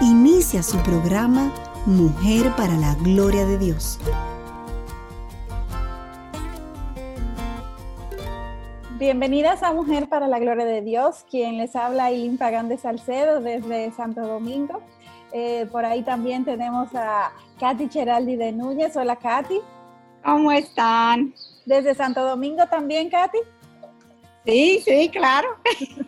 Inicia 0.00 0.62
su 0.62 0.78
programa 0.78 1.52
Mujer 1.84 2.54
para 2.56 2.74
la 2.74 2.94
Gloria 2.94 3.44
de 3.44 3.58
Dios. 3.58 3.98
Bienvenidas 8.98 9.62
a 9.62 9.72
Mujer 9.72 10.08
para 10.08 10.26
la 10.26 10.38
Gloria 10.38 10.64
de 10.64 10.82
Dios, 10.82 11.24
quien 11.30 11.58
les 11.58 11.76
habla 11.76 12.06
Aileen 12.06 12.38
Pagán 12.38 12.68
de 12.68 12.78
Salcedo 12.78 13.40
desde 13.40 13.92
Santo 13.92 14.22
Domingo. 14.22 14.80
Eh, 15.32 15.66
por 15.70 15.84
ahí 15.84 16.02
también 16.02 16.44
tenemos 16.44 16.94
a 16.94 17.32
Katy 17.58 17.88
Cheraldi 17.88 18.36
de 18.36 18.52
Núñez. 18.52 18.96
Hola 18.96 19.16
Katy. 19.16 19.60
¿Cómo 20.24 20.50
están? 20.52 21.34
Desde 21.66 21.94
Santo 21.94 22.24
Domingo 22.24 22.66
también, 22.66 23.10
Katy. 23.10 23.38
Sí, 24.46 24.82
sí, 24.84 25.10
claro. 25.10 25.48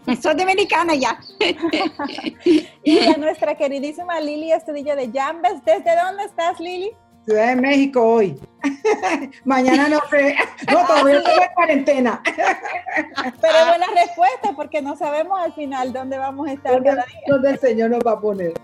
Soy 0.22 0.34
dominicana 0.34 0.95
ya. 0.95 1.18
y 2.84 2.98
a 2.98 3.16
nuestra 3.16 3.55
queridísima 3.56 4.20
Lili 4.20 4.52
Estudillo 4.52 4.96
de 4.96 5.10
Jambes. 5.12 5.64
¿Desde 5.64 5.97
dónde 5.97 6.24
estás, 6.24 6.58
Lili? 6.58 6.92
Ciudad 7.24 7.48
de 7.48 7.56
México 7.56 8.02
hoy. 8.02 8.41
Mañana 9.44 9.89
no 9.89 10.00
sé. 10.11 10.34
No, 10.72 10.86
todavía 10.86 11.19
estoy 11.19 11.34
en 11.34 11.55
cuarentena. 11.55 12.22
Pero 12.24 13.66
buena 13.69 13.86
respuesta, 13.94 14.52
porque 14.56 14.83
no 14.83 14.96
sabemos 14.96 15.39
al 15.41 15.52
final 15.52 15.92
dónde 15.92 16.19
vamos 16.19 16.48
a 16.48 16.52
estar 16.52 16.83
cada 16.83 17.05
día. 17.05 17.20
Dónde 17.28 17.50
el 17.50 17.58
Señor 17.61 17.91
nos 17.91 18.00
va 18.00 18.12
a 18.12 18.20
poner. 18.20 18.55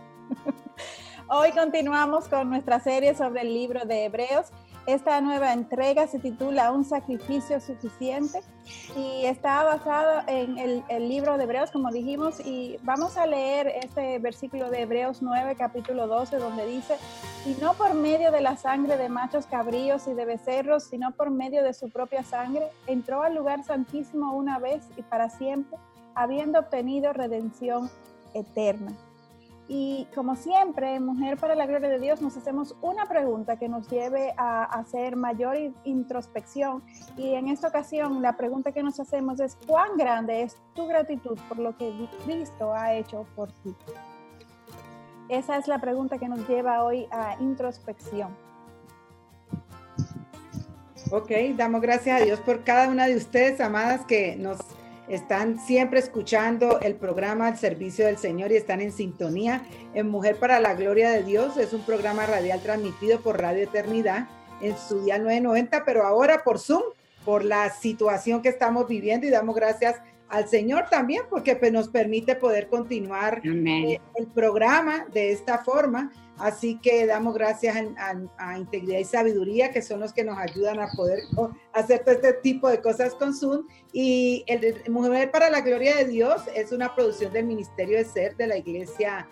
Hoy 1.28 1.52
continuamos 1.52 2.26
con 2.26 2.48
nuestra 2.48 2.80
serie 2.80 3.14
sobre 3.14 3.42
el 3.42 3.52
libro 3.52 3.84
de 3.84 4.06
Hebreos. 4.06 4.46
Esta 4.88 5.20
nueva 5.20 5.52
entrega 5.52 6.06
se 6.06 6.18
titula 6.18 6.72
Un 6.72 6.82
sacrificio 6.82 7.60
suficiente 7.60 8.40
y 8.96 9.26
está 9.26 9.62
basado 9.62 10.22
en 10.26 10.56
el, 10.56 11.08
libro 11.10 11.36
de 11.36 11.44
Hebreos, 11.44 11.70
como 11.70 11.90
dijimos, 11.92 12.40
y 12.40 12.78
vamos 12.84 13.18
a 13.18 13.26
leer 13.26 13.66
este 13.66 14.18
versículo 14.18 14.70
de 14.70 14.80
Hebreos 14.80 15.20
9, 15.20 15.56
capítulo 15.58 16.06
12, 16.06 16.38
donde 16.38 16.66
dice, 16.66 16.96
y 17.44 17.50
no 17.60 17.74
por 17.74 17.92
medio 17.92 18.32
de 18.32 18.40
la 18.40 18.56
sangre 18.56 18.96
de 18.96 19.10
machos 19.10 19.44
cabríos 19.44 20.06
y 20.06 20.14
de 20.14 20.24
becerros, 20.24 20.84
sino 20.84 21.10
por 21.10 21.28
medio 21.28 21.62
de 21.62 21.74
su 21.74 21.90
propia 21.90 22.24
sangre, 22.24 22.68
entró 22.86 23.22
al 23.22 23.34
lugar 23.34 23.64
santísimo 23.64 24.34
una 24.34 24.58
vez 24.58 24.88
y 24.96 25.02
para 25.02 25.28
siempre, 25.28 25.76
habiendo 26.14 26.60
obtenido 26.60 27.12
redención 27.12 27.90
eterna. 28.32 28.96
Y 29.70 30.06
como 30.14 30.34
siempre, 30.34 30.98
Mujer 30.98 31.36
para 31.36 31.54
la 31.54 31.66
Gloria 31.66 31.90
de 31.90 31.98
Dios, 31.98 32.22
nos 32.22 32.34
hacemos 32.38 32.74
una 32.80 33.06
pregunta 33.06 33.58
que 33.58 33.68
nos 33.68 33.86
lleve 33.90 34.32
a 34.38 34.64
hacer 34.64 35.14
mayor 35.14 35.56
introspección. 35.84 36.82
Y 37.18 37.34
en 37.34 37.48
esta 37.48 37.68
ocasión, 37.68 38.22
la 38.22 38.36
pregunta 38.38 38.72
que 38.72 38.82
nos 38.82 38.98
hacemos 38.98 39.40
es, 39.40 39.58
¿cuán 39.66 39.98
grande 39.98 40.42
es 40.42 40.56
tu 40.74 40.86
gratitud 40.86 41.38
por 41.48 41.58
lo 41.58 41.76
que 41.76 42.08
Cristo 42.24 42.72
ha 42.72 42.94
hecho 42.94 43.26
por 43.36 43.52
ti? 43.52 43.76
Esa 45.28 45.58
es 45.58 45.68
la 45.68 45.78
pregunta 45.78 46.16
que 46.16 46.28
nos 46.28 46.48
lleva 46.48 46.82
hoy 46.82 47.06
a 47.10 47.36
introspección. 47.38 48.34
Ok, 51.10 51.30
damos 51.56 51.82
gracias 51.82 52.22
a 52.22 52.24
Dios 52.24 52.40
por 52.40 52.64
cada 52.64 52.88
una 52.88 53.06
de 53.06 53.16
ustedes, 53.16 53.60
amadas, 53.60 54.06
que 54.06 54.36
nos 54.36 54.58
están 55.08 55.58
siempre 55.58 55.98
escuchando 55.98 56.80
el 56.80 56.94
programa 56.94 57.48
al 57.48 57.58
servicio 57.58 58.06
del 58.06 58.18
Señor 58.18 58.52
y 58.52 58.56
están 58.56 58.80
en 58.80 58.92
sintonía 58.92 59.62
en 59.94 60.08
Mujer 60.08 60.36
para 60.36 60.60
la 60.60 60.74
Gloria 60.74 61.10
de 61.10 61.22
Dios. 61.22 61.56
Es 61.56 61.72
un 61.72 61.82
programa 61.82 62.26
radial 62.26 62.60
transmitido 62.60 63.20
por 63.20 63.40
Radio 63.40 63.64
Eternidad 63.64 64.28
en 64.60 64.76
su 64.76 65.02
día 65.04 65.18
990, 65.18 65.84
pero 65.84 66.04
ahora 66.04 66.42
por 66.44 66.58
Zoom, 66.58 66.82
por 67.24 67.44
la 67.44 67.70
situación 67.70 68.42
que 68.42 68.48
estamos 68.48 68.86
viviendo 68.86 69.26
y 69.26 69.30
damos 69.30 69.54
gracias 69.54 69.96
al 70.28 70.48
Señor 70.48 70.86
también 70.90 71.22
porque 71.30 71.56
pues, 71.56 71.72
nos 71.72 71.88
permite 71.88 72.36
poder 72.36 72.68
continuar 72.68 73.40
eh, 73.44 74.00
el 74.16 74.26
programa 74.26 75.06
de 75.12 75.32
esta 75.32 75.58
forma. 75.58 76.12
Así 76.38 76.78
que 76.78 77.04
damos 77.06 77.34
gracias 77.34 77.76
a, 78.36 78.58
Integridad 78.58 79.00
y 79.00 79.04
Sabiduría, 79.04 79.72
que 79.72 79.82
son 79.82 80.00
los 80.00 80.12
que 80.12 80.22
nos 80.22 80.38
ayudan 80.38 80.78
a 80.78 80.88
poder 80.94 81.20
hacer 81.72 82.04
todo 82.04 82.14
este 82.14 82.32
tipo 82.34 82.68
de 82.68 82.80
cosas 82.80 83.14
con 83.14 83.34
Zoom. 83.34 83.66
Y 83.92 84.44
el, 84.46 84.82
Mujer 84.88 85.32
para 85.32 85.50
la 85.50 85.62
Gloria 85.62 85.96
de 85.96 86.04
Dios 86.04 86.42
es 86.54 86.70
una 86.70 86.94
producción 86.94 87.32
del 87.32 87.46
Ministerio 87.46 87.98
de 87.98 88.04
Ser 88.04 88.36
de 88.36 88.46
la 88.46 88.56
Iglesia 88.56 89.26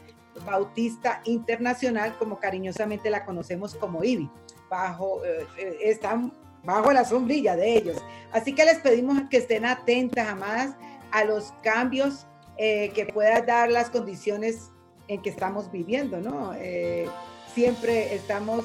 Bautista 0.44 1.20
Internacional, 1.24 2.16
como 2.18 2.40
cariñosamente 2.40 3.08
la 3.08 3.24
conocemos 3.24 3.74
como 3.76 4.02
IBI. 4.02 4.28
Bajo, 4.68 5.24
eh, 5.24 5.46
eh, 5.58 5.78
están 5.82 6.32
bajo 6.64 6.92
la 6.92 7.04
sombrilla 7.04 7.56
de 7.56 7.76
ellos. 7.76 8.02
Así 8.32 8.52
que 8.52 8.64
les 8.64 8.78
pedimos 8.78 9.22
que 9.30 9.38
estén 9.38 9.64
atentas, 9.64 10.28
amadas, 10.28 10.74
a 11.12 11.24
los 11.24 11.52
cambios 11.62 12.26
eh, 12.58 12.90
que 12.94 13.06
puedan 13.06 13.46
dar 13.46 13.70
las 13.70 13.90
condiciones 13.90 14.70
en 15.08 15.22
que 15.22 15.30
estamos 15.30 15.70
viviendo, 15.70 16.20
¿no? 16.20 16.52
Eh, 16.54 17.06
siempre 17.54 18.14
estamos, 18.14 18.64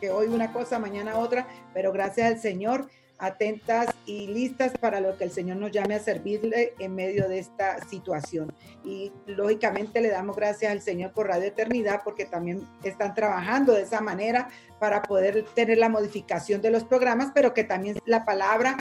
que 0.00 0.10
hoy 0.10 0.26
una 0.28 0.52
cosa, 0.52 0.78
mañana 0.78 1.18
otra, 1.18 1.46
pero 1.74 1.92
gracias 1.92 2.26
al 2.26 2.40
Señor, 2.40 2.88
atentas 3.18 3.86
y 4.04 4.26
listas 4.26 4.72
para 4.78 5.00
lo 5.00 5.16
que 5.16 5.24
el 5.24 5.30
Señor 5.30 5.56
nos 5.56 5.70
llame 5.70 5.94
a 5.94 6.00
servirle 6.00 6.74
en 6.80 6.94
medio 6.94 7.28
de 7.28 7.38
esta 7.38 7.80
situación. 7.86 8.52
Y 8.84 9.12
lógicamente 9.26 10.00
le 10.00 10.10
damos 10.10 10.34
gracias 10.34 10.72
al 10.72 10.80
Señor 10.80 11.12
por 11.12 11.28
Radio 11.28 11.46
Eternidad 11.46 12.02
porque 12.04 12.24
también 12.24 12.66
están 12.82 13.14
trabajando 13.14 13.74
de 13.74 13.82
esa 13.82 14.00
manera 14.00 14.48
para 14.80 15.02
poder 15.02 15.44
tener 15.54 15.78
la 15.78 15.88
modificación 15.88 16.60
de 16.60 16.70
los 16.70 16.82
programas, 16.82 17.30
pero 17.32 17.54
que 17.54 17.62
también 17.62 17.96
la 18.06 18.24
palabra 18.24 18.76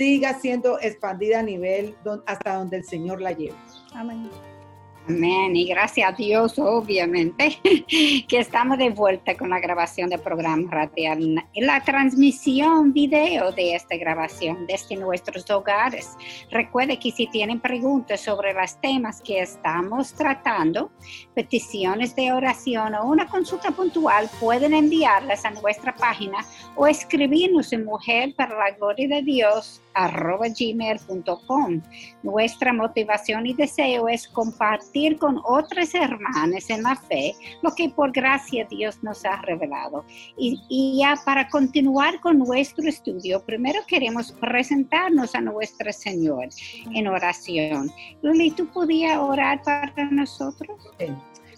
siga 0.00 0.32
siendo 0.32 0.80
expandida 0.80 1.40
a 1.40 1.42
nivel 1.42 1.94
hasta 2.24 2.54
donde 2.54 2.78
el 2.78 2.84
Señor 2.84 3.20
la 3.20 3.32
lleve. 3.32 3.54
Amén. 3.92 4.30
Amén. 5.06 5.56
Y 5.56 5.66
gracias 5.66 6.08
a 6.08 6.16
Dios, 6.16 6.58
obviamente, 6.58 7.58
que 8.28 8.38
estamos 8.38 8.78
de 8.78 8.90
vuelta 8.90 9.36
con 9.36 9.50
la 9.50 9.58
grabación 9.58 10.08
del 10.08 10.20
programa 10.20 10.70
radial 10.70 11.44
y 11.52 11.60
la 11.62 11.82
transmisión 11.82 12.92
video 12.92 13.50
de 13.52 13.74
esta 13.74 13.96
grabación 13.96 14.66
desde 14.66 14.96
nuestros 14.96 15.50
hogares. 15.50 16.16
Recuerde 16.50 16.98
que 16.98 17.10
si 17.10 17.26
tienen 17.26 17.60
preguntas 17.60 18.20
sobre 18.20 18.54
los 18.54 18.80
temas 18.80 19.20
que 19.20 19.40
estamos 19.40 20.14
tratando, 20.14 20.90
peticiones 21.34 22.14
de 22.14 22.32
oración 22.32 22.94
o 22.94 23.04
una 23.06 23.26
consulta 23.26 23.70
puntual, 23.72 24.30
pueden 24.38 24.74
enviarlas 24.74 25.44
a 25.44 25.50
nuestra 25.50 25.94
página 25.94 26.38
o 26.76 26.86
escribirnos 26.86 27.72
en 27.72 27.84
Mujer 27.84 28.34
para 28.36 28.56
la 28.56 28.70
Gloria 28.76 29.08
de 29.08 29.22
Dios 29.22 29.80
arroba 29.94 30.46
gmail.com. 30.48 31.82
Nuestra 32.22 32.72
motivación 32.72 33.46
y 33.46 33.54
deseo 33.54 34.08
es 34.08 34.28
compartir 34.28 35.18
con 35.18 35.40
otras 35.44 35.94
hermanas 35.94 36.70
en 36.70 36.82
la 36.82 36.96
fe 36.96 37.34
lo 37.62 37.74
que 37.74 37.88
por 37.90 38.12
gracia 38.12 38.66
Dios 38.68 39.02
nos 39.02 39.24
ha 39.24 39.40
revelado. 39.42 40.04
Y, 40.36 40.98
ya 41.00 41.14
para 41.24 41.48
continuar 41.48 42.20
con 42.20 42.38
nuestro 42.38 42.88
estudio, 42.88 43.42
primero 43.44 43.80
queremos 43.86 44.32
presentarnos 44.32 45.34
a 45.34 45.40
nuestro 45.40 45.92
Señor 45.92 46.48
en 46.94 47.06
oración. 47.08 47.90
Luli, 48.22 48.50
¿tú 48.50 48.66
podías 48.68 49.18
orar 49.18 49.62
para 49.62 50.10
nosotros? 50.10 50.78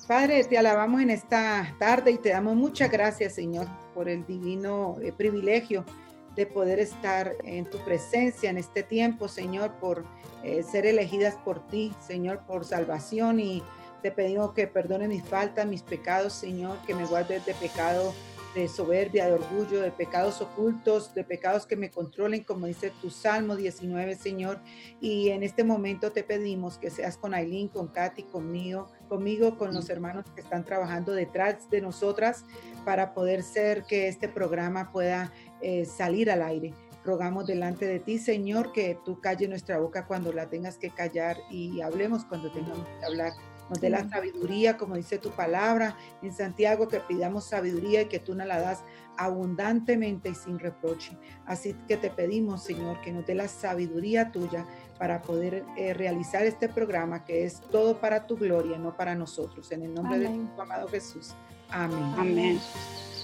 Padre, 0.07 0.45
te 0.45 0.59
alabamos 0.59 1.01
en 1.01 1.11
esta 1.11 1.75
tarde 1.79 2.11
y 2.11 2.19
te 2.19 2.31
damos 2.31 2.57
muchas 2.57 2.91
gracias, 2.91 3.35
Señor, 3.35 3.67
por 3.95 4.09
el 4.09 4.27
divino 4.27 4.97
eh, 5.01 5.13
privilegio 5.13 5.85
de 6.35 6.47
poder 6.47 6.79
estar 6.79 7.35
en 7.45 7.67
tu 7.67 7.79
presencia 7.79 8.51
en 8.51 8.59
este 8.59 8.83
tiempo, 8.83 9.29
Señor, 9.29 9.73
por 9.81 10.05
eh, 10.43 10.63
ser 10.63 10.87
elegidas 10.87 11.37
por 11.45 11.67
ti, 11.67 11.93
Señor, 12.01 12.41
por 12.47 12.65
salvación 12.65 13.41
y 13.41 13.63
te 14.03 14.11
pedimos 14.11 14.53
que 14.53 14.67
perdone 14.67 15.07
mis 15.09 15.23
faltas, 15.23 15.67
mis 15.67 15.83
pecados, 15.83 16.33
Señor, 16.33 16.77
que 16.87 16.95
me 16.95 17.07
guardes 17.07 17.47
de 17.47 17.55
pecado 17.55 18.13
de 18.55 18.69
soberbia, 18.69 19.27
de 19.27 19.33
orgullo, 19.33 19.81
de 19.81 19.91
pecados 19.91 20.41
ocultos, 20.41 21.15
de 21.15 21.25
pecados 21.25 21.67
que 21.67 21.77
me 21.77 21.91
controlen, 21.91 22.45
como 22.45 22.67
dice 22.67 22.93
tu 23.01 23.11
Salmo 23.11 23.57
19, 23.57 24.15
Señor. 24.17 24.61
Y 25.01 25.31
en 25.31 25.43
este 25.43 25.65
momento 25.65 26.13
te 26.13 26.23
pedimos 26.23 26.79
que 26.79 26.91
seas 26.91 27.17
con 27.17 27.35
Aileen, 27.35 27.69
con 27.69 27.89
Katy, 27.89 28.25
conmigo, 28.25 28.89
conmigo, 29.13 29.59
con 29.59 29.75
los 29.75 29.91
hermanos 29.91 30.25
que 30.35 30.41
están 30.41 30.65
trabajando 30.65 31.13
detrás 31.13 31.69
de 31.69 31.83
nosotras 31.83 32.47
para 32.87 33.13
poder 33.13 33.43
ser 33.43 33.85
que 33.85 34.09
este 34.09 34.27
programa 34.27 34.91
pueda 34.91 35.31
eh, 35.61 35.85
salir 35.85 36.31
al 36.31 36.41
aire. 36.41 36.73
Rogamos 37.05 37.47
delante 37.47 37.85
de 37.85 37.99
ti, 37.99 38.17
Señor, 38.17 38.73
que 38.73 38.99
tú 39.05 39.21
calle 39.21 39.49
nuestra 39.49 39.79
boca 39.79 40.07
cuando 40.07 40.33
la 40.33 40.49
tengas 40.49 40.79
que 40.79 40.89
callar 40.89 41.37
y 41.51 41.83
hablemos 41.83 42.25
cuando 42.25 42.51
tengamos 42.53 42.89
que 42.89 43.05
hablar 43.05 43.33
nos 43.73 43.81
dé 43.81 43.89
la 43.89 44.07
sabiduría, 44.07 44.77
como 44.77 44.97
dice 44.97 45.17
tu 45.17 45.31
palabra 45.31 45.97
en 46.21 46.33
Santiago, 46.33 46.89
que 46.89 47.01
pidamos 47.01 47.45
sabiduría 47.45 48.03
y 48.03 48.07
que 48.07 48.19
tú 48.19 48.35
nos 48.35 48.47
la 48.47 48.61
das 48.61 48.85
abundantemente 49.17 50.29
y 50.29 50.35
sin 50.35 50.59
reproche. 50.59 51.17
Así 51.47 51.75
que 51.89 51.97
te 51.97 52.11
pedimos, 52.11 52.65
Señor, 52.65 53.01
que 53.01 53.13
nos 53.13 53.25
dé 53.25 53.35
la 53.35 53.49
sabiduría 53.49 54.31
tuya 54.31 54.67
para 55.03 55.21
poder 55.21 55.65
eh, 55.77 55.95
realizar 55.95 56.47
este 56.47 56.69
programa 56.69 57.25
que 57.25 57.45
es 57.45 57.61
todo 57.73 57.99
para 57.99 58.25
tu 58.25 58.37
gloria, 58.37 58.79
no 58.79 58.97
para 58.97 59.17
nosotros. 59.17 59.73
En 59.73 59.83
el 59.83 59.93
nombre 59.93 60.21
de 60.21 60.29
tu 60.29 60.63
amado 60.63 60.87
Jesús. 60.87 61.35
Amén. 61.71 62.15
Amén. 62.17 62.61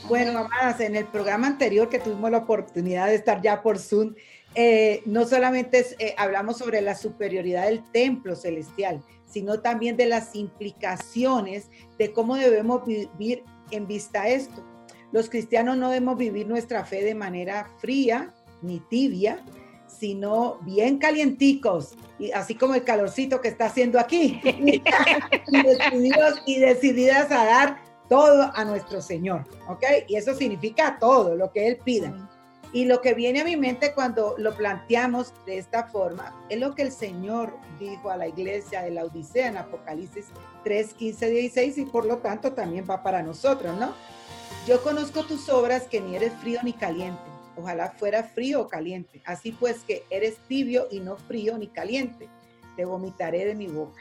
Bueno, 0.08 0.36
amadas, 0.40 0.80
en 0.80 0.96
el 0.96 1.04
programa 1.04 1.46
anterior 1.46 1.88
que 1.88 2.00
tuvimos 2.00 2.32
la 2.32 2.38
oportunidad 2.38 3.06
de 3.06 3.14
estar 3.14 3.40
ya 3.42 3.62
por 3.62 3.78
Zoom, 3.78 4.16
eh, 4.56 5.02
no 5.06 5.24
solamente 5.24 5.86
eh, 6.00 6.16
hablamos 6.18 6.58
sobre 6.58 6.80
la 6.80 6.96
superioridad 6.96 7.66
del 7.66 7.88
templo 7.92 8.34
celestial, 8.34 9.00
sino 9.24 9.60
también 9.60 9.96
de 9.96 10.06
las 10.06 10.34
implicaciones 10.34 11.70
de 11.96 12.12
cómo 12.12 12.34
debemos 12.34 12.84
vivir 12.84 13.44
en 13.70 13.86
vista 13.86 14.22
a 14.22 14.28
esto. 14.30 14.64
Los 15.12 15.30
cristianos 15.30 15.76
no 15.76 15.90
debemos 15.90 16.18
vivir 16.18 16.48
nuestra 16.48 16.84
fe 16.84 17.04
de 17.04 17.14
manera 17.14 17.70
fría 17.78 18.34
ni 18.62 18.80
tibia, 18.80 19.44
sino 19.98 20.58
bien 20.62 20.98
calienticos, 20.98 21.94
y 22.18 22.30
así 22.32 22.54
como 22.54 22.74
el 22.74 22.84
calorcito 22.84 23.40
que 23.40 23.48
está 23.48 23.66
haciendo 23.66 23.98
aquí, 23.98 24.40
y, 24.44 25.62
decididos, 25.62 26.42
y 26.46 26.58
decididas 26.58 27.30
a 27.30 27.44
dar 27.44 27.82
todo 28.08 28.50
a 28.54 28.64
nuestro 28.64 29.00
Señor, 29.00 29.44
¿ok? 29.68 29.84
Y 30.06 30.16
eso 30.16 30.34
significa 30.34 30.98
todo 30.98 31.36
lo 31.36 31.52
que 31.52 31.66
Él 31.66 31.78
pida. 31.84 32.12
Y 32.72 32.84
lo 32.84 33.00
que 33.00 33.14
viene 33.14 33.40
a 33.40 33.44
mi 33.44 33.56
mente 33.56 33.94
cuando 33.94 34.34
lo 34.36 34.54
planteamos 34.54 35.32
de 35.46 35.56
esta 35.56 35.84
forma 35.84 36.34
es 36.50 36.60
lo 36.60 36.74
que 36.74 36.82
el 36.82 36.92
Señor 36.92 37.56
dijo 37.80 38.10
a 38.10 38.16
la 38.16 38.28
iglesia 38.28 38.82
de 38.82 38.90
la 38.90 39.04
Odisea 39.04 39.48
en 39.48 39.56
Apocalipsis 39.56 40.26
3, 40.64 40.92
15, 40.92 41.30
16 41.30 41.78
y 41.78 41.84
por 41.86 42.04
lo 42.04 42.18
tanto 42.18 42.52
también 42.52 42.86
va 42.88 43.02
para 43.02 43.22
nosotros, 43.22 43.74
¿no? 43.78 43.92
Yo 44.66 44.82
conozco 44.82 45.24
tus 45.24 45.48
obras 45.48 45.84
que 45.84 46.00
ni 46.02 46.14
eres 46.14 46.34
frío 46.34 46.60
ni 46.62 46.74
caliente. 46.74 47.37
Ojalá 47.58 47.90
fuera 47.90 48.22
frío 48.22 48.62
o 48.62 48.68
caliente. 48.68 49.20
Así 49.24 49.52
pues 49.52 49.80
que 49.80 50.04
eres 50.10 50.38
tibio 50.48 50.86
y 50.90 51.00
no 51.00 51.16
frío 51.16 51.58
ni 51.58 51.68
caliente. 51.68 52.28
Te 52.76 52.84
vomitaré 52.84 53.44
de 53.44 53.54
mi 53.54 53.66
boca. 53.66 54.00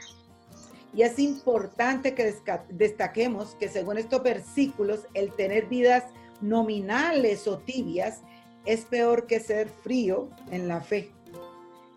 Y 0.94 1.02
es 1.02 1.18
importante 1.18 2.14
que 2.14 2.34
destaquemos 2.70 3.54
que 3.56 3.68
según 3.68 3.98
estos 3.98 4.22
versículos, 4.22 5.06
el 5.14 5.32
tener 5.32 5.66
vidas 5.66 6.04
nominales 6.40 7.46
o 7.46 7.58
tibias 7.58 8.22
es 8.64 8.84
peor 8.84 9.26
que 9.26 9.40
ser 9.40 9.68
frío 9.68 10.30
en 10.50 10.68
la 10.68 10.80
fe. 10.80 11.12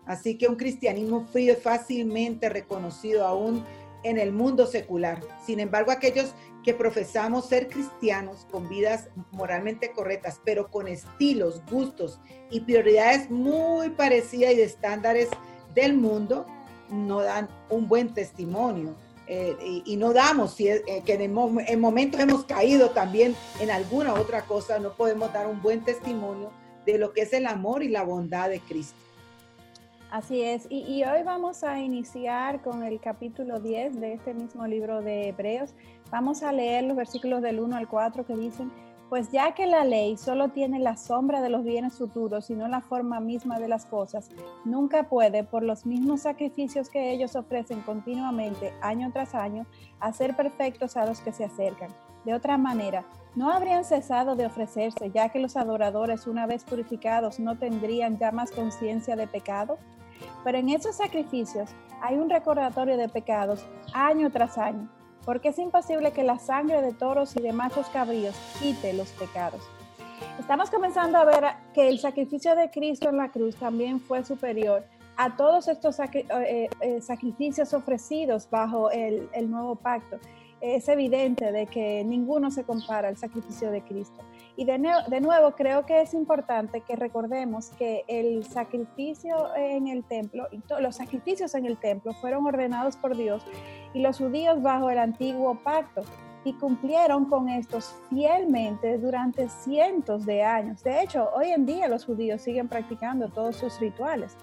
Así 0.04 0.36
que 0.36 0.48
un 0.48 0.56
cristianismo 0.56 1.26
frío 1.26 1.52
es 1.52 1.62
fácilmente 1.62 2.48
reconocido 2.48 3.26
aún 3.26 3.64
en 4.02 4.18
el 4.18 4.32
mundo 4.32 4.66
secular. 4.66 5.20
Sin 5.46 5.60
embargo, 5.60 5.92
aquellos 5.92 6.34
que 6.62 6.74
profesamos 6.74 7.48
ser 7.48 7.68
cristianos 7.68 8.46
con 8.50 8.68
vidas 8.68 9.08
moralmente 9.30 9.92
correctas, 9.92 10.40
pero 10.44 10.70
con 10.70 10.88
estilos, 10.88 11.60
gustos 11.70 12.20
y 12.50 12.60
prioridades 12.60 13.30
muy 13.30 13.90
parecidas 13.90 14.52
y 14.52 14.56
de 14.56 14.64
estándares 14.64 15.28
del 15.74 15.94
mundo, 15.94 16.46
no 16.88 17.20
dan 17.20 17.48
un 17.70 17.88
buen 17.88 18.12
testimonio. 18.14 18.94
Eh, 19.28 19.82
y, 19.86 19.96
no 19.96 20.12
damos, 20.12 20.54
si 20.54 20.68
eh, 20.68 20.82
que 21.06 21.14
en, 21.14 21.38
en 21.66 21.80
momentos 21.80 22.20
hemos 22.20 22.44
caído 22.44 22.90
también 22.90 23.34
en 23.60 23.70
alguna 23.70 24.14
otra 24.14 24.42
cosa, 24.42 24.78
no 24.78 24.92
podemos 24.92 25.32
dar 25.32 25.46
un 25.46 25.62
buen 25.62 25.82
testimonio 25.82 26.50
de 26.84 26.98
lo 26.98 27.12
que 27.12 27.22
es 27.22 27.32
el 27.32 27.46
amor 27.46 27.82
y 27.82 27.88
la 27.88 28.02
bondad 28.02 28.50
de 28.50 28.60
Cristo. 28.60 29.01
Así 30.12 30.42
es, 30.42 30.66
y, 30.68 31.02
hoy 31.04 31.22
vamos 31.24 31.64
a 31.64 31.80
iniciar 31.80 32.60
con 32.60 32.82
el 32.82 33.00
capítulo 33.00 33.60
10 33.60 33.98
de 33.98 34.12
este 34.12 34.34
mismo 34.34 34.66
libro 34.66 35.00
de 35.00 35.28
Hebreos. 35.28 35.74
Vamos 36.10 36.42
a 36.42 36.52
leer 36.52 36.84
los 36.84 36.98
versículos 36.98 37.40
del 37.40 37.60
1 37.60 37.74
al 37.74 37.88
4 37.88 38.26
que 38.26 38.36
dicen, 38.36 38.70
pues 39.08 39.32
ya 39.32 39.54
que 39.54 39.66
la 39.66 39.86
ley 39.86 40.18
solo 40.18 40.50
tiene 40.50 40.80
la 40.80 40.98
sombra 40.98 41.40
de 41.40 41.48
los 41.48 41.64
bienes 41.64 41.96
futuros 41.96 42.50
y 42.50 42.54
no 42.54 42.68
la 42.68 42.82
forma 42.82 43.20
misma 43.20 43.58
de 43.58 43.68
las 43.68 43.86
cosas, 43.86 44.28
nunca 44.66 45.04
puede, 45.04 45.44
por 45.44 45.62
los 45.62 45.86
mismos 45.86 46.20
sacrificios 46.20 46.90
que 46.90 47.10
ellos 47.10 47.34
ofrecen 47.34 47.80
continuamente, 47.80 48.74
año 48.82 49.10
tras 49.14 49.34
año, 49.34 49.64
hacer 49.98 50.36
perfectos 50.36 50.98
a 50.98 51.06
los 51.06 51.20
que 51.20 51.32
se 51.32 51.46
acercan. 51.46 51.88
De 52.26 52.34
otra 52.34 52.58
manera, 52.58 53.06
no 53.34 53.50
habrían 53.50 53.84
cesado 53.84 54.36
de 54.36 54.44
ofrecerse, 54.44 55.10
ya 55.10 55.30
que 55.30 55.40
los 55.40 55.56
adoradores, 55.56 56.26
una 56.26 56.46
vez 56.46 56.64
purificados, 56.64 57.40
no 57.40 57.56
tendrían 57.56 58.18
ya 58.18 58.30
más 58.30 58.50
conciencia 58.50 59.16
de 59.16 59.26
pecado. 59.26 59.78
Pero 60.44 60.58
en 60.58 60.68
esos 60.68 60.96
sacrificios 60.96 61.70
hay 62.00 62.16
un 62.16 62.30
recordatorio 62.30 62.96
de 62.96 63.08
pecados 63.08 63.64
año 63.94 64.30
tras 64.30 64.58
año, 64.58 64.88
porque 65.24 65.48
es 65.48 65.58
imposible 65.58 66.12
que 66.12 66.24
la 66.24 66.38
sangre 66.38 66.82
de 66.82 66.92
toros 66.92 67.36
y 67.36 67.42
de 67.42 67.52
machos 67.52 67.88
cabríos 67.88 68.34
quite 68.58 68.92
los 68.92 69.08
pecados. 69.10 69.62
Estamos 70.38 70.70
comenzando 70.70 71.18
a 71.18 71.24
ver 71.24 71.44
que 71.74 71.88
el 71.88 71.98
sacrificio 71.98 72.54
de 72.54 72.70
Cristo 72.70 73.08
en 73.08 73.16
la 73.16 73.30
cruz 73.30 73.56
también 73.56 74.00
fue 74.00 74.24
superior 74.24 74.84
a 75.16 75.36
todos 75.36 75.68
estos 75.68 75.98
eh, 76.00 76.68
eh, 76.80 77.00
sacrificios 77.00 77.74
ofrecidos 77.74 78.48
bajo 78.50 78.90
el, 78.90 79.28
el 79.34 79.50
nuevo 79.50 79.76
pacto 79.76 80.18
es 80.62 80.88
evidente 80.88 81.50
de 81.50 81.66
que 81.66 82.04
ninguno 82.04 82.52
se 82.52 82.62
compara 82.62 83.08
al 83.08 83.16
sacrificio 83.16 83.72
de 83.72 83.82
Cristo. 83.82 84.22
Y 84.56 84.64
de, 84.64 84.78
nuevo, 84.78 85.50
creo 85.56 85.84
que 85.84 86.02
es 86.02 86.14
importante 86.14 86.82
que 86.82 86.94
recordemos 86.94 87.70
que 87.70 88.04
el 88.06 88.44
sacrificio 88.44 89.54
en 89.56 89.88
el 89.88 90.04
templo, 90.04 90.46
y 90.52 90.62
los 90.80 90.96
sacrificios 90.96 91.56
en 91.56 91.66
el 91.66 91.78
templo 91.78 92.12
fueron 92.14 92.46
ordenados 92.46 92.96
por 92.96 93.16
Dios 93.16 93.44
y 93.92 94.02
los 94.02 94.18
judíos 94.18 94.62
bajo 94.62 94.88
el 94.88 94.98
antiguo 94.98 95.58
pacto 95.64 96.02
y 96.44 96.52
cumplieron 96.54 97.24
con 97.24 97.48
estos 97.48 97.94
fielmente 98.08 98.98
durante 98.98 99.48
cientos 99.48 100.24
de 100.26 100.44
años. 100.44 100.82
De 100.84 101.02
hecho, 101.02 101.28
hoy 101.34 101.48
en 101.48 101.66
día 101.66 101.88
los 101.88 102.04
judíos 102.04 102.40
siguen 102.40 102.68
practicando 102.68 103.28
todos 103.28 103.56
sus 103.56 103.80
rituales. 103.80 104.36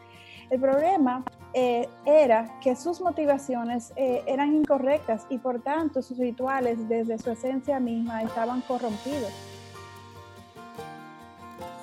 El 0.50 0.60
problema 0.60 1.24
eh, 1.54 1.88
era 2.06 2.60
que 2.62 2.76
sus 2.76 3.02
motivaciones 3.02 3.92
eh, 3.96 4.24
eran 4.28 4.56
incorrectas 4.56 5.26
y 5.30 5.40
por 5.40 5.62
tanto 5.62 6.02
sus 6.02 6.18
rituales 6.18 6.88
desde 6.88 7.18
su 7.18 7.32
esencia 7.32 7.80
misma 7.80 8.22
estaban 8.22 8.62
corrompidos. 8.62 9.32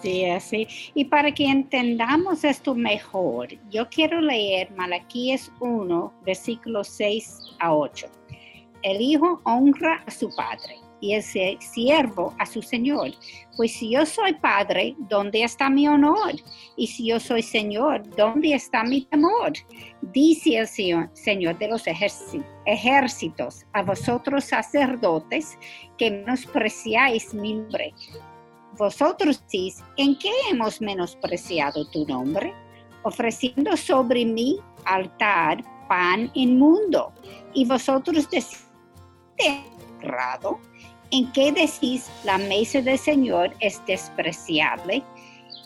Sí, 0.03 0.25
así. 0.27 0.69
Y 0.95 1.07
para 1.07 1.33
que 1.33 1.49
entendamos 1.49 2.45
esto 2.45 2.75
mejor, 2.75 3.49
yo 3.71 3.89
quiero 3.89 4.21
leer 4.21 4.71
Malaquías 4.73 5.51
1, 5.59 6.13
versículos 6.25 6.87
6 6.89 7.57
a 7.59 7.75
8. 7.75 8.07
El 8.83 9.01
hijo 9.01 9.41
honra 9.45 10.05
a 10.07 10.11
su 10.11 10.33
padre 10.37 10.86
y 11.01 11.15
ese 11.15 11.57
siervo 11.61 12.35
a 12.39 12.47
su 12.47 12.63
Señor. 12.63 13.13
Pues 13.57 13.73
si 13.73 13.91
yo 13.91 14.07
soy 14.07 14.35
Padre, 14.35 14.95
¿dónde 14.99 15.43
está 15.43 15.71
mi 15.71 15.87
honor? 15.89 16.33
Y 16.77 16.87
si 16.87 17.09
yo 17.09 17.21
soy 17.21 17.43
Señor, 17.43 18.03
¿dónde 18.17 18.55
está 18.55 18.85
mi 18.85 19.03
temor? 19.03 19.53
Dice 20.01 20.59
el 20.59 20.67
Señor, 20.67 21.11
Señor 21.15 21.59
de 21.59 21.69
los 21.69 21.85
ejércitos, 21.87 23.65
a 23.73 23.83
vosotros 23.83 24.45
sacerdotes 24.45 25.59
que 25.99 26.11
menospreciáis 26.11 27.35
mi 27.35 27.55
nombre. 27.55 27.95
Vosotros 28.79 29.41
decís, 29.43 29.83
¿en 29.97 30.19
qué 30.19 30.31
hemos 30.51 30.81
menospreciado 30.81 31.89
tu 31.91 32.07
nombre? 32.07 32.53
Ofreciendo 33.05 33.77
sobre 33.77 34.25
mi 34.25 34.59
altar 34.85 35.65
pan 35.89 36.31
inmundo. 36.35 37.13
Y 37.55 37.65
vosotros 37.65 38.29
decís, 38.29 38.67
¿En 41.11 41.31
qué 41.33 41.53
decís 41.53 42.11
la 42.25 42.37
mesa 42.37 42.81
del 42.81 42.99
Señor 42.99 43.55
es 43.61 43.81
despreciable? 43.87 45.03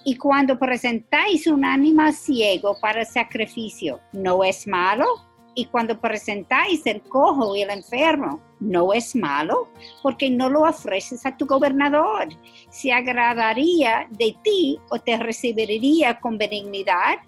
Y 0.05 0.17
cuando 0.17 0.59
presentáis 0.59 1.47
un 1.47 1.65
animal 1.65 2.15
ciego 2.15 2.77
para 2.81 3.05
sacrificio, 3.05 4.01
¿no 4.13 4.45
es 4.45 4.67
malo? 4.67 5.07
Y 5.55 5.67
cuando 5.67 6.01
presentáis 6.01 6.87
el 6.87 7.03
cojo 7.03 7.57
y 7.57 7.63
el 7.63 7.71
enfermo, 7.71 8.41
¿no 8.61 8.93
es 8.93 9.17
malo? 9.17 9.69
Porque 10.03 10.31
no 10.31 10.49
lo 10.49 10.63
ofreces 10.63 11.27
a 11.27 11.37
tu 11.37 11.47
gobernador. 11.47 12.29
¿Se 12.71 12.93
agradaría 12.93 14.07
de 14.11 14.37
ti 14.43 14.79
o 14.91 14.99
te 14.99 15.17
recibiría 15.17 16.19
con 16.21 16.39
benignidad? 16.39 17.19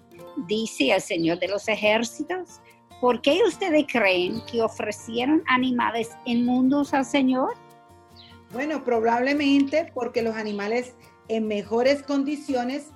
Dice 0.47 0.91
el 0.91 1.01
Señor 1.01 1.39
de 1.39 1.49
los 1.49 1.67
ejércitos. 1.67 2.61
¿Por 3.03 3.19
qué 3.19 3.41
ustedes 3.45 3.85
creen 3.91 4.41
que 4.49 4.61
ofrecieron 4.61 5.43
animales 5.49 6.11
inmundos 6.23 6.93
al 6.93 7.03
Señor? 7.03 7.53
Bueno, 8.53 8.85
probablemente 8.85 9.91
porque 9.93 10.21
los 10.21 10.37
animales 10.37 10.95
en 11.27 11.45
mejores 11.45 12.01
condiciones 12.01 12.91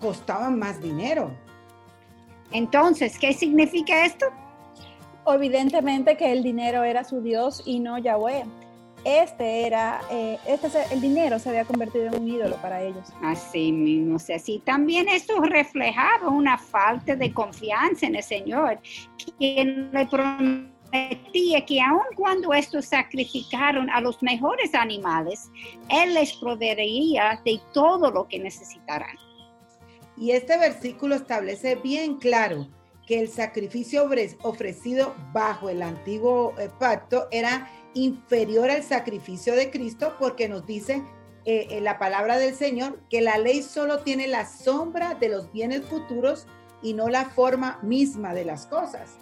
costaban 0.00 0.58
más 0.58 0.80
dinero. 0.80 1.36
Entonces, 2.50 3.18
¿qué 3.18 3.34
significa 3.34 4.06
esto? 4.06 4.24
Evidentemente 5.26 6.16
que 6.16 6.32
el 6.32 6.42
dinero 6.42 6.82
era 6.82 7.04
su 7.04 7.20
Dios 7.20 7.62
y 7.66 7.78
no 7.78 7.98
Yahweh 7.98 8.44
este 9.04 9.66
era, 9.66 10.00
eh, 10.10 10.38
este 10.46 10.68
el 10.90 11.00
dinero 11.00 11.38
se 11.38 11.48
había 11.48 11.64
convertido 11.64 12.06
en 12.06 12.22
un 12.22 12.28
ídolo 12.28 12.56
para 12.56 12.82
ellos. 12.82 13.12
Así 13.22 13.72
mismo, 13.72 14.16
o 14.16 14.18
sea, 14.18 14.38
sí, 14.38 14.62
también 14.64 15.08
esto 15.08 15.40
reflejaba 15.40 16.28
una 16.28 16.58
falta 16.58 17.16
de 17.16 17.32
confianza 17.32 18.06
en 18.06 18.16
el 18.16 18.22
Señor, 18.22 18.78
quien 19.38 19.90
le 19.92 20.06
prometía 20.06 21.64
que 21.66 21.80
aun 21.80 22.02
cuando 22.16 22.52
estos 22.52 22.86
sacrificaron 22.86 23.90
a 23.90 24.00
los 24.00 24.22
mejores 24.22 24.74
animales, 24.74 25.50
Él 25.88 26.14
les 26.14 26.32
proveería 26.34 27.40
de 27.44 27.60
todo 27.72 28.10
lo 28.10 28.28
que 28.28 28.38
necesitarán. 28.38 29.16
Y 30.16 30.32
este 30.32 30.58
versículo 30.58 31.14
establece 31.14 31.76
bien 31.76 32.16
claro 32.16 32.68
que 33.06 33.18
el 33.18 33.28
sacrificio 33.28 34.08
ofrecido 34.42 35.14
bajo 35.32 35.68
el 35.68 35.82
antiguo 35.82 36.54
eh, 36.58 36.68
pacto 36.78 37.26
era 37.30 37.68
inferior 37.94 38.70
al 38.70 38.82
sacrificio 38.82 39.54
de 39.54 39.70
Cristo 39.70 40.16
porque 40.18 40.48
nos 40.48 40.66
dice 40.66 41.02
eh, 41.44 41.66
en 41.70 41.84
la 41.84 41.98
palabra 41.98 42.38
del 42.38 42.54
Señor 42.54 43.00
que 43.10 43.20
la 43.20 43.38
ley 43.38 43.62
solo 43.62 44.00
tiene 44.00 44.28
la 44.28 44.46
sombra 44.46 45.14
de 45.14 45.28
los 45.28 45.50
bienes 45.52 45.84
futuros 45.84 46.46
y 46.82 46.94
no 46.94 47.08
la 47.08 47.26
forma 47.26 47.78
misma 47.82 48.34
de 48.34 48.44
las 48.44 48.66
cosas. 48.66 49.16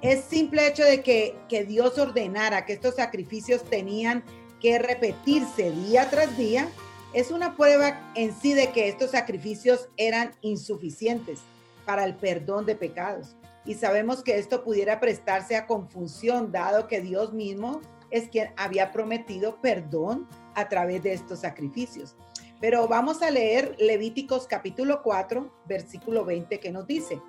Es 0.00 0.24
simple 0.24 0.66
hecho 0.66 0.84
de 0.84 1.02
que, 1.02 1.36
que 1.48 1.64
Dios 1.64 1.98
ordenara 1.98 2.66
que 2.66 2.72
estos 2.72 2.96
sacrificios 2.96 3.62
tenían 3.64 4.24
que 4.60 4.78
repetirse 4.78 5.70
día 5.70 6.08
tras 6.10 6.36
día, 6.36 6.68
es 7.14 7.30
una 7.30 7.56
prueba 7.56 8.12
en 8.14 8.34
sí 8.34 8.54
de 8.54 8.70
que 8.70 8.88
estos 8.88 9.10
sacrificios 9.10 9.88
eran 9.96 10.32
insuficientes 10.40 11.40
para 11.84 12.04
el 12.04 12.16
perdón 12.16 12.64
de 12.64 12.74
pecados. 12.74 13.36
Y 13.64 13.74
sabemos 13.74 14.22
que 14.22 14.38
esto 14.38 14.64
pudiera 14.64 14.98
prestarse 14.98 15.56
a 15.56 15.66
confusión, 15.66 16.52
dado 16.52 16.88
que 16.88 17.00
Dios 17.00 17.32
mismo 17.32 17.80
es 18.12 18.28
quien 18.28 18.52
había 18.56 18.92
prometido 18.92 19.60
perdón 19.60 20.28
a 20.54 20.68
través 20.68 21.02
de 21.02 21.14
estos 21.14 21.40
sacrificios. 21.40 22.14
Pero 22.60 22.86
vamos 22.86 23.22
a 23.22 23.30
leer 23.30 23.74
Levíticos 23.80 24.46
capítulo 24.46 25.02
4, 25.02 25.52
versículo 25.66 26.24
20, 26.24 26.60
que 26.60 26.70
nos 26.70 26.86
dice, 26.86 27.20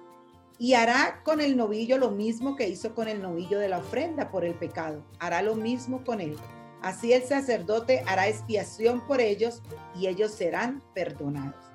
y 0.59 0.75
hará 0.75 1.21
con 1.23 1.41
el 1.41 1.57
novillo 1.57 1.97
lo 1.97 2.11
mismo 2.11 2.55
que 2.55 2.69
hizo 2.69 2.93
con 2.93 3.07
el 3.07 3.21
novillo 3.21 3.57
de 3.57 3.69
la 3.69 3.79
ofrenda 3.79 4.29
por 4.29 4.45
el 4.45 4.53
pecado. 4.53 5.03
Hará 5.17 5.41
lo 5.41 5.55
mismo 5.55 6.03
con 6.03 6.21
él. 6.21 6.35
Así 6.81 7.13
el 7.13 7.23
sacerdote 7.23 8.03
hará 8.05 8.27
expiación 8.27 9.01
por 9.07 9.21
ellos 9.21 9.63
y 9.95 10.07
ellos 10.07 10.31
serán 10.31 10.83
perdonados. 10.93 11.73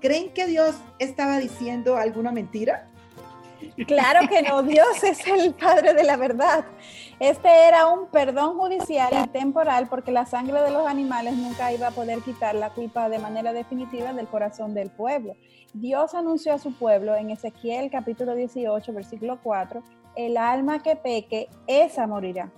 ¿Creen 0.00 0.32
que 0.32 0.46
Dios 0.46 0.74
estaba 0.98 1.38
diciendo 1.38 1.96
alguna 1.96 2.32
mentira? 2.32 2.88
Claro 3.86 4.28
que 4.28 4.42
no, 4.42 4.62
Dios 4.62 5.02
es 5.02 5.26
el 5.26 5.54
Padre 5.54 5.94
de 5.94 6.04
la 6.04 6.16
verdad. 6.16 6.64
Este 7.20 7.48
era 7.68 7.88
un 7.88 8.06
perdón 8.08 8.58
judicial 8.58 9.10
y 9.24 9.28
temporal 9.28 9.88
porque 9.88 10.12
la 10.12 10.26
sangre 10.26 10.60
de 10.62 10.70
los 10.70 10.86
animales 10.86 11.34
nunca 11.34 11.72
iba 11.72 11.88
a 11.88 11.90
poder 11.90 12.20
quitar 12.20 12.54
la 12.54 12.70
culpa 12.70 13.08
de 13.08 13.18
manera 13.18 13.52
definitiva 13.52 14.12
del 14.12 14.28
corazón 14.28 14.74
del 14.74 14.90
pueblo. 14.90 15.34
Dios 15.74 16.14
anunció 16.14 16.54
a 16.54 16.58
su 16.58 16.72
pueblo 16.72 17.14
en 17.16 17.30
Ezequiel 17.30 17.90
capítulo 17.90 18.34
18, 18.34 18.92
versículo 18.92 19.38
4, 19.42 19.82
el 20.16 20.36
alma 20.36 20.82
que 20.82 20.96
peque, 20.96 21.48
esa 21.66 22.06
morirá. 22.06 22.50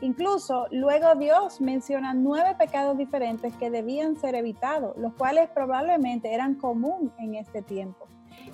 Incluso 0.00 0.66
luego 0.70 1.16
Dios 1.16 1.60
menciona 1.60 2.14
nueve 2.14 2.54
pecados 2.56 2.96
diferentes 2.96 3.52
que 3.56 3.70
debían 3.70 4.16
ser 4.16 4.36
evitados, 4.36 4.96
los 4.96 5.12
cuales 5.14 5.48
probablemente 5.50 6.32
eran 6.32 6.54
común 6.54 7.12
en 7.18 7.34
este 7.34 7.62
tiempo. 7.62 8.06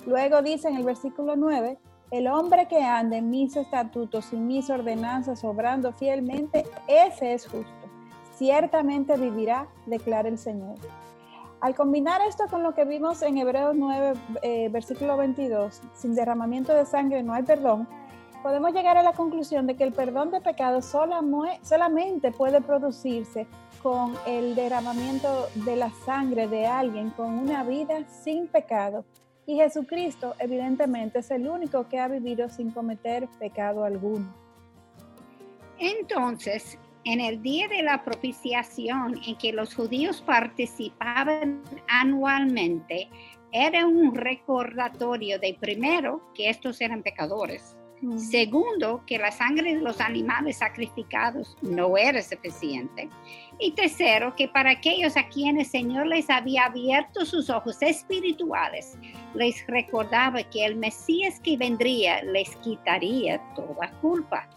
Luego 0.07 0.41
dice 0.41 0.69
en 0.69 0.75
el 0.75 0.83
versículo 0.83 1.35
9, 1.35 1.77
el 2.11 2.27
hombre 2.27 2.67
que 2.67 2.83
ande 2.83 3.17
en 3.17 3.29
mis 3.29 3.55
estatutos 3.55 4.31
y 4.33 4.37
mis 4.37 4.69
ordenanzas 4.69 5.43
obrando 5.43 5.91
fielmente, 5.93 6.65
ese 6.87 7.33
es 7.33 7.47
justo. 7.47 7.73
Ciertamente 8.35 9.17
vivirá, 9.17 9.67
declara 9.85 10.27
el 10.27 10.37
Señor. 10.37 10.75
Al 11.61 11.73
combinar 11.73 12.21
esto 12.21 12.45
con 12.49 12.63
lo 12.63 12.73
que 12.73 12.85
vimos 12.85 13.21
en 13.21 13.37
Hebreos 13.37 13.75
9, 13.75 14.13
eh, 14.43 14.69
versículo 14.69 15.17
22, 15.17 15.81
sin 15.93 16.13
derramamiento 16.13 16.73
de 16.73 16.85
sangre 16.85 17.23
no 17.23 17.33
hay 17.33 17.43
perdón, 17.43 17.87
podemos 18.43 18.73
llegar 18.73 18.97
a 18.97 19.01
la 19.03 19.13
conclusión 19.13 19.65
de 19.65 19.75
que 19.75 19.83
el 19.83 19.91
perdón 19.91 20.29
de 20.29 20.41
pecados 20.41 20.85
solamente 20.85 22.31
puede 22.31 22.61
producirse 22.61 23.47
con 23.81 24.13
el 24.27 24.53
derramamiento 24.53 25.47
de 25.55 25.75
la 25.75 25.89
sangre 26.05 26.47
de 26.47 26.67
alguien 26.67 27.09
con 27.09 27.39
una 27.39 27.63
vida 27.63 28.03
sin 28.07 28.47
pecado. 28.47 29.03
Y 29.47 29.55
Jesucristo 29.57 30.35
evidentemente 30.39 31.19
es 31.19 31.31
el 31.31 31.47
único 31.47 31.87
que 31.87 31.99
ha 31.99 32.07
vivido 32.07 32.49
sin 32.49 32.71
cometer 32.71 33.27
pecado 33.39 33.83
alguno. 33.83 34.33
Entonces, 35.77 36.79
en 37.03 37.21
el 37.21 37.41
día 37.41 37.67
de 37.67 37.83
la 37.83 38.03
propiciación 38.03 39.19
en 39.27 39.37
que 39.37 39.53
los 39.53 39.75
judíos 39.75 40.21
participaban 40.21 41.61
anualmente, 41.87 43.09
era 43.51 43.85
un 43.85 44.15
recordatorio 44.15 45.39
de 45.39 45.55
primero 45.59 46.21
que 46.33 46.49
estos 46.49 46.81
eran 46.81 47.03
pecadores 47.03 47.75
Segundo, 48.17 49.03
que 49.07 49.17
la 49.17 49.31
sangre 49.31 49.75
de 49.75 49.81
los 49.81 49.99
animales 49.99 50.57
sacrificados 50.57 51.57
no 51.61 51.97
era 51.97 52.21
suficiente. 52.21 53.09
Y 53.57 53.71
tercero, 53.71 54.35
que 54.35 54.47
para 54.49 54.71
aquellos 54.71 55.15
a 55.15 55.27
quienes 55.27 55.67
el 55.67 55.85
Señor 55.85 56.07
les 56.07 56.29
había 56.29 56.65
abierto 56.65 57.25
sus 57.25 57.49
ojos 57.49 57.81
espirituales, 57.81 58.97
les 59.33 59.65
recordaba 59.67 60.43
que 60.43 60.65
el 60.65 60.75
Mesías 60.75 61.39
que 61.39 61.55
vendría 61.55 62.21
les 62.23 62.55
quitaría 62.57 63.39
toda 63.55 63.91
culpa. 64.01 64.47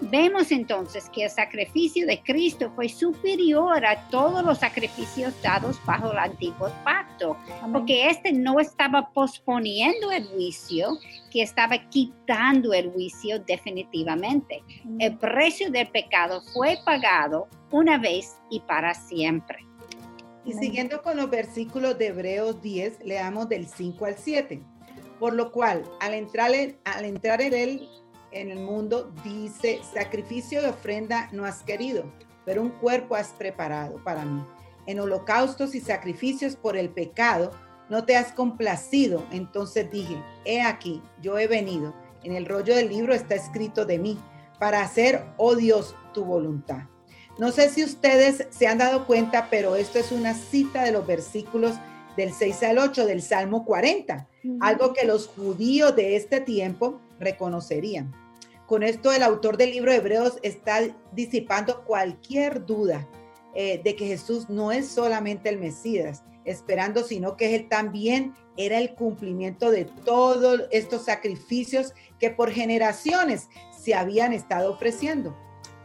Vemos 0.00 0.50
entonces 0.50 1.10
que 1.10 1.24
el 1.24 1.30
sacrificio 1.30 2.06
de 2.06 2.20
Cristo 2.22 2.70
fue 2.74 2.88
superior 2.88 3.84
a 3.84 4.08
todos 4.08 4.44
los 4.44 4.58
sacrificios 4.58 5.34
dados 5.42 5.80
bajo 5.84 6.12
el 6.12 6.18
antiguo 6.18 6.70
pacto, 6.84 7.36
porque 7.72 8.08
este 8.08 8.32
no 8.32 8.60
estaba 8.60 9.10
posponiendo 9.10 10.10
el 10.12 10.24
juicio, 10.26 10.98
que 11.30 11.42
estaba 11.42 11.78
quitando 11.90 12.72
el 12.72 12.90
juicio 12.90 13.40
definitivamente. 13.40 14.62
El 14.98 15.18
precio 15.18 15.70
del 15.70 15.88
pecado 15.88 16.42
fue 16.54 16.78
pagado 16.84 17.48
una 17.70 17.98
vez 17.98 18.36
y 18.50 18.60
para 18.60 18.94
siempre. 18.94 19.58
Y 20.44 20.54
siguiendo 20.54 21.02
con 21.02 21.16
los 21.16 21.28
versículos 21.28 21.98
de 21.98 22.06
Hebreos 22.06 22.62
10, 22.62 23.04
leamos 23.04 23.48
del 23.48 23.66
5 23.66 24.04
al 24.06 24.16
7. 24.16 24.62
Por 25.20 25.34
lo 25.34 25.52
cual, 25.52 25.84
al 26.00 26.14
entrar, 26.14 26.52
al 26.84 27.04
entrar 27.04 27.42
en 27.42 27.52
él, 27.52 27.88
en 28.30 28.50
el 28.50 28.60
mundo, 28.60 29.12
dice, 29.24 29.80
sacrificio 29.92 30.62
y 30.62 30.66
ofrenda 30.66 31.28
no 31.32 31.44
has 31.44 31.62
querido, 31.62 32.04
pero 32.44 32.62
un 32.62 32.70
cuerpo 32.70 33.14
has 33.14 33.28
preparado 33.28 34.02
para 34.04 34.24
mí. 34.24 34.42
En 34.86 35.00
holocaustos 35.00 35.74
y 35.74 35.80
sacrificios 35.80 36.56
por 36.56 36.76
el 36.76 36.88
pecado 36.88 37.50
no 37.90 38.04
te 38.04 38.16
has 38.16 38.32
complacido. 38.32 39.26
Entonces 39.32 39.90
dije, 39.90 40.22
he 40.44 40.62
aquí, 40.62 41.02
yo 41.20 41.38
he 41.38 41.46
venido. 41.46 41.94
En 42.22 42.34
el 42.34 42.46
rollo 42.46 42.74
del 42.74 42.88
libro 42.88 43.12
está 43.12 43.34
escrito 43.34 43.84
de 43.84 43.98
mí, 43.98 44.18
para 44.58 44.80
hacer, 44.80 45.24
oh 45.36 45.54
Dios, 45.54 45.94
tu 46.12 46.24
voluntad. 46.24 46.84
No 47.38 47.52
sé 47.52 47.70
si 47.70 47.84
ustedes 47.84 48.48
se 48.50 48.66
han 48.66 48.78
dado 48.78 49.06
cuenta, 49.06 49.48
pero 49.48 49.76
esto 49.76 50.00
es 50.00 50.10
una 50.10 50.34
cita 50.34 50.82
de 50.82 50.90
los 50.90 51.06
versículos 51.06 51.76
del 52.16 52.32
6 52.32 52.62
al 52.64 52.78
8 52.78 53.06
del 53.06 53.22
Salmo 53.22 53.64
40, 53.64 54.26
algo 54.60 54.92
que 54.92 55.06
los 55.06 55.28
judíos 55.28 55.94
de 55.94 56.16
este 56.16 56.40
tiempo 56.40 57.00
reconocerían. 57.20 58.12
Con 58.66 58.82
esto 58.82 59.12
el 59.12 59.22
autor 59.22 59.56
del 59.56 59.70
libro 59.70 59.92
de 59.92 59.98
Hebreos 59.98 60.40
está 60.42 60.80
disipando 61.12 61.84
cualquier 61.84 62.66
duda 62.66 63.08
eh, 63.54 63.80
de 63.84 63.94
que 63.94 64.08
Jesús 64.08 64.50
no 64.50 64.72
es 64.72 64.88
solamente 64.88 65.48
el 65.48 65.58
Mesías, 65.58 66.24
esperando, 66.44 67.04
sino 67.04 67.36
que 67.36 67.54
él 67.54 67.68
también 67.68 68.34
era 68.56 68.78
el 68.78 68.96
cumplimiento 68.96 69.70
de 69.70 69.84
todos 69.84 70.62
estos 70.72 71.04
sacrificios 71.04 71.94
que 72.18 72.30
por 72.30 72.50
generaciones 72.50 73.48
se 73.70 73.94
habían 73.94 74.32
estado 74.32 74.72
ofreciendo. 74.72 75.36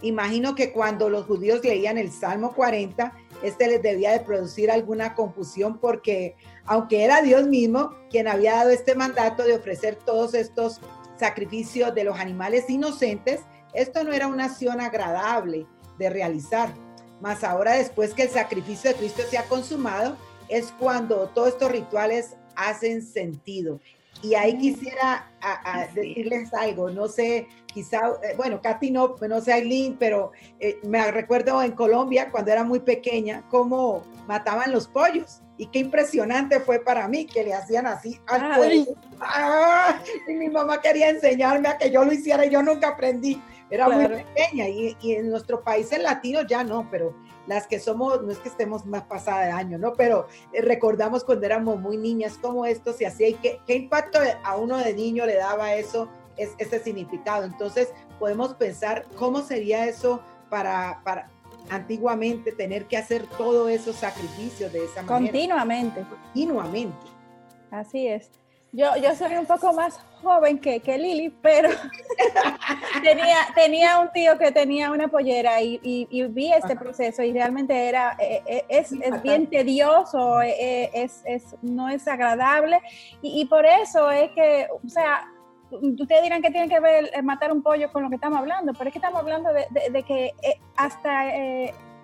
Imagino 0.03 0.53
que 0.53 0.73
cuando 0.73 1.09
los 1.09 1.25
judíos 1.25 1.63
leían 1.63 1.97
el 1.97 2.11
Salmo 2.11 2.53
40, 2.53 3.13
este 3.41 3.67
les 3.67 3.81
debía 3.81 4.11
de 4.11 4.19
producir 4.19 4.69
alguna 4.69 5.15
confusión 5.15 5.77
porque 5.79 6.35
aunque 6.65 7.05
era 7.05 7.21
Dios 7.21 7.47
mismo 7.47 7.91
quien 8.09 8.27
había 8.27 8.55
dado 8.55 8.69
este 8.69 8.95
mandato 8.95 9.43
de 9.43 9.55
ofrecer 9.55 9.95
todos 9.95 10.33
estos 10.33 10.81
sacrificios 11.17 11.95
de 11.95 12.03
los 12.03 12.19
animales 12.19 12.69
inocentes, 12.69 13.41
esto 13.73 14.03
no 14.03 14.11
era 14.11 14.27
una 14.27 14.45
acción 14.45 14.81
agradable 14.81 15.65
de 15.97 16.09
realizar. 16.09 16.73
Mas 17.21 17.45
ahora 17.45 17.75
después 17.75 18.13
que 18.13 18.23
el 18.23 18.29
sacrificio 18.29 18.91
de 18.91 18.97
Cristo 18.97 19.21
se 19.29 19.37
ha 19.37 19.45
consumado, 19.45 20.17
es 20.49 20.73
cuando 20.77 21.29
todos 21.29 21.49
estos 21.49 21.71
rituales 21.71 22.35
hacen 22.57 23.01
sentido. 23.01 23.79
Y 24.23 24.35
ahí 24.35 24.57
quisiera 24.57 25.29
decirles 25.93 26.53
algo, 26.53 26.89
no 26.89 27.09
sé, 27.09 27.49
quizá, 27.65 28.13
eh, 28.23 28.35
bueno, 28.37 28.61
Katy 28.61 28.89
no, 28.89 29.15
no 29.19 29.41
sé 29.41 29.51
Aileen, 29.51 29.97
pero 29.97 30.31
eh, 30.61 30.79
me 30.83 31.11
recuerdo 31.11 31.61
en 31.61 31.73
Colombia 31.73 32.31
cuando 32.31 32.49
era 32.49 32.63
muy 32.63 32.79
pequeña, 32.79 33.43
cómo 33.49 34.01
mataban 34.25 34.71
los 34.71 34.87
pollos. 34.87 35.41
Y 35.57 35.67
qué 35.67 35.79
impresionante 35.79 36.61
fue 36.61 36.79
para 36.79 37.07
mí 37.07 37.25
que 37.25 37.43
le 37.43 37.53
hacían 37.53 37.85
así 37.85 38.19
al 38.27 38.55
pollo. 38.55 38.95
¡Ah! 39.19 39.99
Y 40.27 40.33
mi 40.33 40.49
mamá 40.49 40.81
quería 40.81 41.09
enseñarme 41.09 41.67
a 41.67 41.77
que 41.77 41.91
yo 41.91 42.03
lo 42.03 42.11
hiciera 42.11 42.45
y 42.45 42.49
yo 42.49 42.63
nunca 42.63 42.89
aprendí. 42.89 43.41
Era 43.69 43.89
muy 43.89 44.07
pequeña 44.07 44.67
y, 44.67 44.97
y 45.01 45.13
en 45.13 45.29
nuestro 45.29 45.63
país 45.63 45.91
en 45.91 46.03
latino 46.03 46.41
ya 46.47 46.63
no, 46.63 46.87
pero 46.89 47.13
las 47.47 47.67
que 47.67 47.79
somos, 47.79 48.21
no 48.21 48.31
es 48.31 48.37
que 48.39 48.49
estemos 48.49 48.85
más 48.85 49.03
pasada 49.03 49.45
de 49.45 49.51
año, 49.51 49.77
¿no? 49.77 49.93
Pero 49.93 50.27
eh, 50.53 50.61
recordamos 50.61 51.23
cuando 51.23 51.45
éramos 51.45 51.79
muy 51.79 51.97
niñas 51.97 52.37
cómo 52.41 52.65
esto 52.65 52.93
se 52.93 53.05
hacía 53.05 53.29
y 53.29 53.33
qué, 53.35 53.59
qué 53.65 53.75
impacto 53.75 54.19
a 54.43 54.55
uno 54.55 54.77
de 54.77 54.93
niño 54.93 55.25
le 55.25 55.35
daba 55.35 55.75
eso 55.75 56.09
ese 56.37 56.79
significado. 56.79 57.43
Entonces 57.43 57.93
podemos 58.19 58.53
pensar 58.55 59.05
cómo 59.15 59.41
sería 59.41 59.87
eso 59.87 60.21
para, 60.49 61.01
para 61.03 61.29
antiguamente 61.69 62.51
tener 62.51 62.85
que 62.85 62.97
hacer 62.97 63.25
todos 63.37 63.69
esos 63.69 63.95
sacrificios 63.95 64.71
de 64.71 64.85
esa 64.85 65.01
manera. 65.01 65.31
Continuamente. 65.31 66.05
Continuamente. 66.09 67.07
Así 67.71 68.07
es. 68.07 68.31
Yo, 68.75 68.87
yo 68.95 69.15
soy 69.15 69.35
un 69.35 69.45
poco 69.45 69.71
más 69.71 69.99
joven 70.23 70.57
que, 70.57 70.79
que 70.79 70.97
Lili, 70.97 71.29
pero 71.29 71.69
tenía, 73.03 73.37
tenía 73.53 73.99
un 73.99 74.11
tío 74.11 74.35
que 74.39 74.51
tenía 74.51 74.91
una 74.91 75.09
pollera 75.09 75.61
y, 75.61 75.79
y, 75.83 76.23
vi 76.23 76.51
este 76.51 76.75
proceso 76.75 77.21
y 77.21 77.31
realmente 77.33 77.87
era, 77.87 78.17
eh, 78.17 78.41
eh, 78.47 78.65
es, 78.69 78.91
es, 78.91 79.21
bien 79.21 79.47
tedioso, 79.47 80.41
eh, 80.41 80.89
es, 80.91 81.21
es, 81.23 81.55
no 81.61 81.87
es 81.87 82.07
agradable 82.07 82.81
y, 83.21 83.41
y, 83.41 83.45
por 83.45 83.63
eso 83.63 84.09
es 84.09 84.31
que, 84.31 84.67
o 84.83 84.89
sea, 84.89 85.27
ustedes 85.69 86.23
dirán 86.23 86.41
que 86.41 86.49
tiene 86.49 86.67
que 86.67 86.79
ver 86.79 87.11
matar 87.21 87.51
un 87.51 87.61
pollo 87.61 87.91
con 87.91 88.01
lo 88.01 88.09
que 88.09 88.15
estamos 88.15 88.39
hablando, 88.39 88.73
pero 88.73 88.87
es 88.87 88.93
que 88.93 88.99
estamos 88.99 89.19
hablando 89.19 89.53
de, 89.53 89.67
de, 89.69 89.91
de 89.91 90.01
que 90.01 90.33
hasta 90.75 91.29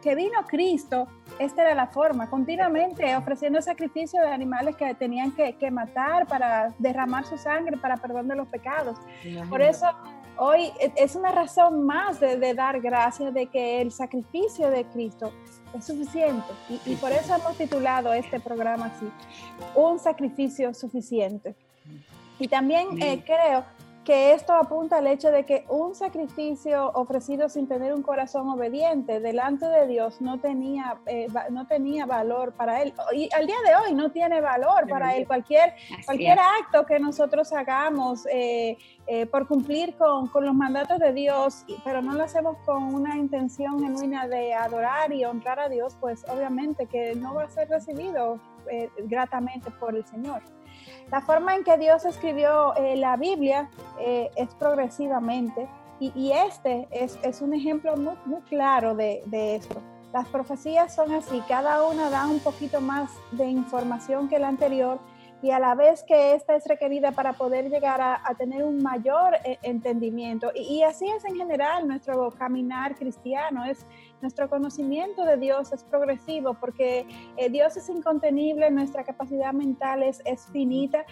que 0.01 0.15
vino 0.15 0.45
Cristo, 0.47 1.07
esta 1.39 1.61
era 1.61 1.73
la 1.73 1.87
forma, 1.87 2.29
continuamente 2.29 3.15
ofreciendo 3.15 3.61
sacrificio 3.61 4.21
de 4.21 4.27
animales 4.27 4.75
que 4.75 4.93
tenían 4.93 5.31
que, 5.31 5.71
matar 5.71 6.27
para 6.27 6.73
derramar 6.79 7.25
su 7.25 7.37
sangre 7.37 7.77
para 7.77 7.97
perdón 7.97 8.27
de 8.27 8.35
los 8.35 8.47
pecados. 8.47 8.97
Por 9.49 9.61
eso 9.61 9.87
hoy 10.37 10.71
es 10.95 11.15
una 11.15 11.31
razón 11.31 11.85
más 11.85 12.19
de, 12.19 12.53
dar 12.53 12.81
gracias 12.81 13.33
de 13.33 13.47
que 13.47 13.81
el 13.81 13.91
sacrificio 13.91 14.69
de 14.69 14.83
Cristo 14.85 15.31
es 15.73 15.85
suficiente. 15.85 16.47
Y, 16.85 16.95
por 16.95 17.11
eso 17.11 17.35
hemos 17.35 17.57
titulado 17.57 18.13
este 18.13 18.39
programa 18.39 18.87
así, 18.87 19.09
un 19.75 19.97
sacrificio 19.99 20.73
suficiente. 20.73 21.55
Y 22.39 22.47
también 22.47 23.01
eh, 23.01 23.23
creo 23.25 23.63
que 24.09 24.33
esto 24.33 24.53
apunta 24.53 24.97
al 24.97 25.05
hecho 25.05 25.29
de 25.29 25.45
que 25.45 25.65
un 25.69 25.93
sacrificio 25.93 26.89
ofrecido 26.95 27.47
sin 27.47 27.67
tener 27.67 27.93
un 27.93 28.01
corazón 28.01 28.49
obediente 28.49 29.19
delante 29.19 29.67
de 29.67 29.85
Dios 29.85 30.19
no 30.19 30.39
tenía, 30.39 30.97
eh, 31.05 31.27
no 31.51 31.67
tenía 31.67 32.07
valor 32.07 32.53
para 32.53 32.81
él. 32.81 32.91
Y 33.13 33.29
al 33.35 33.45
día 33.45 33.57
de 33.63 33.75
hoy 33.75 33.93
no 33.93 34.09
tiene 34.09 34.41
valor 34.41 34.87
para 34.89 35.15
él. 35.15 35.27
Cualquier, 35.27 35.75
cualquier 36.05 36.39
acto 36.39 36.87
que 36.87 36.99
nosotros 36.99 37.53
hagamos 37.53 38.25
eh, 38.31 38.79
eh, 39.05 39.27
por 39.27 39.47
cumplir 39.47 39.95
con, 39.95 40.27
con, 40.29 40.43
los 40.43 40.55
mandatos 40.55 40.97
de 40.97 41.13
Dios, 41.13 41.63
pero 41.83 42.01
no 42.01 42.15
lo 42.15 42.23
hacemos 42.23 42.57
con 42.65 42.95
una 42.95 43.15
intención 43.15 43.79
genuina 43.79 44.27
de 44.27 44.55
adorar 44.55 45.13
y 45.13 45.23
honrar 45.23 45.59
a 45.59 45.69
Dios, 45.69 45.95
pues 45.99 46.25
obviamente 46.27 46.87
que 46.87 47.13
no 47.13 47.35
va 47.35 47.43
a 47.43 47.49
ser 47.51 47.69
recibido 47.69 48.39
gratamente 49.05 49.69
por 49.69 49.95
el 49.95 50.03
Señor. 50.07 50.41
La 51.11 51.21
forma 51.21 51.55
en 51.55 51.63
que 51.63 51.77
Dios 51.77 52.05
escribió 52.05 52.75
eh, 52.75 52.95
la 52.95 53.17
Biblia 53.17 53.69
eh, 53.99 54.29
es 54.35 54.53
progresivamente 54.55 55.67
y, 55.99 56.31
este 56.31 56.87
es, 56.91 57.41
un 57.41 57.53
ejemplo 57.53 57.97
muy, 57.97 58.41
claro 58.43 58.95
de, 58.95 59.21
de, 59.25 59.55
esto. 59.57 59.81
Las 60.13 60.27
profecías 60.29 60.95
son 60.95 61.13
así, 61.13 61.43
cada 61.47 61.83
una 61.83 62.09
da 62.09 62.25
un 62.25 62.39
poquito 62.39 62.79
más 62.79 63.11
de 63.31 63.47
información 63.47 64.29
que 64.29 64.39
la 64.39 64.47
anterior 64.47 64.99
y 65.41 65.51
a 65.51 65.59
la 65.59 65.75
vez 65.75 66.03
que 66.03 66.33
esta 66.33 66.55
es 66.55 66.65
requerida 66.65 67.11
para 67.11 67.33
poder 67.33 67.69
llegar 67.69 68.01
a, 68.01 68.19
tener 68.37 68.63
un 68.63 68.81
mayor 68.81 69.35
eh, 69.45 69.57
entendimiento. 69.63 70.51
Y, 70.53 70.83
así 70.83 71.07
es 71.07 71.23
en 71.25 71.35
general 71.35 71.87
nuestro 71.87 72.31
caminar 72.31 72.95
cristiano, 72.95 73.65
es 73.65 73.85
nuestro 74.21 74.49
conocimiento 74.49 75.23
de 75.23 75.37
Dios 75.37 75.71
es 75.71 75.83
progresivo 75.83 76.53
porque 76.53 77.05
eh, 77.37 77.49
Dios 77.49 77.77
es 77.77 77.89
incontenible, 77.89 78.69
nuestra 78.69 79.03
capacidad 79.03 79.53
mental 79.53 80.03
es, 80.03 80.21
es 80.25 80.45
finita 80.51 81.05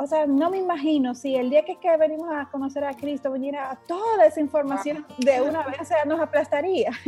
o 0.00 0.06
sea, 0.06 0.26
no 0.26 0.48
me 0.48 0.58
imagino 0.58 1.14
si 1.14 1.34
el 1.34 1.50
día 1.50 1.64
que, 1.64 1.76
que, 1.76 1.96
venimos 1.96 2.28
a 2.32 2.48
conocer 2.50 2.84
a 2.84 2.94
Cristo 2.94 3.32
viniera 3.32 3.76
toda 3.88 4.26
esa 4.26 4.40
información 4.40 5.04
de 5.18 5.40
una 5.42 5.64
vez, 5.64 5.80
o 5.80 5.84
sea, 5.84 6.04
nos 6.04 6.20
aplastaría. 6.20 6.90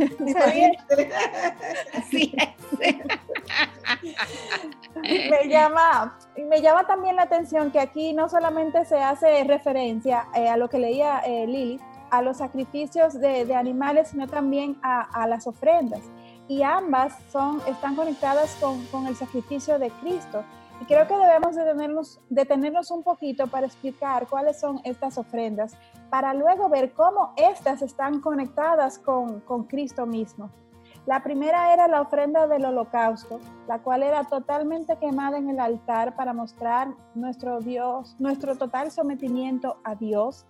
Es. 5.01 5.29
me, 5.29 5.47
llama, 5.47 6.17
me 6.37 6.61
llama 6.61 6.85
también 6.85 7.15
la 7.15 7.23
atención 7.23 7.71
que 7.71 7.79
aquí 7.79 8.13
no 8.13 8.27
solamente 8.27 8.83
se 8.85 8.97
hace 8.97 9.43
referencia 9.43 10.27
eh, 10.35 10.49
a 10.49 10.57
lo 10.57 10.69
que 10.69 10.77
leía 10.79 11.19
eh, 11.19 11.47
Lili, 11.47 11.79
a 12.09 12.21
los 12.21 12.37
sacrificios 12.37 13.13
de, 13.13 13.45
de 13.45 13.55
animales, 13.55 14.09
sino 14.09 14.27
también 14.27 14.77
a, 14.81 15.01
a, 15.01 15.27
las 15.27 15.47
ofrendas. 15.47 16.01
Y 16.47 16.63
ambas 16.63 17.13
son, 17.31 17.61
están 17.67 17.95
conectadas 17.95 18.55
con, 18.59 18.85
con 18.87 19.07
el 19.07 19.15
sacrificio 19.15 19.79
de 19.79 19.89
Cristo. 20.01 20.43
Y 20.81 20.85
creo 20.85 21.07
que 21.07 21.15
debemos 21.15 21.55
detenernos, 21.55 22.19
detenernos 22.29 22.89
un 22.89 23.03
poquito 23.03 23.45
para 23.45 23.67
explicar 23.67 24.27
cuáles 24.27 24.59
son 24.59 24.81
estas 24.83 25.15
ofrendas, 25.19 25.77
para 26.09 26.33
luego 26.33 26.69
ver 26.69 26.93
cómo 26.93 27.33
estas 27.37 27.83
están 27.83 28.19
conectadas 28.19 28.97
con, 28.97 29.41
con 29.41 29.65
Cristo 29.65 30.07
mismo. 30.07 30.49
La 31.05 31.21
primera 31.21 31.71
era 31.71 31.87
la 31.87 32.01
ofrenda 32.01 32.47
del 32.47 32.65
holocausto, 32.65 33.39
la 33.67 33.77
cual 33.79 34.01
era 34.01 34.23
totalmente 34.23 34.97
quemada 34.97 35.37
en 35.37 35.49
el 35.49 35.59
altar 35.59 36.15
para 36.15 36.33
mostrar 36.33 36.89
nuestro 37.13 37.59
Dios, 37.59 38.15
nuestro 38.17 38.55
total 38.55 38.89
sometimiento 38.89 39.77
a 39.83 39.93
Dios. 39.93 40.47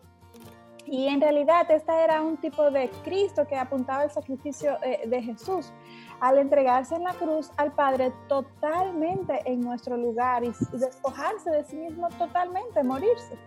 Y 0.86 1.08
en 1.08 1.20
realidad 1.20 1.70
esta 1.70 2.04
era 2.04 2.22
un 2.22 2.38
tipo 2.38 2.72
de 2.72 2.89
Cristo 3.04 3.46
que 3.48 3.58
apuntaba 3.58 4.04
al 4.04 4.12
sacrificio 4.12 4.78
eh, 4.82 5.08
de 5.08 5.22
Jesús, 5.22 5.74
al 6.21 6.38
entregarse 6.38 6.95
en 6.95 7.03
la 7.03 7.13
cruz 7.13 7.49
al 7.57 7.73
Padre 7.73 8.13
totalmente 8.29 9.41
en 9.45 9.60
nuestro 9.60 9.97
lugar 9.97 10.43
y, 10.43 10.53
despojarse 10.71 11.49
de 11.49 11.65
sí 11.65 11.75
mismo 11.75 12.07
totalmente, 12.10 12.84
morirse. 12.84 13.38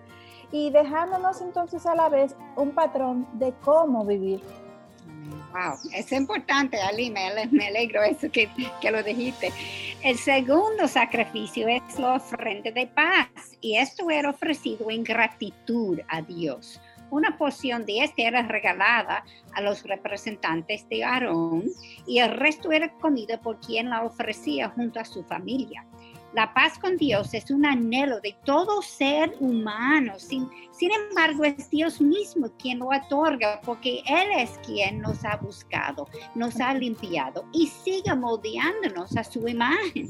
Y 0.53 0.71
dejándonos 0.71 1.41
entonces 1.41 1.87
a 1.87 1.95
la 1.95 2.09
vez 2.09 2.37
un 2.57 2.73
patrón 2.73 3.27
de 3.35 3.55
cómo 3.65 4.05
vivir. 4.05 4.41
Wow, 5.53 5.75
es 5.95 6.11
importante, 6.11 6.81
Ali, 6.81 7.11
me, 7.11 7.29
alegro 7.67 8.03
eso 8.03 8.29
que, 8.31 8.51
que, 8.81 8.91
lo 8.91 9.03
dijiste. 9.03 9.53
El 10.03 10.19
segundo 10.19 10.89
sacrificio 10.89 11.69
es 11.69 11.99
la 11.99 12.15
ofrenda 12.15 12.73
de 12.73 12.89
paz 12.89 13.29
y 13.61 13.77
esto 13.77 14.11
era 14.11 14.31
ofrecido 14.31 14.91
en 14.91 15.05
gratitud 15.05 16.01
a 16.09 16.21
Dios 16.23 16.81
una 17.15 17.39
porción 17.39 17.87
de 17.87 18.05
este 18.05 18.27
era 18.27 18.43
regalada 18.43 19.25
a 19.55 19.61
los 19.61 19.85
representantes 19.85 20.89
de 20.89 21.05
Aarón 21.05 21.65
y 22.07 22.19
el 22.19 22.31
resto 22.31 22.73
era 22.73 22.93
comida 22.95 23.41
por 23.41 23.61
quien 23.61 23.91
la 23.91 24.03
ofrecía 24.03 24.69
junto 24.71 24.99
a 24.99 25.05
su 25.05 25.23
familia. 25.23 25.87
La 26.35 26.53
paz 26.53 26.81
con 26.81 26.97
Dios 26.97 27.33
es 27.33 27.53
un 27.53 27.65
anhelo 27.65 28.21
de 28.21 28.35
todo 28.45 28.83
ser 28.83 29.37
humano. 29.39 30.19
Sin, 30.19 30.51
sin 30.73 30.91
embargo, 30.91 31.45
es 31.45 31.71
Dios 31.71 32.01
mismo 32.01 32.51
quien 32.59 32.81
lo 32.81 32.89
otorga 32.89 33.61
porque 33.65 34.03
Él 34.05 34.31
es 34.37 34.59
quien 34.67 35.01
nos 35.01 35.25
ha 35.25 35.37
buscado, 35.37 36.09
nos 36.35 36.61
ha 36.61 36.75
limpiado 36.75 37.45
y 37.53 37.69
sigue 37.69 38.13
moldeándonos 38.17 39.17
a 39.17 39.23
su 39.23 39.47
imagen. 39.47 40.09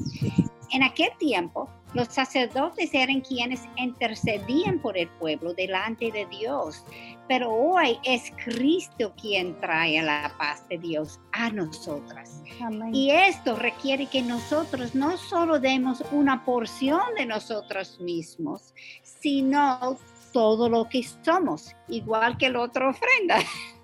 En 0.75 0.83
aquel 0.83 1.11
tiempo, 1.17 1.69
los 1.93 2.09
sacerdotes 2.09 2.93
eran 2.93 3.21
quienes 3.21 3.61
intercedían 3.77 4.79
por 4.79 4.97
el 4.97 5.07
pueblo 5.07 5.53
delante 5.53 6.11
de 6.11 6.25
Dios, 6.25 6.83
pero 7.29 7.49
hoy 7.49 7.97
es 8.03 8.33
Cristo 8.43 9.13
quien 9.15 9.57
trae 9.61 10.03
la 10.03 10.35
paz 10.37 10.67
de 10.67 10.77
Dios 10.77 11.21
a 11.31 11.49
nosotras. 11.49 12.43
Y 12.91 13.09
esto 13.11 13.55
requiere 13.55 14.07
que 14.07 14.21
nosotros 14.21 14.93
no 14.95 15.15
solo 15.15 15.61
demos 15.61 16.03
una 16.11 16.43
porción 16.43 17.15
de 17.17 17.25
nosotros 17.25 17.97
mismos, 18.01 18.73
sino 19.01 19.97
todo 20.35 20.67
lo 20.67 20.89
que 20.89 21.01
somos, 21.21 21.73
igual 21.87 22.37
que 22.37 22.49
la 22.49 22.59
otra 22.59 22.89
ofrenda. 22.89 23.37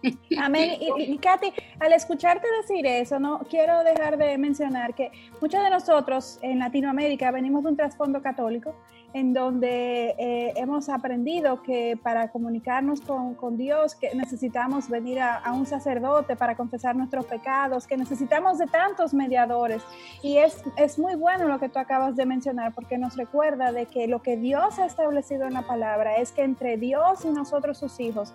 Amén. 0.38 0.78
Y, 0.98 1.18
Katy, 1.18 1.54
al 1.80 1.94
escucharte 1.94 2.46
decir 2.62 2.86
eso, 2.86 3.22
no 3.22 3.40
quiero 3.50 3.86
dejar 3.86 4.18
de 4.18 4.38
mencionar 4.38 4.94
que 4.94 5.12
muchos 5.40 5.64
de 5.64 5.70
nosotros 5.70 6.40
en 6.42 6.60
Latinoamérica 6.60 7.32
venimos 7.32 7.64
de 7.64 7.70
un 7.70 7.78
trasfondo 7.78 8.22
católico 8.22 8.76
en 9.14 9.34
donde 9.34 10.16
eh, 10.18 10.54
hemos 10.56 10.90
aprendido 10.90 11.62
que 11.64 11.98
para 12.02 12.30
comunicarnos 12.30 13.02
con, 13.02 13.58
Dios 13.58 13.96
que 13.96 14.16
necesitamos 14.16 14.90
venir 14.90 15.20
a, 15.20 15.38
a, 15.38 15.52
un 15.54 15.66
sacerdote 15.66 16.36
para 16.36 16.56
confesar 16.56 16.96
nuestros 16.96 17.26
pecados, 17.26 17.86
que 17.86 17.98
necesitamos 17.98 18.58
de 18.58 18.68
tantos 18.68 19.14
mediadores. 19.14 19.84
Y 20.24 20.38
es, 20.38 20.64
es 20.78 20.98
muy 20.98 21.16
bueno 21.16 21.48
lo 21.48 21.60
que 21.60 21.68
tú 21.68 21.80
acabas 21.80 22.16
de 22.16 22.26
mencionar 22.26 22.74
porque 22.74 22.98
nos 22.98 23.18
recuerda 23.18 23.72
de 23.72 23.88
que 23.88 24.08
lo 24.08 24.22
que 24.22 24.38
Dios 24.38 24.80
ha 24.80 24.86
establecido 24.86 25.46
en 25.46 25.54
la 25.54 25.64
palabra 25.64 26.18
es 26.18 26.32
que 26.32 26.44
entre 26.44 26.78
Dios 26.78 27.26
y 27.26 27.30
nosotros 27.30 27.78
sus 27.78 28.00
hijos 28.00 28.34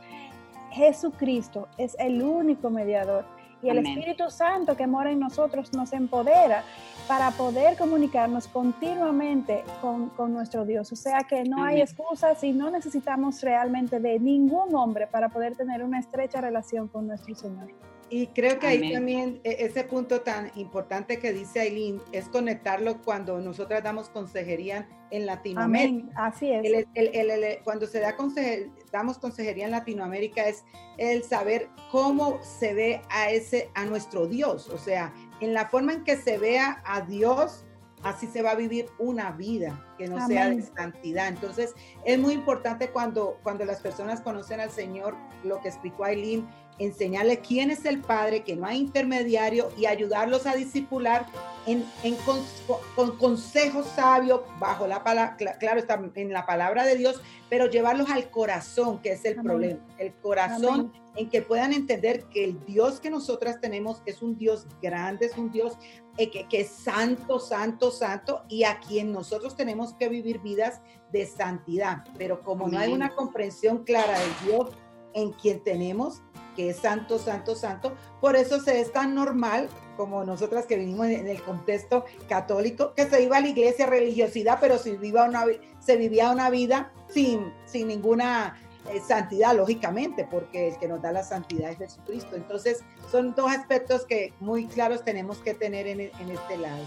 Jesucristo 0.70 1.68
es 1.78 1.96
el 1.98 2.22
único 2.22 2.68
mediador 2.68 3.35
y 3.66 3.70
el 3.70 3.78
Espíritu 3.78 4.30
Santo 4.30 4.76
que 4.76 4.86
mora 4.86 5.10
en 5.10 5.18
nosotros 5.18 5.72
nos 5.72 5.92
empodera 5.92 6.62
para 7.08 7.30
poder 7.32 7.76
comunicarnos 7.76 8.46
continuamente 8.46 9.64
con, 9.80 10.32
nuestro 10.32 10.64
Dios. 10.64 10.92
O 10.92 10.96
sea 10.96 11.20
que 11.28 11.44
no 11.44 11.64
hay 11.64 11.80
excusas 11.80 12.42
y 12.44 12.52
no 12.52 12.70
necesitamos 12.70 13.40
realmente 13.42 13.98
de 13.98 14.20
ningún 14.20 14.74
hombre 14.74 15.06
para 15.06 15.28
poder 15.28 15.56
tener 15.56 15.82
una 15.82 15.98
estrecha 15.98 16.40
relación 16.40 16.88
con 16.88 17.06
nuestro 17.06 17.34
Señor. 17.34 17.68
Y 18.08 18.28
creo 18.28 18.58
que 18.58 18.66
ahí 18.68 18.92
también 18.92 19.40
e, 19.42 19.56
ese 19.60 19.84
punto 19.84 20.20
tan 20.20 20.52
importante 20.54 21.18
que 21.18 21.32
dice 21.32 21.60
Aileen 21.60 22.00
es 22.12 22.28
conectarlo 22.28 23.02
cuando 23.02 23.40
nosotras 23.40 23.82
damos 23.82 24.08
consejería 24.08 24.88
en 25.10 25.26
Latinoamérica. 25.26 26.12
Así 26.16 26.50
es. 26.50 26.86
cuando 27.64 27.86
se 27.86 28.00
da 28.00 28.16
damos 28.92 29.18
consejería 29.18 29.64
en 29.64 29.72
Latinoamérica 29.72 30.46
es 30.48 30.64
el 30.98 31.22
saber 31.24 31.68
cómo 31.90 32.42
se 32.42 32.74
ve 32.74 33.02
a 33.10 33.30
ese 33.30 33.70
a 33.74 33.84
nuestro 33.84 34.26
Dios, 34.26 34.68
o 34.68 34.78
sea, 34.78 35.12
en 35.40 35.52
la 35.52 35.68
forma 35.68 35.92
en 35.92 36.04
que 36.04 36.16
se 36.16 36.38
vea 36.38 36.82
a 36.84 37.02
Dios 37.02 37.65
así 38.08 38.26
se 38.26 38.42
va 38.42 38.52
a 38.52 38.54
vivir 38.54 38.86
una 38.98 39.32
vida 39.32 39.84
que 39.98 40.06
no 40.06 40.24
sea 40.26 40.50
de 40.50 40.62
santidad. 40.62 41.28
Entonces, 41.28 41.74
es 42.04 42.18
muy 42.18 42.34
importante 42.34 42.90
cuando, 42.90 43.38
cuando 43.42 43.64
las 43.64 43.80
personas 43.80 44.20
conocen 44.20 44.60
al 44.60 44.70
Señor, 44.70 45.16
lo 45.42 45.60
que 45.60 45.68
explicó 45.68 46.04
Aileen, 46.04 46.46
enseñarle 46.78 47.40
quién 47.40 47.70
es 47.70 47.84
el 47.84 48.00
Padre, 48.00 48.44
que 48.44 48.54
no 48.54 48.66
hay 48.66 48.78
intermediario 48.78 49.70
y 49.76 49.86
ayudarlos 49.86 50.46
a 50.46 50.54
discipular 50.54 51.26
en, 51.66 51.84
con, 52.94 53.16
consejos 53.16 53.86
sabios 53.96 54.42
bajo 54.60 54.86
la 54.86 55.02
palabra, 55.02 55.36
claro, 55.36 55.80
está 55.80 56.00
en 56.14 56.32
la 56.32 56.46
palabra 56.46 56.84
de 56.84 56.96
Dios, 56.96 57.20
pero 57.48 57.66
llevarlos 57.66 58.10
al 58.10 58.30
corazón, 58.30 59.00
que 59.00 59.12
es 59.12 59.24
el 59.24 59.36
problema, 59.36 59.80
el 59.98 60.12
corazón 60.14 60.92
en 61.16 61.28
que 61.28 61.42
puedan 61.42 61.72
entender 61.72 62.24
que 62.24 62.44
el 62.44 62.64
Dios 62.64 63.00
que 63.00 63.10
nosotras 63.10 63.60
tenemos 63.60 64.02
es 64.06 64.22
un 64.22 64.36
Dios 64.36 64.66
grande, 64.82 65.26
es 65.26 65.36
un 65.36 65.50
Dios 65.50 65.78
eh, 66.18 66.30
que, 66.30 66.46
que, 66.48 66.60
es 66.60 66.68
santo, 66.68 67.40
santo, 67.40 67.90
santo, 67.90 68.44
y 68.48 68.64
a 68.64 68.78
quien 68.80 69.12
nosotros 69.12 69.56
tenemos 69.56 69.94
que 69.94 70.08
vivir 70.08 70.40
vidas 70.40 70.80
de 71.12 71.26
santidad. 71.26 72.04
Pero 72.18 72.40
como 72.40 72.68
no 72.68 72.78
hay 72.78 72.92
una 72.92 73.14
comprensión 73.14 73.84
clara 73.84 74.18
del 74.18 74.32
Dios 74.46 74.70
en 75.14 75.32
quien 75.32 75.64
tenemos, 75.64 76.22
que 76.56 76.70
es 76.70 76.78
santo, 76.78 77.18
santo, 77.18 77.54
santo. 77.54 77.94
Por 78.20 78.34
eso 78.34 78.60
se 78.60 78.80
es 78.80 78.90
tan 78.92 79.14
normal, 79.14 79.68
como 79.96 80.24
nosotras 80.24 80.66
que 80.66 80.76
vivimos 80.76 81.06
en 81.06 81.28
el 81.28 81.42
contexto 81.42 82.04
católico, 82.28 82.94
que 82.94 83.06
se 83.08 83.22
iba 83.22 83.36
a 83.36 83.40
la 83.40 83.48
iglesia 83.48 83.86
religiosidad, 83.86 84.58
pero 84.60 84.78
se 84.78 84.96
vivía 84.96 85.24
una, 85.24 85.44
se 85.78 85.96
vivía 85.96 86.30
una 86.30 86.50
vida 86.50 86.92
sin, 87.08 87.52
sin 87.66 87.88
ninguna 87.88 88.58
eh, 88.92 89.00
santidad, 89.06 89.54
lógicamente, 89.54 90.26
porque 90.30 90.68
el 90.68 90.78
que 90.78 90.88
nos 90.88 91.02
da 91.02 91.12
la 91.12 91.22
santidad 91.22 91.70
es 91.70 91.78
Jesucristo. 91.78 92.36
Entonces, 92.36 92.82
son 93.10 93.34
dos 93.34 93.50
aspectos 93.50 94.04
que 94.04 94.32
muy 94.40 94.66
claros 94.66 95.04
tenemos 95.04 95.38
que 95.38 95.54
tener 95.54 95.86
en, 95.86 96.00
en 96.00 96.30
este 96.30 96.56
lado. 96.56 96.82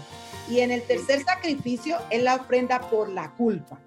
Y 0.48 0.60
en 0.60 0.70
el 0.70 0.82
tercer 0.82 1.22
sacrificio 1.24 1.96
es 2.10 2.22
la 2.22 2.36
ofrenda 2.36 2.80
por 2.90 3.08
la 3.08 3.32
culpa. 3.36 3.80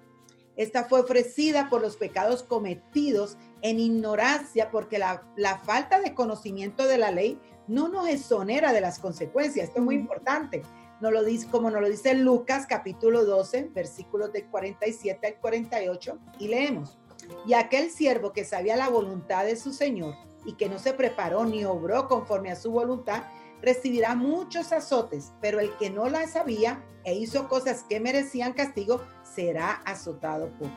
Esta 0.56 0.84
fue 0.84 1.00
ofrecida 1.00 1.68
por 1.68 1.80
los 1.80 1.96
pecados 1.96 2.42
cometidos 2.42 3.36
en 3.62 3.80
ignorancia, 3.80 4.70
porque 4.70 4.98
la, 4.98 5.22
falta 5.64 6.00
de 6.00 6.14
conocimiento 6.14 6.86
de 6.86 6.98
la 6.98 7.10
ley 7.10 7.40
no 7.66 7.88
nos 7.88 8.08
exonera 8.08 8.72
de 8.72 8.80
las 8.80 8.98
consecuencias. 8.98 9.68
Esto 9.68 9.78
es 9.80 9.84
muy 9.84 9.96
importante. 9.96 10.62
No 11.00 11.10
lo 11.10 11.24
dice, 11.24 11.48
como 11.50 11.70
nos 11.70 11.80
lo 11.80 11.88
dice 11.88 12.14
Lucas 12.14 12.66
capítulo 12.68 13.24
12, 13.24 13.70
versículos 13.74 14.32
del 14.32 14.46
47 14.46 15.26
al 15.26 15.34
48, 15.36 16.18
y 16.38 16.48
leemos. 16.48 16.98
Y 17.46 17.54
aquel 17.54 17.90
siervo 17.90 18.32
que 18.32 18.44
sabía 18.44 18.76
la 18.76 18.88
voluntad 18.88 19.44
de 19.44 19.56
su 19.56 19.72
Señor 19.72 20.14
y 20.44 20.54
que 20.54 20.68
no 20.68 20.78
se 20.78 20.92
preparó 20.92 21.44
ni 21.44 21.64
obró 21.64 22.08
conforme 22.08 22.50
a 22.50 22.56
su 22.56 22.70
voluntad, 22.70 23.24
recibirá 23.62 24.14
muchos 24.14 24.72
azotes, 24.72 25.32
pero 25.40 25.58
el 25.58 25.74
que 25.76 25.90
no 25.90 26.08
la 26.08 26.26
sabía 26.28 26.84
e 27.04 27.14
hizo 27.14 27.48
cosas 27.48 27.84
que 27.88 28.00
merecían 28.00 28.52
castigo, 28.52 29.02
será 29.22 29.72
azotado 29.84 30.50
poco. 30.58 30.70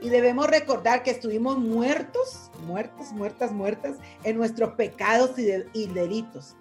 Y 0.00 0.08
debemos 0.08 0.48
recordar 0.48 1.04
que 1.04 1.12
estuvimos 1.12 1.58
muertos, 1.58 2.50
muertos, 2.66 3.12
muertas, 3.12 3.52
muertas 3.52 3.96
en 4.24 4.36
nuestros 4.36 4.72
pecados 4.74 5.38
y, 5.38 5.86
delitos, 5.86 6.56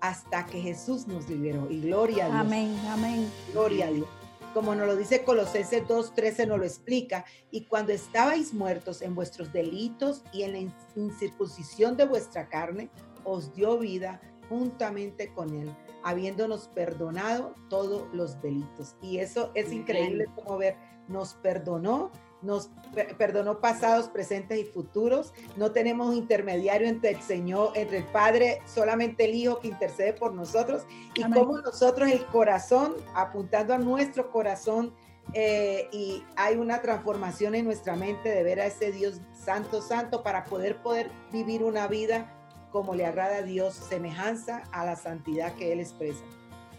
hasta 0.00 0.46
que 0.46 0.60
Jesús 0.60 1.08
nos 1.08 1.28
liberó. 1.28 1.68
Y 1.68 1.80
gloria 1.80 2.26
a 2.26 2.28
Dios. 2.28 2.40
Amén, 2.40 2.78
amén. 2.88 3.32
Gloria 3.52 3.88
a 3.88 3.90
Dios. 3.90 4.08
Como 4.54 4.76
nos 4.76 4.86
lo 4.86 4.94
dice 4.94 5.24
Colosenses 5.24 5.82
2.13, 5.82 6.46
nos 6.46 6.58
lo 6.60 6.64
explica. 6.64 7.24
Y 7.50 7.64
cuando 7.64 7.92
estabais 7.92 8.54
muertos 8.54 9.02
en 9.02 9.16
vuestros 9.16 9.52
delitos 9.52 10.22
y 10.32 10.44
en 10.44 10.52
la 10.52 10.72
incircuncisión 10.94 11.96
de 11.96 12.04
vuestra 12.04 12.48
carne, 12.48 12.88
os 13.24 13.52
dio 13.52 13.76
vida 13.78 14.20
juntamente 14.48 15.32
con 15.34 15.52
Él, 15.54 15.74
habiéndonos 16.04 16.68
perdonado 16.68 17.54
todos 17.68 18.06
los 18.14 18.40
delitos. 18.40 18.94
Y 19.02 19.18
eso 19.18 19.50
es 19.54 19.72
increíble 19.72 20.26
como 20.36 20.56
ver, 20.56 20.76
nos 21.08 21.34
perdonó, 21.34 22.12
nos 22.44 22.70
perdonó 23.18 23.60
pasados, 23.60 24.08
presentes 24.08 24.58
y 24.58 24.64
futuros. 24.64 25.32
No 25.56 25.72
tenemos 25.72 26.14
intermediario 26.14 26.86
entre 26.86 27.10
el 27.10 27.20
Señor, 27.20 27.72
entre 27.74 27.98
el 27.98 28.04
Padre, 28.04 28.60
solamente 28.66 29.24
el 29.24 29.34
Hijo 29.34 29.60
que 29.60 29.68
intercede 29.68 30.12
por 30.12 30.34
nosotros. 30.34 30.86
Y 31.14 31.22
como 31.22 31.60
nosotros 31.60 32.10
el 32.10 32.24
corazón, 32.26 32.94
apuntando 33.14 33.74
a 33.74 33.78
nuestro 33.78 34.30
corazón, 34.30 34.94
eh, 35.32 35.88
y 35.90 36.22
hay 36.36 36.56
una 36.56 36.82
transformación 36.82 37.54
en 37.54 37.64
nuestra 37.64 37.96
mente 37.96 38.28
de 38.28 38.42
ver 38.42 38.60
a 38.60 38.66
ese 38.66 38.92
Dios 38.92 39.20
santo, 39.32 39.80
santo, 39.80 40.22
para 40.22 40.44
poder, 40.44 40.82
poder 40.82 41.10
vivir 41.32 41.64
una 41.64 41.88
vida 41.88 42.30
como 42.70 42.94
le 42.94 43.06
agrada 43.06 43.36
a 43.36 43.42
Dios, 43.42 43.74
semejanza 43.74 44.64
a 44.72 44.84
la 44.84 44.96
santidad 44.96 45.54
que 45.54 45.72
Él 45.72 45.80
expresa. 45.80 46.24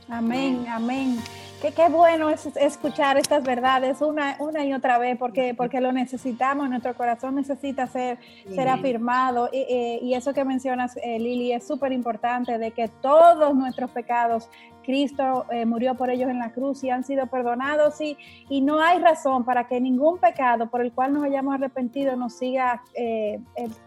Amén, 0.10 0.65
amén. 0.70 1.18
Qué, 1.62 1.72
qué 1.72 1.89
bueno 1.89 2.30
es 2.30 2.46
escuchar 2.58 3.18
estas 3.18 3.44
verdades 3.44 4.02
una, 4.02 4.36
una 4.39 4.63
y 4.65 4.74
otra 4.74 5.00
vez, 5.00 5.18
porque, 5.18 5.56
porque 5.56 5.82
lo 5.82 5.91
necesitamos, 5.91 6.70
nuestro 6.70 6.94
corazón 6.96 7.36
necesita 7.36 7.88
ser, 7.88 8.20
ser 8.54 8.68
afirmado. 8.68 9.50
Y, 9.52 10.00
y, 10.02 10.13
eso 10.13 10.34
que 10.34 10.46
mencionas, 10.46 10.96
eh, 10.98 11.18
Lili, 11.18 11.54
es 11.54 11.65
súper 11.65 11.91
importante, 11.91 12.60
de 12.60 12.72
que 12.72 12.88
todos 12.88 13.56
nuestros 13.56 13.89
pecados, 13.91 14.50
Cristo 14.84 15.48
eh, 15.50 15.65
murió 15.65 15.96
por 15.96 16.12
ellos 16.12 16.30
en 16.30 16.38
la 16.38 16.52
cruz 16.52 16.84
y 16.84 16.91
han 16.91 17.04
sido 17.04 17.26
perdonados 17.26 18.00
y, 18.00 18.15
y 18.50 18.62
no 18.62 18.80
hay 18.82 19.00
razón 19.00 19.44
para 19.44 19.68
que 19.68 19.82
ningún 19.82 20.20
pecado 20.20 20.70
por 20.70 20.82
el 20.82 20.91
cual 20.91 21.13
nos 21.13 21.24
hayamos 21.24 21.56
arrepentido 21.56 22.15
nos 22.15 22.36
siga 22.36 22.84
eh, 22.94 23.39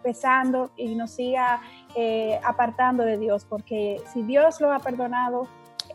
pesando 0.02 0.72
y 0.76 0.96
nos 0.96 1.12
siga 1.12 1.60
apartando 2.44 3.04
de 3.04 3.18
Dios, 3.18 3.44
porque 3.44 4.00
si 4.12 4.22
Dios 4.22 4.60
lo 4.60 4.72
ha 4.72 4.78
perdonado, 4.78 5.48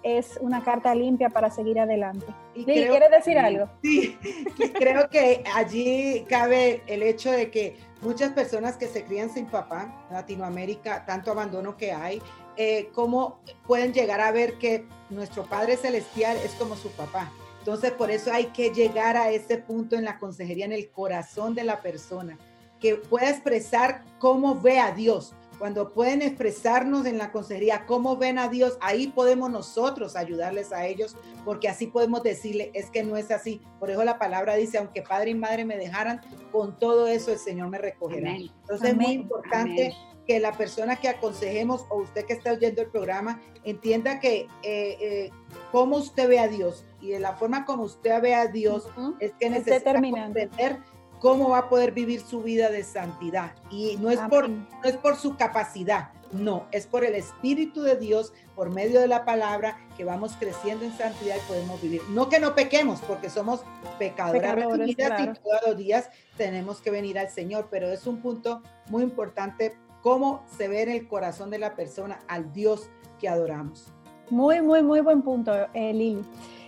es 0.04 0.38
una 0.42 0.64
carta 0.64 0.94
limpia 0.94 1.30
para 1.30 1.50
seguir 1.50 1.80
adelante. 1.80 2.26
Y 2.54 2.66
¿Quiere 2.66 3.10
decir 3.10 3.38
algo? 3.38 3.70
Sí, 3.82 4.18
creo 4.74 5.10
que 5.10 5.44
allí 5.56 6.26
cabe 6.30 6.84
el 6.88 7.02
hecho 7.02 7.32
de 7.32 7.50
que 7.50 7.78
muchas 8.02 8.32
personas 8.34 8.78
que 8.78 8.88
se 8.88 9.04
crían 9.04 9.30
sin 9.30 9.46
papá, 9.46 10.06
Latinoamérica, 10.12 11.06
tanto 11.06 11.32
abandono 11.32 11.78
que 11.78 11.92
hay, 11.92 12.22
eh, 12.58 12.90
cómo 12.94 13.40
pueden 13.66 13.94
llegar 13.94 14.22
a 14.22 14.32
ver 14.32 14.60
que 14.60 14.86
nuestro 15.10 15.46
Padre 15.46 15.78
Celestial 15.78 16.38
es 16.38 16.52
como 16.52 16.76
su 16.76 16.90
papá. 16.92 17.32
Entonces, 17.60 17.92
por 17.92 18.12
eso 18.12 18.32
hay 18.32 18.48
que 18.48 18.72
llegar 18.72 19.16
a 19.16 19.32
ese 19.32 19.58
punto 19.58 19.96
en 19.96 20.04
la 20.04 20.20
consejería, 20.20 20.66
en 20.66 20.74
el 20.74 20.90
corazón 20.90 21.56
de 21.56 21.64
la 21.64 21.82
persona, 21.82 22.38
que 22.80 22.96
pueda 22.96 23.30
expresar 23.30 24.04
cómo 24.20 24.60
ve 24.60 24.80
a 24.80 24.92
Dios, 24.92 25.34
cuando 25.58 25.94
pueden 25.94 26.22
expresarnos 26.22 27.06
en 27.06 27.18
la 27.18 27.32
consejería 27.32 27.86
cómo 27.86 28.18
ven 28.18 28.38
a 28.38 28.50
Dios, 28.50 28.78
ahí 28.82 29.08
podemos 29.08 29.50
nosotros 29.50 30.16
ayudarles 30.16 30.72
a 30.72 30.86
ellos, 30.86 31.16
porque 31.46 31.70
así 31.70 31.88
podemos 31.88 32.24
decirle, 32.24 32.72
es 32.74 32.90
que 32.90 33.04
no 33.04 33.18
es 33.18 33.32
así. 33.32 33.62
Por 33.80 33.90
eso 33.90 34.04
la 34.04 34.18
palabra 34.18 34.56
dice, 34.56 34.78
aunque 34.78 35.02
padre 35.02 35.32
y 35.32 35.36
madre 35.36 35.66
me 35.66 35.78
dejaran, 35.78 36.22
con 36.52 36.78
todo 36.78 37.08
eso 37.08 37.32
el 37.32 37.40
Señor 37.40 37.70
me 37.70 37.78
recogerá. 37.78 38.32
Entonces 38.36 38.90
es 38.90 38.96
muy 38.96 39.12
importante 39.12 39.94
que 40.28 40.40
la 40.40 40.54
persona 40.54 40.96
que 40.96 41.10
aconsejemos 41.10 41.86
o 41.90 42.02
usted 42.02 42.26
que 42.26 42.34
está 42.34 42.54
oyendo 42.54 42.82
el 42.82 42.88
programa 42.88 43.42
entienda 43.64 44.20
que 44.20 44.48
eh, 44.64 44.98
eh, 45.02 45.32
cómo 45.72 45.98
usted 45.98 46.30
ve 46.30 46.40
a 46.40 46.48
Dios 46.48 46.86
y 47.02 47.10
de 47.10 47.20
la 47.20 47.34
forma 47.34 47.66
como 47.66 47.84
usted 47.84 48.22
ve 48.22 48.34
a 48.34 48.48
Dios 48.48 48.88
es 49.20 49.34
que 49.34 49.50
necesita 49.50 49.94
comprender 49.94 50.80
cómo 51.24 51.52
va 51.52 51.60
a 51.60 51.70
poder 51.70 51.94
vivir 51.94 52.20
su 52.20 52.44
vida 52.44 52.70
de 52.70 52.84
santidad. 52.84 53.54
Y 53.72 53.96
no 53.96 54.12
es, 54.12 54.20
por, 54.30 54.50
no 54.50 54.68
es 54.84 54.98
por 54.98 55.16
su 55.16 55.38
capacidad, 55.38 56.10
no, 56.34 56.68
es 56.74 56.86
por 56.86 57.06
el 57.06 57.16
Espíritu 57.16 57.82
de 57.82 57.96
Dios, 57.96 58.34
por 58.58 58.72
medio 58.72 59.00
de 59.00 59.08
la 59.08 59.24
palabra, 59.24 59.78
que 59.96 60.04
vamos 60.04 60.34
creciendo 60.38 60.84
en 60.84 60.92
santidad 60.98 61.38
y 61.38 61.48
podemos 61.48 61.82
vivir. 61.82 62.02
No 62.10 62.28
que 62.28 62.42
no 62.42 62.56
pequemos, 62.56 63.00
porque 63.08 63.30
somos 63.30 63.62
pecadoras 63.98 64.58
y 64.86 64.96
todos 64.96 65.62
los 65.66 65.78
días 65.78 66.10
tenemos 66.36 66.82
que 66.82 66.92
venir 66.92 67.18
al 67.18 67.30
Señor, 67.30 67.70
pero 67.72 67.88
es 67.88 68.06
un 68.06 68.18
punto 68.18 68.62
muy 68.90 69.04
importante 69.04 69.78
cómo 70.02 70.44
se 70.58 70.68
ve 70.68 70.82
en 70.82 70.90
el 70.90 71.08
corazón 71.08 71.50
de 71.50 71.58
la 71.58 71.74
persona 71.74 72.20
al 72.28 72.52
Dios 72.52 72.90
que 73.18 73.30
adoramos. 73.30 73.88
Muy, 74.30 74.62
muy, 74.62 74.84
muy 74.84 75.00
buen 75.00 75.22
punto, 75.22 75.54
eh, 75.74 75.94
Lili. 75.94 76.26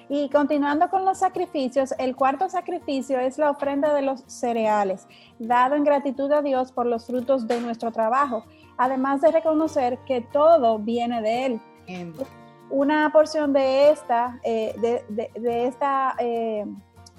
Y 0.07 0.29
continuando 0.29 0.89
con 0.89 1.03
los 1.03 1.17
sacrificios, 1.17 1.93
el 1.97 2.15
cuarto 2.15 2.47
sacrificio 2.49 3.19
es 3.19 3.37
la 3.37 3.49
ofrenda 3.49 3.93
de 3.93 4.03
los 4.03 4.23
cereales, 4.27 5.07
dado 5.39 5.75
en 5.75 5.83
gratitud 5.83 6.31
a 6.31 6.41
Dios 6.41 6.71
por 6.71 6.85
los 6.85 7.07
frutos 7.07 7.47
de 7.47 7.59
nuestro 7.59 7.91
trabajo, 7.91 8.45
además 8.77 9.21
de 9.21 9.31
reconocer 9.31 9.97
que 10.05 10.21
todo 10.21 10.77
viene 10.77 11.21
de 11.21 11.45
Él. 11.45 11.61
Una 12.69 13.09
porción 13.11 13.51
de 13.53 13.89
esta, 13.89 14.39
eh, 14.43 14.75
de, 15.07 15.65
esta, 15.65 16.15
eh, 16.19 16.65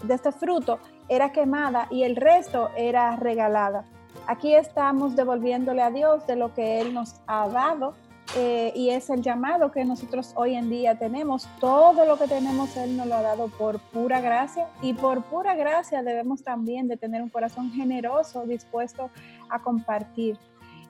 de 0.03 0.15
este 0.15 0.31
fruto 0.31 0.79
era 1.09 1.33
quemada 1.33 1.89
y 1.91 2.05
el 2.05 2.15
resto 2.15 2.71
era 2.77 3.17
regalada. 3.17 3.85
Aquí 4.29 4.55
estamos 4.55 5.15
devolviéndole 5.15 5.83
a 5.83 5.91
Dios 5.91 6.27
de 6.27 6.37
lo 6.37 6.53
que 6.55 6.81
Él 6.81 6.95
nos 6.95 7.21
ha 7.27 7.49
dado 7.49 7.95
eh, 8.39 8.71
y 8.77 8.91
es 8.91 9.09
el 9.09 9.23
llamado 9.23 9.73
que 9.73 9.83
nosotros 9.87 10.33
hoy 10.35 10.57
en 10.57 10.69
día 10.69 10.99
tenemos. 10.99 11.49
Todo 11.59 12.05
lo 12.05 12.19
que 12.19 12.29
tenemos 12.29 12.77
Él 12.77 12.95
nos 12.95 13.07
lo 13.07 13.15
ha 13.15 13.23
dado 13.23 13.49
por 13.49 13.79
pura 13.79 14.21
gracia 14.21 14.69
y 14.83 14.93
por 14.93 15.23
pura 15.23 15.55
gracia 15.55 16.03
debemos 16.03 16.43
también 16.43 16.87
de 16.87 16.99
tener 16.99 17.23
un 17.23 17.31
corazón 17.31 17.71
generoso, 17.73 18.45
dispuesto 18.45 19.09
a 19.49 19.63
compartir. 19.63 20.39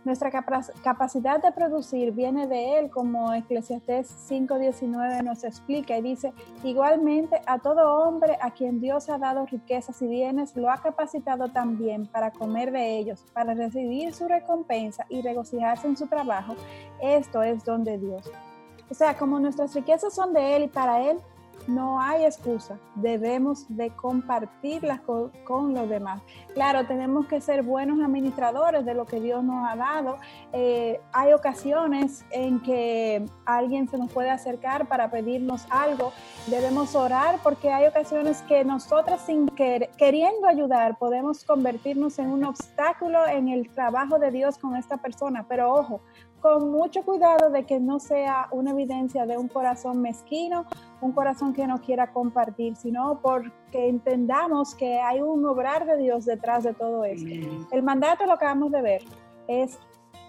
Nuestra 0.06 0.30
capacidad 0.30 1.42
de 1.42 1.50
producir 1.50 2.12
viene 2.12 2.46
de 2.46 2.78
Él, 2.78 2.90
como 2.90 3.34
Eclesiastés 3.34 4.08
5.19 4.30 5.24
nos 5.24 5.42
explica 5.42 5.98
y 5.98 6.02
dice, 6.02 6.32
igualmente 6.62 7.42
a 7.44 7.58
todo 7.58 8.04
hombre 8.04 8.38
a 8.40 8.52
quien 8.52 8.80
Dios 8.80 9.10
ha 9.10 9.18
dado 9.18 9.46
riquezas 9.46 10.00
y 10.02 10.06
bienes, 10.06 10.54
lo 10.54 10.70
ha 10.70 10.76
capacitado 10.76 11.48
también 11.48 12.06
para 12.06 12.30
comer 12.30 12.70
de 12.70 12.98
ellos, 12.98 13.24
para 13.32 13.52
recibir 13.54 14.14
su 14.14 14.28
recompensa 14.28 15.04
y 15.08 15.22
regocijarse 15.22 15.88
en 15.88 15.96
su 15.96 16.06
trabajo. 16.06 16.54
Esto 17.02 17.42
es 17.42 17.64
don 17.64 17.82
de 17.82 17.98
Dios. 17.98 18.30
O 18.88 18.94
sea, 18.94 19.18
como 19.18 19.40
nuestras 19.40 19.74
riquezas 19.74 20.14
son 20.14 20.32
de 20.32 20.54
Él 20.54 20.62
y 20.62 20.68
para 20.68 21.02
Él, 21.02 21.18
no 21.66 22.00
hay 22.00 22.24
excusa, 22.24 22.78
debemos 22.94 23.66
de 23.68 23.90
compartirlas 23.90 25.00
con, 25.00 25.74
los 25.74 25.88
demás. 25.88 26.22
Claro, 26.54 26.86
tenemos 26.86 27.26
que 27.26 27.40
ser 27.40 27.62
buenos 27.62 28.00
administradores 28.00 28.84
de 28.84 28.94
lo 28.94 29.06
que 29.06 29.20
Dios 29.20 29.42
nos 29.42 29.68
ha 29.68 29.76
dado. 29.76 30.18
Eh, 30.52 31.00
hay 31.12 31.32
ocasiones 31.32 32.24
en 32.30 32.60
que 32.62 33.24
alguien 33.44 33.88
se 33.88 33.98
nos 33.98 34.12
puede 34.12 34.30
acercar 34.30 34.86
para 34.86 35.10
pedirnos 35.10 35.66
algo. 35.70 36.12
Debemos 36.46 36.94
orar 36.94 37.38
porque 37.42 37.72
hay 37.72 37.86
ocasiones 37.86 38.42
que 38.42 38.64
nosotras 38.64 39.22
sin 39.26 39.48
queriendo 39.48 40.46
ayudar 40.46 40.98
podemos 40.98 41.44
convertirnos 41.44 42.18
en 42.18 42.28
un 42.30 42.44
obstáculo 42.44 43.26
en 43.26 43.48
el 43.48 43.68
trabajo 43.70 44.18
de 44.18 44.30
Dios 44.30 44.58
con 44.58 44.76
esta 44.76 44.96
persona. 44.98 45.46
Pero 45.48 45.72
ojo, 45.72 46.00
con 46.46 46.70
mucho 46.70 47.02
cuidado 47.02 47.50
de 47.50 47.64
que 47.64 47.80
no 47.80 47.98
sea 47.98 48.46
una 48.52 48.70
evidencia 48.70 49.26
de 49.26 49.36
un 49.36 49.48
corazón 49.48 50.00
mezquino, 50.00 50.64
un 51.00 51.10
corazón 51.10 51.52
que 51.52 51.66
no 51.66 51.78
quiera 51.78 52.12
compartir, 52.12 52.76
sino 52.76 53.18
porque 53.20 53.88
entendamos 53.88 54.76
que 54.76 55.00
hay 55.00 55.20
un 55.20 55.44
obrar 55.44 55.86
de 55.86 55.96
Dios 55.96 56.24
detrás 56.24 56.62
de 56.62 56.72
todo 56.72 57.04
esto. 57.04 57.28
El 57.72 57.82
mandato, 57.82 58.26
lo 58.26 58.34
acabamos 58.34 58.70
de 58.70 58.80
ver, 58.80 59.02
es 59.48 59.76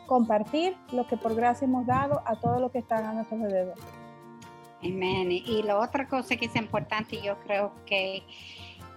compartir 0.08 0.76
lo 0.92 1.06
que 1.06 1.18
por 1.18 1.36
gracia 1.36 1.66
hemos 1.66 1.86
dado 1.86 2.24
a 2.26 2.36
todos 2.36 2.60
los 2.60 2.72
que 2.72 2.80
están 2.80 3.06
a 3.06 3.14
nuestro 3.14 3.38
alrededor. 3.38 3.78
Amén. 4.84 5.32
Y 5.32 5.62
la 5.62 5.78
otra 5.78 6.08
cosa 6.08 6.36
que 6.36 6.48
es 6.48 6.56
importante, 6.56 7.22
yo 7.22 7.38
creo 7.46 7.74
que 7.86 8.24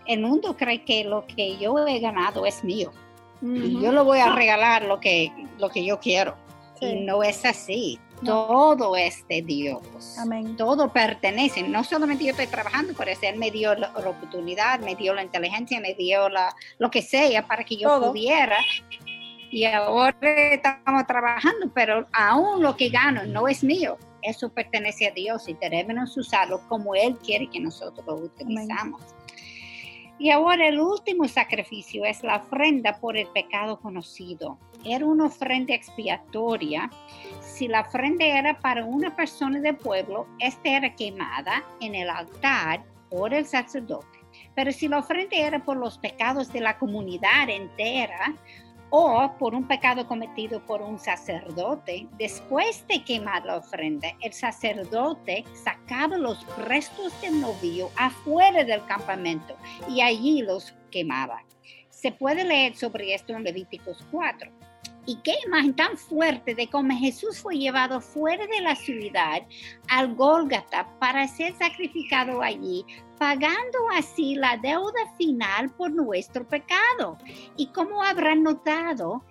el 0.06 0.22
mundo 0.22 0.56
cree 0.56 0.86
que 0.86 1.04
lo 1.04 1.26
que 1.26 1.58
yo 1.58 1.86
he 1.86 2.00
ganado 2.00 2.46
es 2.46 2.64
mío. 2.64 2.92
Y 3.42 3.78
yo 3.78 3.92
lo 3.92 4.04
voy 4.04 4.20
a 4.20 4.34
regalar 4.34 4.84
lo 4.84 5.00
que, 5.00 5.30
lo 5.58 5.68
que 5.68 5.84
yo 5.84 5.98
quiero. 5.98 6.34
Y 6.80 6.94
no 7.04 7.22
es 7.22 7.44
así. 7.44 7.98
Todo 8.24 8.96
es 8.96 9.26
de 9.28 9.42
Dios. 9.42 10.18
Amén. 10.18 10.56
Todo 10.56 10.92
pertenece. 10.92 11.62
No 11.62 11.84
solamente 11.84 12.24
yo 12.24 12.30
estoy 12.30 12.46
trabajando 12.46 12.92
por 12.94 13.08
eso, 13.08 13.20
Él 13.22 13.38
me 13.38 13.50
dio 13.50 13.74
la, 13.74 13.90
oportunidad, 13.96 14.80
me 14.80 14.94
dio 14.94 15.14
la 15.14 15.22
inteligencia, 15.22 15.80
me 15.80 15.94
dio 15.94 16.28
la, 16.28 16.54
lo 16.78 16.90
que 16.90 17.02
sea 17.02 17.46
para 17.46 17.64
que 17.64 17.76
yo 17.76 18.00
pudiera. 18.00 18.58
Y 19.50 19.64
ahora 19.64 20.16
estamos 20.52 21.06
trabajando, 21.06 21.70
pero 21.74 22.06
aún 22.12 22.62
lo 22.62 22.76
que 22.76 22.88
gano 22.88 23.24
no 23.24 23.48
es 23.48 23.64
mío. 23.64 23.96
Eso 24.22 24.50
pertenece 24.50 25.06
a 25.06 25.12
Dios 25.12 25.48
y 25.48 25.54
debemos 25.54 26.16
usarlo 26.16 26.60
como 26.68 26.94
Él 26.94 27.16
quiere 27.24 27.48
que 27.48 27.58
nosotros 27.58 28.04
lo 28.06 28.16
utilizamos. 28.16 29.00
Y 30.20 30.28
ahora 30.30 30.68
el 30.68 30.78
último 30.78 31.26
sacrificio 31.26 32.04
es 32.04 32.22
la 32.22 32.36
ofrenda 32.36 33.00
por 33.00 33.16
el 33.16 33.26
pecado 33.28 33.80
conocido. 33.80 34.58
Era 34.84 35.06
una 35.06 35.24
ofrenda 35.24 35.74
expiatoria. 35.74 36.90
Si 37.40 37.66
la 37.66 37.80
ofrenda 37.80 38.26
era 38.26 38.60
para 38.60 38.84
una 38.84 39.16
persona 39.16 39.60
del 39.60 39.78
pueblo, 39.78 40.26
esta 40.38 40.76
era 40.76 40.94
quemada 40.94 41.64
en 41.80 41.94
el 41.94 42.10
altar 42.10 42.84
por 43.08 43.32
el 43.32 43.46
sacerdote. 43.46 44.18
Pero 44.54 44.70
si 44.72 44.88
la 44.88 44.98
ofrenda 44.98 45.36
era 45.36 45.64
por 45.64 45.78
los 45.78 45.96
pecados 45.96 46.52
de 46.52 46.60
la 46.60 46.76
comunidad 46.76 47.48
entera, 47.48 48.34
o 48.90 49.32
por 49.38 49.54
un 49.54 49.66
pecado 49.66 50.06
cometido 50.06 50.64
por 50.66 50.82
un 50.82 50.98
sacerdote, 50.98 52.08
después 52.18 52.86
de 52.88 53.02
quemar 53.04 53.44
la 53.44 53.56
ofrenda, 53.56 54.08
el 54.20 54.32
sacerdote 54.32 55.44
sacaba 55.64 56.18
los 56.18 56.44
restos 56.58 57.18
del 57.20 57.40
novio 57.40 57.90
afuera 57.96 58.64
del 58.64 58.84
campamento 58.86 59.56
y 59.88 60.00
allí 60.00 60.42
los 60.42 60.74
quemaba. 60.90 61.44
Se 61.88 62.12
puede 62.12 62.44
leer 62.44 62.76
sobre 62.76 63.14
esto 63.14 63.32
en 63.32 63.44
Levíticos 63.44 64.04
4. 64.10 64.50
Y 65.06 65.16
qué 65.16 65.34
imagen 65.46 65.74
tan 65.74 65.96
fuerte 65.96 66.54
de 66.54 66.68
cómo 66.68 66.96
Jesús 66.96 67.40
fue 67.40 67.56
llevado 67.56 68.00
fuera 68.00 68.46
de 68.46 68.60
la 68.60 68.76
ciudad 68.76 69.42
al 69.88 70.14
Gólgata 70.14 70.86
para 70.98 71.26
ser 71.26 71.54
sacrificado 71.56 72.42
allí, 72.42 72.84
pagando 73.18 73.78
así 73.96 74.34
la 74.34 74.56
deuda 74.56 75.12
final 75.16 75.70
por 75.70 75.90
nuestro 75.90 76.46
pecado. 76.46 77.18
Y 77.56 77.68
como 77.68 78.02
habrán 78.02 78.42
notado, 78.42 79.24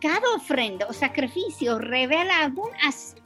cada 0.00 0.34
ofrenda 0.36 0.86
o 0.86 0.92
sacrificio 0.92 1.78
revela 1.78 2.40
algún 2.40 2.70
aspecto 2.82 3.23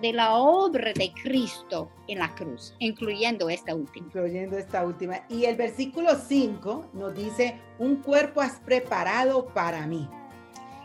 de 0.00 0.12
la 0.12 0.34
obra 0.36 0.92
de 0.92 1.12
Cristo 1.22 1.90
en 2.08 2.18
la 2.18 2.34
cruz, 2.34 2.74
incluyendo 2.78 3.48
esta 3.48 3.74
última. 3.74 4.06
Incluyendo 4.06 4.58
esta 4.58 4.84
última. 4.84 5.20
Y 5.30 5.46
el 5.46 5.56
versículo 5.56 6.10
5 6.14 6.90
nos 6.92 7.14
dice, 7.14 7.58
un 7.78 7.96
cuerpo 7.96 8.42
has 8.42 8.60
preparado 8.60 9.46
para 9.46 9.86
mí. 9.86 10.06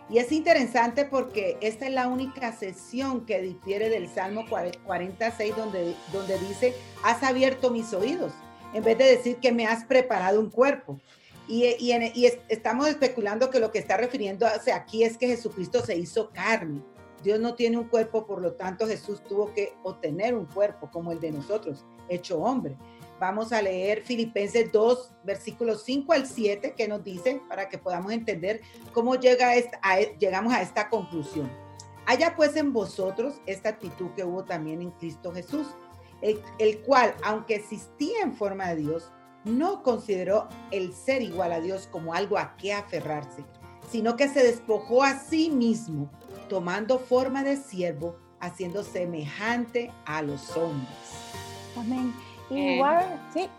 Y 0.09 0.19
es 0.19 0.31
interesante 0.31 1.03
porque 1.03 1.57
esta 1.59 1.85
es 1.85 1.91
la 1.91 2.07
única 2.07 2.53
sesión 2.53 3.25
que 3.25 3.41
difiere 3.41 3.89
del 3.89 4.07
Salmo 4.07 4.45
46 4.47 5.55
donde, 5.55 5.93
donde 6.13 6.39
dice, 6.39 6.73
has 7.03 7.23
abierto 7.23 7.71
mis 7.71 7.93
oídos, 7.93 8.31
en 8.73 8.85
vez 8.85 8.97
de 8.97 9.03
decir 9.03 9.35
que 9.37 9.51
me 9.51 9.67
has 9.67 9.83
preparado 9.83 10.39
un 10.39 10.49
cuerpo. 10.49 10.97
Y, 11.47 11.65
y, 11.79 12.25
estamos 12.47 12.87
especulando 12.87 13.49
que 13.49 13.59
lo 13.59 13.71
que 13.71 13.79
está 13.79 13.97
refiriendo 13.97 14.47
aquí 14.73 15.03
es 15.03 15.17
que 15.17 15.27
Jesucristo 15.27 15.85
se 15.85 15.97
hizo 15.97 16.29
carne. 16.29 16.81
Dios 17.23 17.39
no 17.39 17.55
tiene 17.55 17.77
un 17.77 17.87
cuerpo, 17.87 18.25
por 18.25 18.41
lo 18.41 18.53
tanto 18.53 18.87
Jesús 18.87 19.23
tuvo 19.23 19.53
que 19.53 19.73
obtener 19.83 20.35
un 20.35 20.45
cuerpo 20.45 20.89
como 20.89 21.11
el 21.11 21.19
de 21.19 21.31
nosotros, 21.31 21.85
hecho 22.09 22.39
hombre. 22.39 22.77
Vamos 23.19 23.51
a 23.51 23.61
leer 23.61 24.01
Filipenses 24.01 24.71
2, 24.71 25.11
versículos 25.23 25.83
5 25.83 26.13
al 26.13 26.25
7, 26.25 26.73
que 26.75 26.87
nos 26.87 27.03
dice, 27.03 27.39
para 27.47 27.69
que 27.69 27.77
podamos 27.77 28.11
entender 28.11 28.61
cómo 28.93 29.15
llega 29.15 29.53
llegamos 30.19 30.53
a 30.53 30.61
esta 30.61 30.89
conclusión. 30.89 31.51
Haya 32.07 32.35
pues 32.35 32.55
en 32.55 32.73
vosotros 32.73 33.35
esta 33.45 33.69
actitud 33.69 34.09
que 34.15 34.23
hubo 34.23 34.43
también 34.43 34.81
en 34.81 34.89
Cristo 34.91 35.31
Jesús, 35.31 35.67
el 36.21 36.81
cual, 36.81 37.13
aunque 37.23 37.55
existía 37.55 38.21
en 38.23 38.33
forma 38.33 38.69
de 38.69 38.77
Dios, 38.77 39.11
no 39.45 39.83
consideró 39.83 40.47
el 40.71 40.93
ser 40.93 41.21
igual 41.21 41.51
a 41.51 41.59
Dios 41.59 41.87
como 41.91 42.13
algo 42.13 42.37
a 42.37 42.55
qué 42.57 42.73
aferrarse, 42.73 43.43
sino 43.89 44.15
que 44.15 44.27
se 44.27 44.43
despojó 44.43 45.03
a 45.03 45.19
sí 45.19 45.49
mismo, 45.49 46.09
tomando 46.51 46.99
forma 46.99 47.45
de 47.45 47.55
siervo, 47.55 48.17
haciendo 48.41 48.83
semejante 48.83 49.89
a 50.05 50.21
los 50.21 50.57
hombres. 50.57 50.89
Amén. 51.77 52.13
Y 52.49 52.77
sí, 53.33 53.49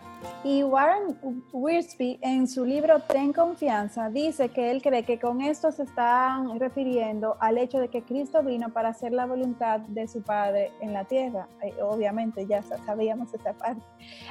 y 0.45 0.63
Warren 0.63 1.19
Wiersbe 1.55 2.19
en 2.21 2.47
su 2.47 2.67
libro 2.67 3.01
Ten 3.01 3.33
Confianza 3.33 4.11
dice 4.11 4.51
que 4.51 4.71
él 4.71 4.83
cree 4.83 5.05
que 5.05 5.19
con 5.19 5.41
esto 5.41 5.73
se 5.73 5.85
están 5.85 6.61
refiriendo 6.61 7.39
al 7.41 7.57
hecho 7.57 7.79
de 7.79 7.89
que 7.89 8.03
Cristo 8.03 8.43
vino 8.43 8.69
para 8.69 8.91
hacer 8.91 9.13
la 9.13 9.25
voluntad 9.25 9.81
de 9.81 10.07
su 10.07 10.21
Padre 10.23 10.71
en 10.83 10.93
la 10.93 11.07
tierra. 11.07 11.49
Eh, 11.63 11.73
obviamente 11.81 12.47
ya 12.47 12.63
sabíamos 12.85 13.33
esa 13.33 13.55
parte. 13.55 13.81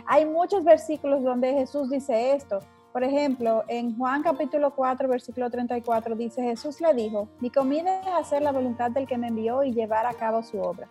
Hay 0.06 0.28
muchos 0.28 0.64
versículos 0.64 1.24
donde 1.24 1.52
Jesús 1.52 1.90
dice 1.90 2.36
esto. 2.36 2.60
Por 2.92 3.04
ejemplo, 3.04 3.64
en 3.68 3.98
Juan 3.98 4.22
capítulo 4.22 4.72
4, 4.76 5.08
versículo 5.08 5.50
34 5.50 6.16
dice, 6.16 6.44
Jesús 6.44 6.82
le 6.82 6.94
dijo, 6.94 7.30
mi 7.40 7.50
comida 7.50 8.02
es 8.02 8.08
hacer 8.08 8.42
la 8.42 8.52
voluntad 8.52 8.92
del 8.92 9.08
que 9.08 9.18
me 9.18 9.28
envió 9.28 9.64
y 9.64 9.72
llevar 9.72 10.06
a 10.06 10.14
cabo 10.14 10.44
su 10.44 10.60
obra. 10.60 10.88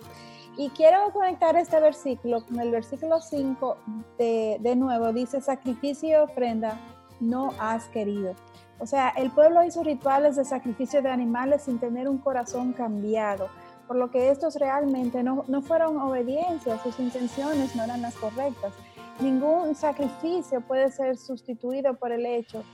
Y 0.57 0.71
quiero 0.71 1.13
conectar 1.13 1.57
este 1.57 1.79
versículo 1.79 2.45
con 2.45 2.59
el 2.59 2.71
versículo 2.71 3.21
5 3.21 3.77
de, 4.19 4.57
de 4.61 4.77
nuevo. 4.77 5.13
Dice, 5.13 5.41
sacrificio 5.41 6.09
y 6.09 6.15
ofrenda 6.15 6.79
no 7.21 7.53
has 7.59 7.87
querido. 7.89 8.35
O 8.79 8.87
sea, 8.87 9.11
el 9.11 9.31
pueblo 9.31 9.63
hizo 9.63 9.83
rituales 9.83 10.37
de 10.37 10.45
sacrificio 10.45 11.03
de 11.03 11.11
animales 11.11 11.63
sin 11.63 11.79
tener 11.79 12.09
un 12.09 12.17
corazón 12.17 12.73
cambiado, 12.73 13.49
por 13.87 13.97
lo 13.97 14.11
que 14.11 14.31
estos 14.31 14.57
realmente 14.57 15.23
no, 15.23 15.45
no 15.49 15.61
fueron 15.61 15.99
obediencias, 15.99 16.81
sus 16.83 16.99
intenciones 16.99 17.77
no 17.77 17.85
eran 17.85 18.01
las 18.01 18.15
correctas. 18.15 18.73
Ningún 19.21 19.75
sacrificio 19.75 20.63
puede 20.63 20.91
ser 20.91 21.19
sustituido 21.19 21.95
por 21.95 22.11
el 22.11 22.25
hecho 22.25 22.65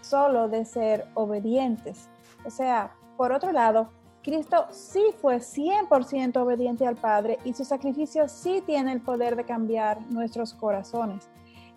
solo 0.00 0.48
de 0.48 0.64
ser 0.64 1.06
obedientes. 1.14 2.08
O 2.44 2.50
sea, 2.50 2.92
por 3.16 3.30
otro 3.32 3.52
lado, 3.52 3.88
Cristo 4.22 4.66
sí 4.70 5.02
fue 5.20 5.36
100% 5.36 6.36
obediente 6.38 6.84
al 6.84 6.96
Padre 6.96 7.38
y 7.44 7.54
su 7.54 7.64
sacrificio 7.64 8.28
sí 8.28 8.60
tiene 8.66 8.90
el 8.90 9.02
poder 9.02 9.36
de 9.36 9.44
cambiar 9.44 10.00
nuestros 10.10 10.52
corazones. 10.52 11.28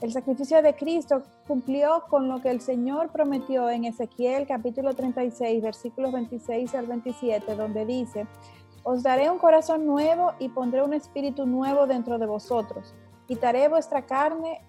El 0.02 0.12
sacrificio 0.12 0.62
de 0.64 0.76
Cristo 0.76 1.22
cumplió 1.48 2.04
con 2.10 2.28
lo 2.28 2.42
que 2.42 2.50
el 2.50 2.62
Señor 2.62 3.12
prometió 3.12 3.70
en 3.70 3.86
Ezequiel 3.86 4.48
capítulo 4.48 4.96
36, 4.96 5.62
versículos 5.62 6.12
26 6.12 6.74
al 6.74 6.88
27, 6.88 7.56
donde 7.56 7.86
dice, 7.86 8.26
os 8.84 9.04
daré 9.04 9.30
un 9.30 9.38
corazón 9.38 9.86
nuevo 9.86 10.34
y 10.40 10.50
pondré 10.50 10.82
un 10.82 10.94
espíritu 10.94 11.46
nuevo 11.46 11.86
dentro 11.86 12.18
de 12.18 12.26
vosotros. 12.26 12.96
Quitaré 13.28 13.68
vuestra 13.68 14.04
carne, 14.04 14.62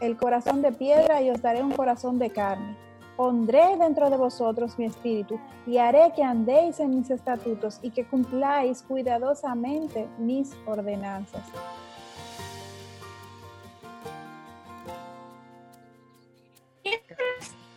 el 0.00 0.16
corazón 0.16 0.62
de 0.62 0.72
piedra, 0.72 1.20
y 1.20 1.30
os 1.30 1.42
daré 1.42 1.62
un 1.62 1.72
corazón 1.72 2.18
de 2.18 2.30
carne. 2.30 2.74
Pondré 3.14 3.76
dentro 3.76 4.08
de 4.08 4.16
vosotros 4.16 4.78
mi 4.78 4.86
espíritu 4.86 5.38
y 5.66 5.78
haré 5.78 6.12
que 6.14 6.22
andéis 6.22 6.80
en 6.80 6.96
mis 6.96 7.10
estatutos 7.10 7.78
y 7.82 7.90
que 7.90 8.06
cumpláis 8.06 8.82
cuidadosamente 8.82 10.06
mis 10.18 10.54
ordenanzas. 10.66 11.42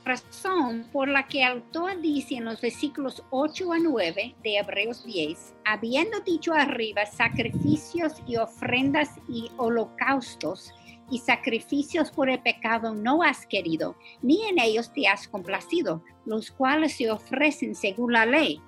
Razón 0.09 0.87
por 0.91 1.07
la 1.07 1.27
que 1.27 1.43
el 1.43 1.49
autor 1.49 2.01
dice 2.01 2.35
en 2.35 2.45
los 2.45 2.59
versículos 2.59 3.23
8 3.29 3.73
a 3.73 3.79
9 3.79 4.35
de 4.43 4.57
Hebreos 4.57 5.05
10, 5.05 5.53
habiendo 5.65 6.19
dicho 6.21 6.51
arriba 6.53 7.05
sacrificios 7.05 8.13
y 8.27 8.37
ofrendas 8.37 9.09
y 9.27 9.51
holocaustos 9.57 10.73
y 11.11 11.19
sacrificios 11.19 12.09
por 12.09 12.29
el 12.29 12.41
pecado 12.41 12.95
no 12.95 13.21
has 13.21 13.45
querido, 13.45 13.95
ni 14.23 14.47
en 14.47 14.59
ellos 14.59 14.91
te 14.93 15.07
has 15.07 15.27
complacido, 15.27 16.03
los 16.25 16.49
cuales 16.49 16.93
se 16.93 17.11
ofrecen 17.11 17.75
según 17.75 18.13
la 18.13 18.25
ley. 18.25 18.59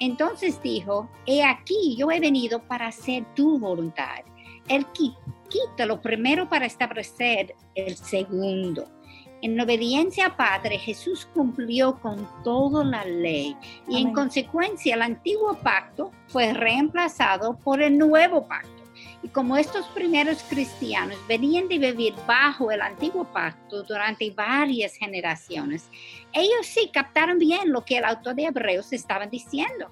Entonces 0.00 0.60
dijo, 0.62 1.08
he 1.26 1.44
aquí 1.44 1.96
yo 1.96 2.10
he 2.10 2.18
venido 2.18 2.60
para 2.60 2.88
hacer 2.88 3.24
tu 3.34 3.58
voluntad. 3.58 4.24
El 4.68 4.84
que 4.86 5.10
quita 5.48 5.86
lo 5.86 6.00
primero 6.00 6.48
para 6.48 6.66
establecer 6.66 7.54
el 7.74 7.96
segundo 7.96 8.97
en 9.42 9.60
obediencia 9.60 10.26
a 10.26 10.36
Padre, 10.36 10.78
Jesús 10.78 11.28
cumplió 11.32 12.00
con 12.00 12.28
toda 12.42 12.84
la 12.84 13.04
ley 13.04 13.56
y 13.88 14.02
en 14.02 14.12
consecuencia 14.12 14.94
el 14.94 15.02
antiguo 15.02 15.54
pacto 15.58 16.10
fue 16.26 16.52
reemplazado 16.52 17.56
por 17.58 17.80
el 17.80 17.96
nuevo 17.96 18.46
pacto. 18.48 18.78
Y 19.22 19.28
como 19.28 19.56
estos 19.56 19.86
primeros 19.88 20.42
cristianos 20.44 21.18
venían 21.28 21.68
de 21.68 21.78
vivir 21.78 22.14
bajo 22.26 22.70
el 22.70 22.80
antiguo 22.80 23.24
pacto 23.24 23.82
durante 23.82 24.30
varias 24.30 24.94
generaciones, 24.94 25.88
ellos 26.32 26.66
sí 26.66 26.90
captaron 26.92 27.38
bien 27.38 27.72
lo 27.72 27.84
que 27.84 27.98
el 27.98 28.04
autor 28.04 28.34
de 28.34 28.44
Hebreos 28.44 28.92
estaba 28.92 29.26
diciendo. 29.26 29.90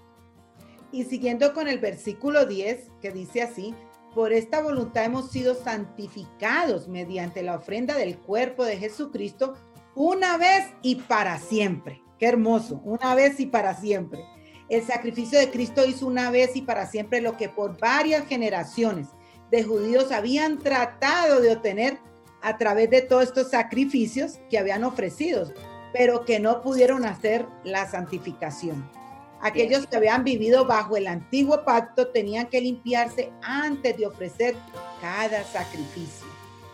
Y 0.92 1.04
siguiendo 1.04 1.52
con 1.52 1.68
el 1.68 1.78
versículo 1.78 2.46
10, 2.46 2.90
que 3.02 3.10
dice 3.10 3.42
así, 3.42 3.74
por 4.16 4.32
esta 4.32 4.62
voluntad 4.62 5.04
hemos 5.04 5.30
sido 5.30 5.54
santificados 5.54 6.88
mediante 6.88 7.42
la 7.42 7.54
ofrenda 7.54 7.98
del 7.98 8.16
cuerpo 8.16 8.64
de 8.64 8.78
Jesucristo 8.78 9.52
una 9.94 10.38
vez 10.38 10.64
y 10.80 10.94
para 10.94 11.38
siempre. 11.38 12.02
Qué 12.18 12.24
hermoso, 12.24 12.80
una 12.82 13.14
vez 13.14 13.38
y 13.40 13.44
para 13.44 13.74
siempre. 13.74 14.24
El 14.70 14.82
sacrificio 14.82 15.38
de 15.38 15.50
Cristo 15.50 15.84
hizo 15.84 16.06
una 16.06 16.30
vez 16.30 16.56
y 16.56 16.62
para 16.62 16.86
siempre 16.86 17.20
lo 17.20 17.36
que 17.36 17.50
por 17.50 17.78
varias 17.78 18.26
generaciones 18.26 19.08
de 19.50 19.64
judíos 19.64 20.10
habían 20.10 20.60
tratado 20.60 21.42
de 21.42 21.52
obtener 21.52 21.98
a 22.40 22.56
través 22.56 22.88
de 22.88 23.02
todos 23.02 23.24
estos 23.24 23.50
sacrificios 23.50 24.38
que 24.48 24.58
habían 24.58 24.84
ofrecido, 24.84 25.52
pero 25.92 26.24
que 26.24 26.40
no 26.40 26.62
pudieron 26.62 27.04
hacer 27.04 27.46
la 27.64 27.86
santificación. 27.86 28.95
Aquellos 29.46 29.86
que 29.86 29.96
habían 29.96 30.24
vivido 30.24 30.66
bajo 30.66 30.96
el 30.96 31.06
antiguo 31.06 31.64
pacto 31.64 32.08
tenían 32.08 32.48
que 32.48 32.60
limpiarse 32.60 33.30
antes 33.42 33.96
de 33.96 34.04
ofrecer 34.04 34.56
cada 35.00 35.44
sacrificio. 35.44 36.26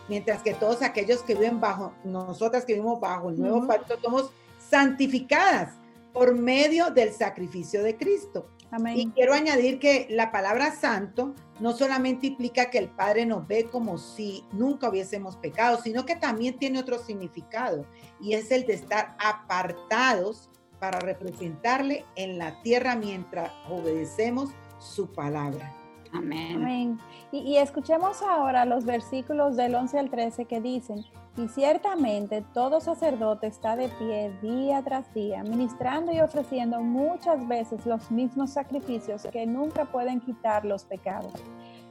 Mientras 0.09 0.41
que 0.41 0.55
todos 0.55 0.81
aquellos 0.81 1.21
que 1.21 1.35
viven 1.35 1.61
bajo, 1.61 1.93
nosotras 2.03 2.65
que 2.65 2.73
vivimos 2.73 2.99
bajo 2.99 3.29
el 3.29 3.39
nuevo 3.39 3.67
pacto, 3.67 3.99
somos 4.01 4.31
santificadas 4.57 5.75
por 6.13 6.33
medio 6.33 6.89
del 6.89 7.13
sacrificio 7.13 7.83
de 7.83 7.95
Cristo. 7.95 8.47
Y 8.95 9.11
quiero 9.11 9.35
añadir 9.35 9.77
que 9.77 10.07
la 10.09 10.31
palabra 10.31 10.75
santo 10.75 11.35
no 11.59 11.73
solamente 11.73 12.25
implica 12.25 12.71
que 12.71 12.79
el 12.79 12.89
Padre 12.89 13.27
nos 13.27 13.47
ve 13.47 13.69
como 13.71 13.99
si 13.99 14.43
nunca 14.51 14.89
hubiésemos 14.89 15.35
pecado, 15.35 15.79
sino 15.83 16.07
que 16.07 16.15
también 16.15 16.57
tiene 16.57 16.79
otro 16.79 16.97
significado 16.97 17.85
y 18.19 18.33
es 18.33 18.49
el 18.49 18.65
de 18.65 18.73
estar 18.73 19.15
apartados 19.19 20.49
para 20.83 20.99
representarle 20.99 22.03
en 22.17 22.37
la 22.37 22.61
tierra 22.61 22.97
mientras 22.97 23.53
obedecemos 23.69 24.49
su 24.79 25.09
palabra. 25.13 25.73
Amén. 26.11 26.99
Y, 27.31 27.55
escuchemos 27.55 28.21
ahora 28.21 28.65
los 28.65 28.83
versículos 28.83 29.55
del 29.55 29.75
11 29.75 29.97
al 29.97 30.09
13 30.09 30.43
que 30.43 30.59
dicen, 30.59 31.05
y 31.37 31.47
ciertamente 31.47 32.43
todo 32.53 32.81
sacerdote 32.81 33.47
está 33.47 33.77
de 33.77 33.87
pie 33.87 34.37
día 34.41 34.83
tras 34.83 35.11
día, 35.13 35.41
ministrando 35.43 36.11
y 36.11 36.19
ofreciendo 36.19 36.81
muchas 36.81 37.47
veces 37.47 37.85
los 37.85 38.11
mismos 38.11 38.49
sacrificios 38.49 39.25
que 39.31 39.45
nunca 39.45 39.85
pueden 39.85 40.19
quitar 40.19 40.65
los 40.65 40.83
pecados. 40.83 41.31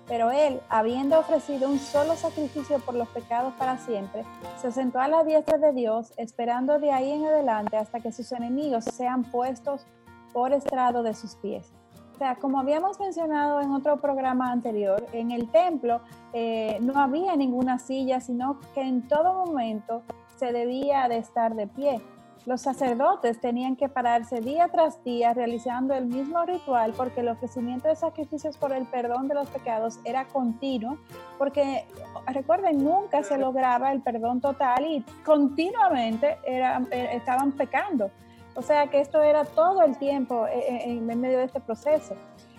Pero 0.08 0.30
él, 0.30 0.60
habiendo 0.68 1.18
ofrecido 1.18 1.68
un 1.68 1.78
solo 1.78 2.16
sacrificio 2.16 2.78
por 2.80 2.94
los 2.94 3.08
pecados 3.08 3.54
para 3.54 3.78
siempre, 3.78 4.24
se 4.60 4.72
sentó 4.72 4.98
a 4.98 5.08
la 5.08 5.24
diestra 5.24 5.58
de 5.58 5.72
Dios, 5.72 6.12
esperando 6.16 6.78
de 6.78 6.92
ahí 6.92 7.10
en 7.10 7.24
adelante 7.24 7.76
hasta 7.76 8.00
que 8.00 8.12
sus 8.12 8.32
enemigos 8.32 8.84
sean 8.84 9.24
puestos 9.24 9.86
por 10.32 10.52
estrado 10.52 11.02
de 11.02 11.14
sus 11.14 11.36
pies. 11.36 11.72
O 12.14 12.18
sea, 12.18 12.36
como 12.36 12.60
habíamos 12.60 13.00
mencionado 13.00 13.60
en 13.60 13.72
otro 13.72 13.96
programa 13.96 14.52
anterior, 14.52 15.04
en 15.12 15.30
el 15.30 15.48
templo 15.50 16.00
eh, 16.32 16.78
no 16.80 17.00
había 17.00 17.36
ninguna 17.36 17.78
silla, 17.78 18.20
sino 18.20 18.60
que 18.74 18.82
en 18.82 19.08
todo 19.08 19.46
momento 19.46 20.02
se 20.36 20.52
debía 20.52 21.08
de 21.08 21.18
estar 21.18 21.54
de 21.54 21.66
pie. 21.66 22.00
Los 22.44 22.62
sacerdotes 22.62 23.40
tenían 23.40 23.76
que 23.76 23.88
pararse 23.88 24.40
día 24.40 24.66
tras 24.66 25.02
día 25.04 25.32
realizando 25.32 25.94
el 25.94 26.06
mismo 26.06 26.44
ritual 26.44 26.92
porque 26.96 27.20
el 27.20 27.28
ofrecimiento 27.28 27.86
de 27.86 27.94
sacrificios 27.94 28.56
por 28.56 28.72
el 28.72 28.84
perdón 28.86 29.28
de 29.28 29.34
los 29.34 29.48
pecados 29.48 30.00
era 30.04 30.26
continuo, 30.26 30.98
porque 31.38 31.86
recuerden, 32.26 32.82
nunca 32.82 33.22
se 33.22 33.38
lograba 33.38 33.92
el 33.92 34.02
perdón 34.02 34.40
total 34.40 34.84
y 34.84 35.04
continuamente 35.24 36.36
eh, 36.44 37.10
estaban 37.12 37.52
pecando. 37.52 38.10
O 38.56 38.62
sea 38.62 38.88
que 38.88 39.00
esto 39.00 39.22
era 39.22 39.44
todo 39.44 39.82
el 39.82 39.96
tiempo 39.96 40.46
eh, 40.48 40.58
eh, 40.68 40.82
en, 40.86 41.06
medio 41.06 41.38
de 41.38 41.44
este 41.44 41.60
proceso 41.60 42.16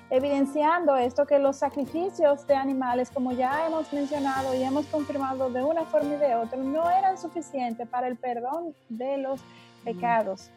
evidenciando 0.09 0.95
esto 0.95 1.25
que 1.25 1.39
los 1.39 1.55
sacrificios 1.55 2.45
de 2.45 2.53
animales, 2.53 3.09
como 3.09 3.31
ya 3.31 3.65
hemos 3.65 3.91
mencionado 3.91 4.53
y 4.53 4.61
hemos 4.61 4.85
confirmado 4.85 5.49
de 5.49 5.63
una 5.63 5.85
forma 5.85 6.13
y 6.13 6.17
de 6.17 6.35
otra, 6.35 6.59
no 6.59 6.87
eran 6.87 7.17
suficientes 7.17 7.87
para 7.87 8.07
el 8.07 8.15
perdón 8.15 8.75
de 8.89 9.17
los 9.17 9.41
pecados. 9.83 10.51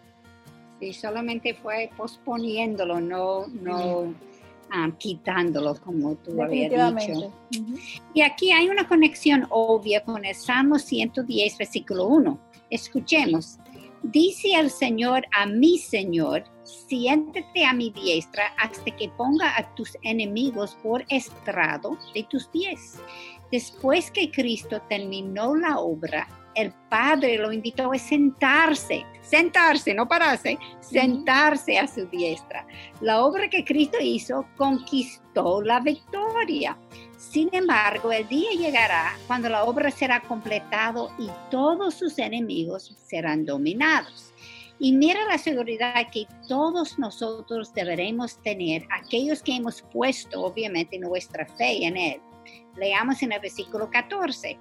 Sí, 0.80 0.92
solamente 0.92 1.54
fue 1.54 1.90
posponiéndolo, 1.96 3.00
no, 3.00 3.46
no 3.46 4.14
ah, 4.70 4.90
quitándolo, 4.98 5.74
como 5.76 6.16
tú 6.16 6.42
habías 6.42 6.94
dicho. 6.94 7.32
Y 8.12 8.20
aquí 8.20 8.52
hay 8.52 8.68
una 8.68 8.86
conexión 8.86 9.46
obvia 9.50 10.04
con 10.04 10.24
el 10.24 10.34
Salmo 10.34 10.78
110, 10.78 11.58
versículo 11.58 12.06
1. 12.08 12.38
Escuchemos. 12.70 13.58
Dice 14.02 14.52
el 14.54 14.70
Señor 14.70 15.24
a 15.36 15.46
mi 15.46 15.78
Señor, 15.78 16.44
siéntete 16.62 17.64
a 17.64 17.72
mi 17.72 17.90
diestra 17.90 18.54
hasta 18.58 18.84
que 18.84 19.08
ponga 19.08 19.56
a 19.56 19.74
tus 19.74 19.96
enemigos 20.02 20.76
por 20.82 21.04
estrado 21.08 21.96
de 22.14 22.22
tus 22.24 22.46
pies. 22.48 23.00
Después 23.50 24.10
que 24.10 24.30
Cristo 24.30 24.80
terminó 24.88 25.56
la 25.56 25.78
obra, 25.78 26.28
el 26.56 26.72
padre 26.88 27.36
lo 27.36 27.52
invitó 27.52 27.92
a 27.92 27.98
sentarse, 27.98 29.04
sentarse, 29.20 29.94
no 29.94 30.08
pararse, 30.08 30.58
sentarse 30.80 31.78
a 31.78 31.86
su 31.86 32.06
diestra. 32.06 32.66
La 33.00 33.22
obra 33.22 33.48
que 33.48 33.64
Cristo 33.64 33.98
hizo 34.00 34.46
conquistó 34.56 35.60
la 35.62 35.80
victoria. 35.80 36.76
Sin 37.18 37.50
embargo, 37.52 38.10
el 38.10 38.26
día 38.28 38.50
llegará 38.52 39.16
cuando 39.26 39.50
la 39.50 39.64
obra 39.64 39.90
será 39.90 40.20
completado 40.20 41.10
y 41.18 41.28
todos 41.50 41.94
sus 41.94 42.18
enemigos 42.18 42.96
serán 43.04 43.44
dominados. 43.44 44.32
Y 44.78 44.92
mira 44.92 45.24
la 45.26 45.38
seguridad 45.38 46.10
que 46.10 46.26
todos 46.48 46.98
nosotros 46.98 47.72
deberemos 47.74 48.40
tener, 48.42 48.86
aquellos 48.90 49.42
que 49.42 49.56
hemos 49.56 49.82
puesto 49.92 50.42
obviamente 50.42 50.98
nuestra 50.98 51.46
fe 51.46 51.84
en 51.84 51.96
Él. 51.96 52.20
Leamos 52.76 53.22
en 53.22 53.32
el 53.32 53.40
versículo 53.40 53.90
14 53.90 54.58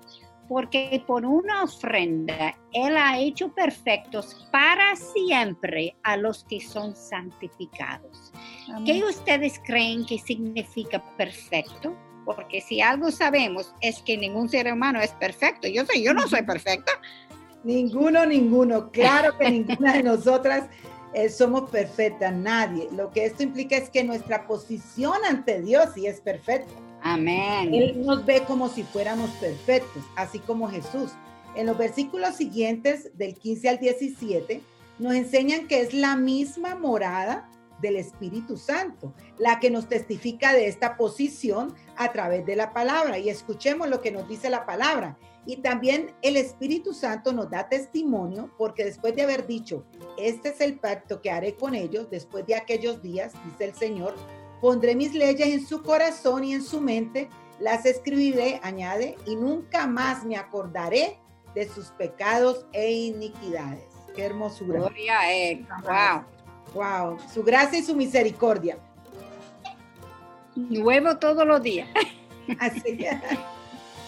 porque 0.48 1.04
por 1.08 1.26
una 1.26 1.64
ofrenda 1.64 2.56
Él 2.74 2.98
ha 2.98 3.20
hecho 3.20 3.54
perfectos 3.54 4.48
para 4.52 4.96
siempre 4.96 5.96
a 6.04 6.18
los 6.18 6.44
que 6.44 6.62
son 6.62 6.96
santificados. 6.96 8.32
¿Qué 8.86 9.04
ustedes 9.04 9.60
creen 9.66 10.06
que 10.06 10.20
significa 10.20 11.04
perfecto? 11.18 11.96
Porque 12.26 12.62
si 12.62 12.82
algo 12.82 13.12
sabemos 13.12 13.74
es 13.82 14.02
que 14.02 14.18
ningún 14.18 14.50
ser 14.50 14.72
humano 14.72 15.00
es 15.00 15.12
perfecto. 15.12 15.68
Yo 15.68 15.86
soy, 15.86 16.04
yo 16.04 16.14
no 16.14 16.28
soy 16.28 16.42
perfecta. 16.42 16.92
Ninguno, 17.64 18.26
ninguno. 18.26 18.92
Claro 18.92 19.38
que 19.38 19.50
ninguna 19.50 19.94
de 19.94 20.04
nosotras 20.04 20.70
eh, 21.14 21.30
somos 21.30 21.70
perfectas, 21.70 22.34
nadie. 22.34 22.90
Lo 22.92 23.12
que 23.12 23.26
esto 23.26 23.42
implica 23.42 23.78
es 23.78 23.90
que 23.90 24.04
nuestra 24.04 24.46
posición 24.48 25.14
ante 25.28 25.62
Dios 25.62 25.90
sí 25.96 26.08
es 26.08 26.20
perfecta. 26.20 26.74
Amén. 27.16 27.74
Él 27.74 28.06
nos 28.06 28.26
ve 28.26 28.44
como 28.46 28.70
si 28.70 28.84
fuéramos 28.84 29.30
perfectos, 29.32 30.04
así 30.16 30.40
como 30.40 30.70
Jesús. 30.70 31.12
En 31.56 31.66
los 31.66 31.78
versículos 31.78 32.36
siguientes, 32.36 33.18
del 33.18 33.36
15 33.36 33.70
al 33.70 33.80
17, 33.80 34.62
nos 35.00 35.14
enseñan 35.14 35.68
que 35.68 35.82
es 35.82 35.94
la 35.94 36.18
misma 36.18 36.76
morada 36.76 37.50
del 37.82 37.96
Espíritu 37.96 38.58
Santo, 38.58 39.14
la 39.38 39.60
que 39.60 39.70
nos 39.70 39.88
testifica 39.88 40.54
de 40.54 40.68
esta 40.68 40.98
posición 40.98 41.74
a 41.96 42.12
través 42.12 42.46
de 42.46 42.56
la 42.56 42.74
palabra. 42.74 43.18
Y 43.18 43.30
escuchemos 43.30 43.90
lo 43.90 44.02
que 44.02 44.12
nos 44.12 44.28
dice 44.28 44.50
la 44.50 44.66
palabra. 44.66 45.18
Y 45.46 45.58
también 45.58 46.12
el 46.22 46.36
Espíritu 46.36 46.94
Santo 46.94 47.32
nos 47.32 47.50
da 47.50 47.70
testimonio 47.70 48.50
porque 48.58 48.84
después 48.84 49.16
de 49.16 49.22
haber 49.22 49.46
dicho, 49.46 49.86
este 50.18 50.50
es 50.50 50.60
el 50.60 50.80
pacto 50.80 51.22
que 51.22 51.32
haré 51.32 51.56
con 51.56 51.76
ellos 51.76 52.10
después 52.10 52.46
de 52.48 52.56
aquellos 52.56 53.02
días, 53.02 53.34
dice 53.46 53.66
el 53.66 53.76
Señor, 53.76 54.16
pondré 54.62 54.96
mis 54.96 55.14
leyes 55.14 55.48
en 55.48 55.66
su 55.66 55.82
corazón 55.82 56.44
y 56.44 56.54
en 56.54 56.64
su 56.64 56.82
mente, 56.82 57.30
las 57.60 57.86
escribiré, 57.86 58.60
añade, 58.64 59.18
y 59.26 59.36
nunca 59.36 59.88
más 59.88 60.26
me 60.26 60.36
acordaré 60.36 61.18
de 61.54 61.68
sus 61.68 61.88
pecados 61.92 62.66
e 62.74 62.92
iniquidades. 62.92 63.86
Qué 64.16 64.24
hermosura. 64.24 64.80
Gloria 64.80 65.20
a 65.20 65.32
él. 65.32 65.68
Wow. 65.84 66.24
Wow. 66.74 67.18
Su 67.34 67.44
gracia 67.44 67.80
y 67.80 67.84
su 67.84 67.96
misericordia. 67.96 68.78
Nuevo 70.56 71.18
todos 71.18 71.46
los 71.46 71.62
días. 71.62 71.88
Así. 72.60 73.06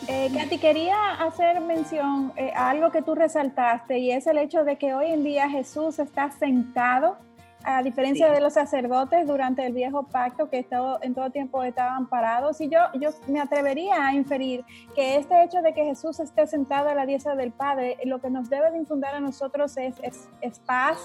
Eh, 0.07 0.31
Katy, 0.33 0.57
quería 0.57 1.13
hacer 1.15 1.59
mención 1.59 2.31
eh, 2.37 2.51
a 2.55 2.69
algo 2.69 2.91
que 2.91 3.01
tú 3.01 3.15
resaltaste 3.15 3.97
y 3.97 4.11
es 4.11 4.25
el 4.27 4.37
hecho 4.37 4.63
de 4.63 4.77
que 4.77 4.93
hoy 4.93 5.07
en 5.07 5.23
día 5.23 5.49
Jesús 5.49 5.99
está 5.99 6.31
sentado, 6.31 7.17
a 7.64 7.82
diferencia 7.84 8.32
de 8.32 8.39
los 8.39 8.53
sacerdotes 8.53 9.28
durante 9.28 9.66
el 9.66 9.74
viejo 9.74 10.03
pacto 10.03 10.49
que 10.49 10.64
todo, 10.64 10.99
en 11.01 11.14
todo 11.14 11.30
tiempo 11.32 11.64
estaban 11.64 12.08
parados. 12.08 12.62
Y 12.62 12.70
yo, 12.70 12.80
yo 12.99 13.10
me 13.28 13.39
atrevería 13.39 14.08
a 14.08 14.14
inferir 14.14 14.64
que 14.95 15.18
este 15.18 15.43
hecho 15.43 15.62
de 15.62 15.74
que 15.74 15.84
Jesús 15.84 16.20
esté 16.20 16.47
sentado 16.47 16.89
a 16.89 16.95
la 16.95 17.05
diestra 17.05 17.36
del 17.36 17.51
Padre, 17.51 17.97
lo 18.05 18.20
que 18.20 18.30
nos 18.30 18.49
debe 18.49 18.72
de 18.72 18.78
infundar 18.78 19.16
a 19.16 19.20
nosotros 19.20 19.76
es, 19.78 19.95
es, 20.01 20.30
es 20.41 20.60
paz, 20.60 20.97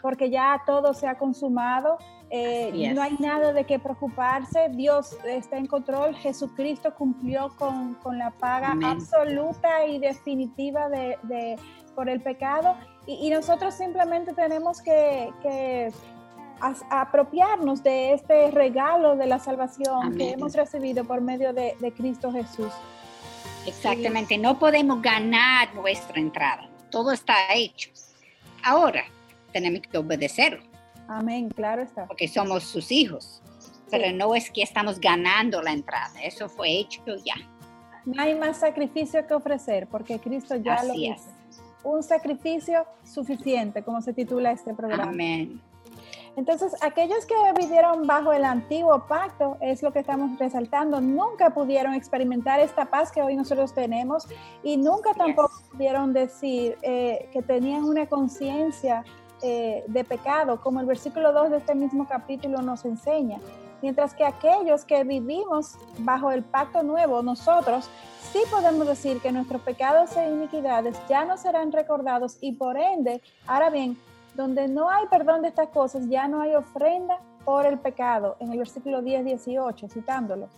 porque 0.00 0.30
ya 0.30 0.62
todo 0.66 0.94
se 0.94 1.06
ha 1.06 1.16
consumado. 1.16 1.98
Eh, 2.30 2.92
no 2.94 3.02
hay 3.02 3.16
nada 3.20 3.52
de 3.52 3.64
qué 3.64 3.78
preocuparse, 3.78 4.70
Dios 4.70 5.18
está 5.26 5.58
en 5.58 5.66
control, 5.66 6.14
Jesucristo 6.16 6.94
cumplió 6.94 7.50
con, 7.58 7.94
con 7.96 8.16
la 8.16 8.30
paga 8.30 8.74
absoluta 8.84 9.84
y 9.84 9.98
definitiva 9.98 10.88
de, 10.88 11.18
de, 11.24 11.56
por 11.94 12.08
el 12.08 12.22
pecado 12.22 12.74
y, 13.06 13.26
y 13.26 13.30
nosotros 13.30 13.74
simplemente 13.74 14.32
tenemos 14.32 14.80
que, 14.80 15.32
que 15.42 15.92
apropiarnos 16.90 17.82
de 17.82 18.12
este 18.12 18.50
regalo 18.50 19.16
de 19.16 19.26
la 19.26 19.38
salvación 19.38 20.16
que 20.16 20.30
hemos 20.30 20.54
recibido 20.54 21.04
por 21.04 21.20
medio 21.20 21.52
de, 21.52 21.76
de 21.80 21.92
Cristo 21.92 22.32
Jesús. 22.32 22.72
Exactamente, 23.66 24.38
no 24.38 24.58
podemos 24.58 25.02
ganar 25.02 25.74
nuestra 25.74 26.20
entrada, 26.20 26.68
todo 26.90 27.12
está 27.12 27.34
hecho. 27.54 27.90
Ahora, 28.64 29.04
tenemos 29.52 29.82
que 29.82 29.98
obedecerlo. 29.98 30.62
Amén, 31.08 31.48
claro 31.50 31.82
está. 31.82 32.06
Porque 32.06 32.28
somos 32.28 32.64
sus 32.64 32.90
hijos. 32.90 33.42
Pero 33.90 34.10
no 34.16 34.34
es 34.34 34.50
que 34.50 34.62
estamos 34.62 34.98
ganando 34.98 35.60
la 35.60 35.72
entrada, 35.72 36.22
eso 36.22 36.48
fue 36.48 36.70
hecho 36.70 37.02
ya. 37.24 37.34
No 38.06 38.22
hay 38.22 38.34
más 38.34 38.58
sacrificio 38.58 39.26
que 39.26 39.34
ofrecer, 39.34 39.86
porque 39.86 40.18
Cristo 40.18 40.56
ya 40.56 40.82
lo 40.82 40.94
hizo. 40.94 41.30
Un 41.84 42.02
sacrificio 42.02 42.86
suficiente, 43.04 43.82
como 43.82 44.00
se 44.00 44.12
titula 44.12 44.52
este 44.52 44.74
programa. 44.74 45.10
Amén. 45.10 45.60
Entonces, 46.34 46.74
aquellos 46.80 47.26
que 47.26 47.34
vivieron 47.60 48.06
bajo 48.06 48.32
el 48.32 48.44
antiguo 48.44 49.06
pacto, 49.06 49.58
es 49.60 49.82
lo 49.82 49.92
que 49.92 49.98
estamos 49.98 50.38
resaltando, 50.38 51.00
nunca 51.00 51.50
pudieron 51.50 51.92
experimentar 51.92 52.58
esta 52.58 52.86
paz 52.86 53.12
que 53.12 53.22
hoy 53.22 53.36
nosotros 53.36 53.74
tenemos 53.74 54.26
y 54.62 54.78
nunca 54.78 55.12
tampoco 55.12 55.52
pudieron 55.70 56.14
decir 56.14 56.78
eh, 56.82 57.28
que 57.32 57.42
tenían 57.42 57.84
una 57.84 58.06
conciencia 58.06 59.04
eh, 59.42 59.84
de 59.88 60.04
pecado, 60.04 60.60
como 60.60 60.80
el 60.80 60.86
versículo 60.86 61.32
2 61.32 61.50
de 61.50 61.56
este 61.58 61.74
mismo 61.74 62.06
capítulo 62.06 62.62
nos 62.62 62.84
enseña. 62.86 63.38
Mientras 63.82 64.14
que 64.14 64.24
aquellos 64.24 64.84
que 64.84 65.02
vivimos 65.04 65.76
bajo 65.98 66.30
el 66.30 66.44
pacto 66.44 66.82
nuevo, 66.82 67.22
nosotros 67.22 67.90
sí 68.32 68.40
podemos 68.50 68.86
decir 68.86 69.20
que 69.20 69.30
nuestros 69.30 69.60
pecados 69.62 70.16
e 70.16 70.30
iniquidades 70.30 70.96
ya 71.08 71.24
no 71.24 71.36
serán 71.36 71.70
recordados 71.70 72.38
y 72.40 72.52
por 72.52 72.78
ende, 72.78 73.20
ahora 73.46 73.68
bien, 73.68 73.96
donde 74.34 74.68
no 74.68 74.88
hay 74.88 75.06
perdón 75.06 75.42
de 75.42 75.48
estas 75.48 75.68
cosas, 75.68 76.08
ya 76.08 76.26
no 76.28 76.40
hay 76.40 76.54
ofrenda 76.54 77.18
por 77.44 77.66
el 77.66 77.78
pecado, 77.78 78.36
en 78.40 78.50
el 78.52 78.58
versículo 78.58 79.02
10, 79.02 79.24
18, 79.26 79.88
citándolo. 79.88 80.48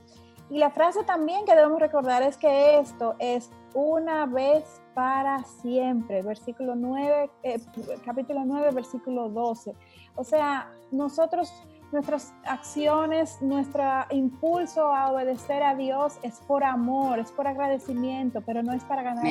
Y 0.51 0.59
la 0.59 0.71
frase 0.71 1.03
también 1.05 1.45
que 1.45 1.57
debemos 1.57 1.81
recordar 1.81 2.23
es 2.23 2.37
que 2.37 2.79
esto 2.79 3.17
es 3.19 3.51
una 3.73 4.27
vez 4.27 4.63
para 4.95 5.43
siempre, 5.43 6.23
versículo 6.23 6.77
9, 6.77 7.31
eh, 7.43 7.61
capítulo 8.05 8.43
9, 8.45 8.71
versículo 8.73 9.29
12. 9.31 9.75
O 10.15 10.23
sea, 10.23 10.71
nosotros, 10.93 11.53
nuestras 11.93 12.35
acciones, 12.45 13.41
nuestro 13.41 13.85
impulso 14.11 14.93
a 14.93 15.13
obedecer 15.13 15.63
a 15.63 15.75
Dios 15.75 16.19
es 16.23 16.41
por 16.41 16.65
amor, 16.65 17.19
es 17.19 17.31
por 17.31 17.47
agradecimiento, 17.47 18.41
pero 18.41 18.63
no 18.63 18.73
es 18.73 18.83
para 18.85 19.03
ganar. 19.03 19.25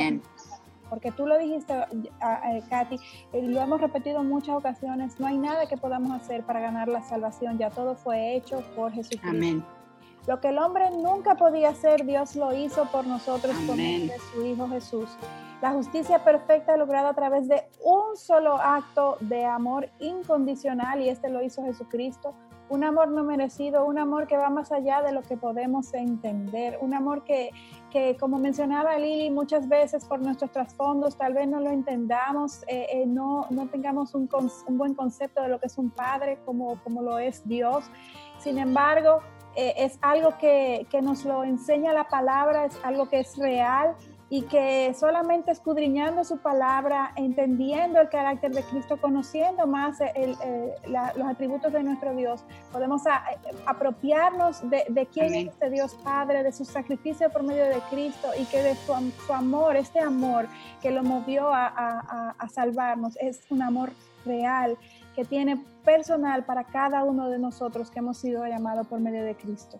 Porque 0.90 1.12
tú 1.12 1.26
lo 1.26 1.38
dijiste, 1.38 1.74
Katy, 2.70 3.00
y 3.34 3.42
lo 3.42 3.62
hemos 3.62 3.82
repetido 3.82 4.22
en 4.22 4.30
muchas 4.30 4.56
ocasiones, 4.56 5.20
no 5.20 5.28
hay 5.28 5.38
nada 5.38 5.66
que 5.66 5.76
podamos 5.76 6.12
hacer 6.12 6.44
para 6.44 6.60
ganar 6.60 6.88
la 6.88 7.02
salvación, 7.02 7.58
ya 7.58 7.70
todo 7.70 7.96
fue 7.96 8.36
hecho 8.36 8.64
por 8.76 8.92
Jesucristo. 8.92 9.28
Amén. 9.28 9.66
Lo 10.28 10.40
que 10.40 10.50
el 10.50 10.58
hombre 10.58 10.90
nunca 10.92 11.36
podía 11.36 11.70
hacer, 11.70 12.06
Dios 12.06 12.36
lo 12.36 12.56
hizo 12.56 12.86
por 12.86 13.06
nosotros 13.08 13.56
con 13.68 13.78
su 13.78 14.46
Hijo 14.46 14.70
Jesús. 14.70 15.10
La 15.64 15.72
justicia 15.72 16.22
perfecta 16.26 16.76
lograda 16.76 17.12
a 17.12 17.14
través 17.14 17.48
de 17.48 17.64
un 17.86 18.18
solo 18.18 18.58
acto 18.58 19.16
de 19.22 19.46
amor 19.46 19.90
incondicional 20.00 21.00
y 21.00 21.08
este 21.08 21.30
lo 21.30 21.42
hizo 21.42 21.64
Jesucristo. 21.64 22.34
Un 22.68 22.84
amor 22.84 23.08
no 23.12 23.24
merecido, 23.24 23.86
un 23.86 23.98
amor 23.98 24.28
que 24.28 24.36
va 24.36 24.50
más 24.50 24.74
allá 24.74 25.02
de 25.02 25.14
lo 25.14 25.22
que 25.22 25.38
podemos 25.38 25.94
entender, 25.94 26.78
un 26.82 26.94
amor 26.94 27.24
que, 27.24 27.52
que 27.92 28.18
como 28.18 28.40
mencionaba 28.40 28.98
Lili, 28.98 29.30
muchas 29.30 29.70
veces 29.70 30.04
por 30.04 30.20
nuestros 30.20 30.52
trasfondos 30.52 31.16
tal 31.16 31.34
vez 31.34 31.48
no 31.48 31.62
lo 31.62 31.70
entendamos, 31.70 32.64
eh, 32.68 32.88
eh, 32.92 33.06
no, 33.06 33.48
no 33.50 33.70
tengamos 33.70 34.14
un, 34.16 34.28
buen 34.68 34.96
concepto 34.96 35.44
de 35.44 35.48
lo 35.48 35.62
que 35.62 35.68
es 35.68 35.78
un 35.78 35.92
padre 35.92 36.40
como, 36.46 36.78
como 36.84 37.02
lo 37.02 37.20
es 37.20 37.48
Dios. 37.48 37.86
Sin 38.38 38.58
embargo, 38.58 39.22
eh, 39.56 39.76
es 39.78 39.98
algo 40.02 40.38
que, 40.38 40.88
que 40.90 41.02
nos 41.02 41.24
lo 41.24 41.46
enseña 41.46 41.94
la 41.94 42.10
palabra, 42.10 42.66
es 42.66 42.78
algo 42.84 43.08
que 43.08 43.22
es 43.22 43.38
real 43.38 43.96
y 44.34 44.42
que 44.42 44.96
solamente 44.96 45.52
escudriñando 45.52 46.24
su 46.24 46.40
palabra, 46.40 47.12
entendiendo 47.18 48.02
el 48.02 48.10
carácter 48.10 48.52
de 48.52 48.64
Cristo, 48.64 48.98
conociendo 49.00 49.68
más 49.68 50.00
los 50.88 51.28
atributos 51.28 51.72
de 51.72 51.84
nuestro 51.84 52.16
Dios, 52.16 52.44
podemos 52.72 53.04
apropiarnos 53.68 54.68
de, 54.68 55.08
quién 55.14 55.36
es 55.36 55.50
este 55.50 55.70
Dios 55.70 55.94
Padre, 56.04 56.42
de 56.42 56.52
su 56.52 56.66
sacrificio 56.66 57.30
por 57.30 57.44
medio 57.44 57.66
de 57.66 57.80
Cristo 57.92 58.30
y 58.36 58.46
que 58.46 58.64
de 58.64 58.76
su, 58.76 58.94
amor, 59.32 59.76
este 59.76 60.00
amor 60.00 60.48
que 60.82 60.90
lo 60.90 61.04
movió 61.04 61.52
a, 61.54 62.36
salvarnos, 62.52 63.16
es 63.22 63.40
un 63.52 63.62
amor 63.62 63.92
real 64.26 64.80
que 65.16 65.26
tiene 65.26 65.64
personal 65.86 66.44
para 66.44 66.64
cada 66.64 67.04
uno 67.04 67.30
de 67.30 67.38
nosotros 67.38 67.92
que 67.92 68.00
hemos 68.00 68.18
sido 68.18 68.44
llamados 68.48 68.88
por 68.88 69.00
medio 69.00 69.24
de 69.24 69.36
Cristo. 69.36 69.80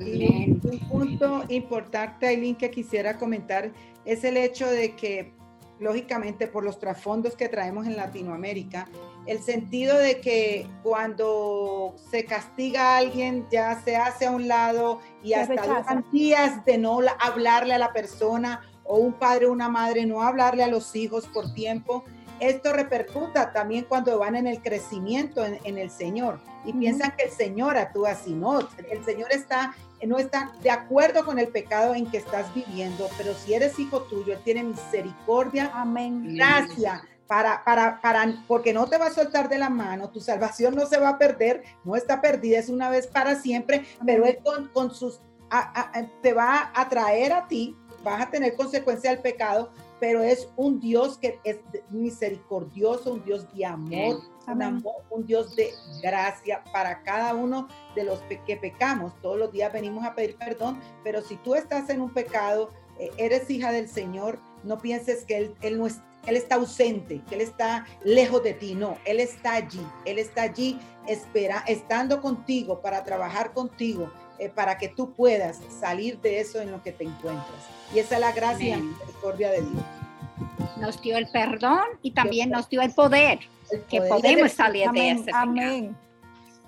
Y 0.00 0.58
un 0.62 0.80
punto 0.88 1.44
importante, 1.48 2.26
Aileen, 2.26 2.56
que 2.56 2.70
quisiera 2.70 3.16
comentar 3.18 3.72
es 4.04 4.24
el 4.24 4.36
hecho 4.36 4.66
de 4.66 4.94
que, 4.96 5.32
lógicamente, 5.78 6.46
por 6.46 6.64
los 6.64 6.78
trasfondos 6.78 7.36
que 7.36 7.48
traemos 7.48 7.86
en 7.86 7.96
Latinoamérica, 7.96 8.88
el 9.26 9.40
sentido 9.40 9.98
de 9.98 10.20
que 10.20 10.66
cuando 10.82 11.94
se 12.10 12.24
castiga 12.24 12.94
a 12.94 12.98
alguien 12.98 13.46
ya 13.50 13.80
se 13.82 13.96
hace 13.96 14.26
a 14.26 14.30
un 14.30 14.48
lado 14.48 15.00
y 15.22 15.34
hasta 15.34 16.02
días 16.10 16.64
de 16.64 16.78
no 16.78 17.00
hablarle 17.20 17.74
a 17.74 17.78
la 17.78 17.92
persona 17.92 18.62
o 18.84 18.96
un 18.96 19.12
padre 19.12 19.46
o 19.46 19.52
una 19.52 19.68
madre 19.68 20.06
no 20.06 20.22
hablarle 20.22 20.64
a 20.64 20.68
los 20.68 20.96
hijos 20.96 21.26
por 21.26 21.52
tiempo 21.52 22.04
esto 22.40 22.72
repercuta 22.72 23.52
también 23.52 23.84
cuando 23.88 24.18
van 24.18 24.36
en 24.36 24.46
el 24.46 24.62
crecimiento 24.62 25.44
en, 25.44 25.78
el 25.78 25.90
Señor 25.90 26.40
y 26.64 26.72
piensan 26.72 27.14
que 27.16 27.24
el 27.24 27.30
Señor 27.30 27.76
actúa 27.76 28.10
así, 28.10 28.32
no, 28.32 28.60
el 28.60 29.04
Señor 29.04 29.32
está, 29.32 29.74
no 30.06 30.18
está 30.18 30.52
de 30.62 30.70
acuerdo 30.70 31.24
con 31.24 31.38
el 31.38 31.48
pecado 31.48 31.94
en 31.94 32.10
que 32.10 32.18
estás 32.18 32.52
viviendo, 32.54 33.08
pero 33.16 33.34
si 33.34 33.54
eres 33.54 33.78
hijo 33.78 34.02
tuyo, 34.02 34.34
Él 34.34 34.40
tiene 34.44 34.64
misericordia, 34.64 35.70
amén, 35.74 36.36
gracia. 36.36 37.02
Para, 37.26 37.62
para, 37.62 38.00
para, 38.00 38.42
porque 38.46 38.72
no 38.72 38.86
te 38.86 38.96
va 38.96 39.08
a 39.08 39.12
soltar 39.12 39.50
de 39.50 39.58
la 39.58 39.68
mano, 39.68 40.08
tu 40.08 40.18
salvación 40.18 40.74
no 40.74 40.86
se 40.86 40.98
va 40.98 41.10
a 41.10 41.18
perder, 41.18 41.62
no 41.84 41.94
está 41.94 42.22
perdida, 42.22 42.58
es 42.58 42.70
una 42.70 42.88
vez 42.88 43.06
para 43.06 43.34
siempre, 43.34 43.84
pero 44.06 44.24
Él 44.24 44.38
con, 44.42 44.68
con 44.68 44.94
sus, 44.94 45.20
te 46.22 46.32
va 46.32 46.72
a 46.74 46.88
traer 46.88 47.34
a 47.34 47.46
ti, 47.46 47.76
vas 48.02 48.22
a 48.22 48.30
tener 48.30 48.56
consecuencia 48.56 49.10
del 49.10 49.20
pecado, 49.20 49.70
pero 50.00 50.22
es 50.22 50.48
un 50.56 50.80
Dios 50.80 51.18
que 51.18 51.38
es 51.44 51.58
misericordioso, 51.90 53.14
un 53.14 53.24
Dios 53.24 53.46
de 53.54 53.64
amor, 53.66 54.20
un, 55.10 55.26
Dios 55.26 55.54
de 55.56 55.70
gracia 56.02 56.62
para 56.72 57.02
cada 57.02 57.34
uno 57.34 57.68
de 57.94 58.04
los 58.04 58.20
que 58.46 58.56
pecamos. 58.56 59.12
Todos 59.20 59.38
los 59.38 59.52
días 59.52 59.72
venimos 59.72 60.04
a 60.04 60.14
pedir 60.14 60.36
perdón, 60.36 60.80
pero 61.04 61.22
si 61.22 61.36
tú 61.36 61.54
estás 61.54 61.90
en 61.90 62.00
un 62.00 62.12
pecado, 62.12 62.70
eh, 62.98 63.10
eres 63.16 63.50
hija 63.50 63.72
del 63.72 63.88
Señor, 63.88 64.38
no 64.64 64.78
pienses 64.78 65.24
que 65.24 65.36
Él, 65.36 65.54
él 65.60 65.78
no 65.78 65.86
es, 65.86 66.00
él 66.26 66.36
está 66.36 66.56
ausente, 66.56 67.22
que 67.28 67.36
Él 67.36 67.40
está 67.40 67.86
lejos 68.04 68.42
de 68.42 68.54
ti. 68.54 68.74
No, 68.74 68.98
Él 69.04 69.20
está 69.20 69.54
allí. 69.54 69.86
Él 70.04 70.18
está 70.18 70.42
allí 70.42 70.78
espera, 71.06 71.64
estando 71.66 72.20
contigo 72.20 72.80
para 72.80 73.02
trabajar 73.02 73.52
contigo, 73.52 74.10
eh, 74.38 74.48
para 74.48 74.78
que 74.78 74.88
tú 74.88 75.12
puedas 75.14 75.60
salir 75.80 76.20
de 76.20 76.40
eso 76.40 76.60
en 76.60 76.70
lo 76.70 76.82
que 76.82 76.92
te 76.92 77.04
encuentras. 77.04 77.66
Y 77.94 77.98
esa 77.98 78.16
es 78.16 78.20
la 78.20 78.32
gracia 78.32 78.76
y 78.76 78.82
misericordia 78.82 79.50
de 79.50 79.62
Dios. 79.62 79.84
Nos 80.80 81.00
dio 81.02 81.16
el 81.16 81.28
perdón 81.28 81.84
y 82.02 82.12
también 82.12 82.50
nos 82.50 82.68
dio 82.68 82.80
el 82.82 82.92
poder, 82.92 83.40
que 83.88 84.00
podemos 84.02 84.52
salir 84.52 84.90
de 84.90 85.10
ese. 85.10 85.30
Amén. 85.32 85.96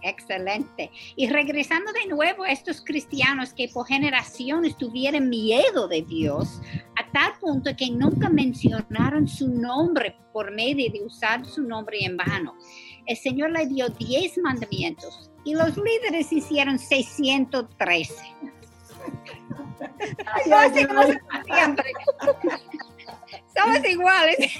Excelente. 0.03 0.91
Y 1.17 1.29
regresando 1.29 1.93
de 1.93 2.07
nuevo 2.07 2.45
a 2.45 2.51
estos 2.51 2.81
cristianos 2.83 3.53
que 3.53 3.69
por 3.69 3.87
generaciones 3.87 4.77
tuvieron 4.77 5.29
miedo 5.29 5.89
de 5.89 6.03
Dios, 6.03 6.61
a 6.97 7.11
tal 7.13 7.33
punto 7.39 7.71
que 7.77 7.91
nunca 7.91 8.29
mencionaron 8.29 9.29
su 9.29 9.49
nombre 9.49 10.17
por 10.33 10.53
medio 10.53 10.91
de 10.91 11.03
usar 11.05 11.45
su 11.45 11.63
nombre 11.63 11.99
en 12.03 12.17
vano. 12.17 12.55
El 13.07 13.17
Señor 13.17 13.51
le 13.51 13.67
dio 13.67 13.89
10 13.89 14.39
mandamientos 14.39 15.30
y 15.45 15.55
los 15.55 15.77
líderes 15.77 16.33
hicieron 16.33 16.79
613. 16.79 18.15
Somos 23.57 23.89
iguales. 23.89 24.53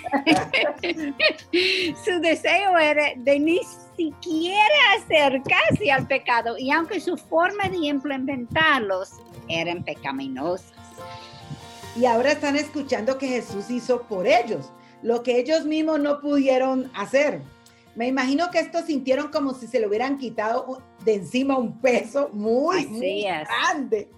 Su 2.05 2.21
deseo 2.21 2.79
era 2.79 3.13
de 3.17 3.39
ni 3.39 3.61
siquiera 3.97 4.95
acercarse 4.99 5.91
al 5.91 6.07
pecado 6.07 6.57
y 6.59 6.71
aunque 6.71 7.01
su 7.01 7.17
forma 7.17 7.69
de 7.69 7.79
implementarlos 7.79 9.15
eran 9.49 9.83
pecaminosas. 9.85 10.73
Y 11.97 12.05
ahora 12.07 12.33
están 12.33 12.57
escuchando 12.57 13.19
que 13.19 13.29
Jesús 13.29 13.71
hizo 13.71 14.03
por 14.03 14.27
ellos 14.27 14.71
lo 15.03 15.23
que 15.23 15.39
ellos 15.39 15.65
mismos 15.65 16.01
no 16.01 16.21
pudieron 16.21 16.91
hacer. 16.95 17.43
Me 17.95 18.07
imagino 18.07 18.51
que 18.51 18.61
estos 18.61 18.87
sintieron 18.87 19.29
como 19.29 19.55
si 19.55 19.67
se 19.67 19.81
le 19.81 19.87
hubieran 19.87 20.19
quitado 20.19 20.83
de 21.05 21.15
encima 21.15 21.59
un 21.59 21.79
peso 21.81 22.31
muy, 22.33 22.87
muy 22.87 23.23
grande. 23.23 24.09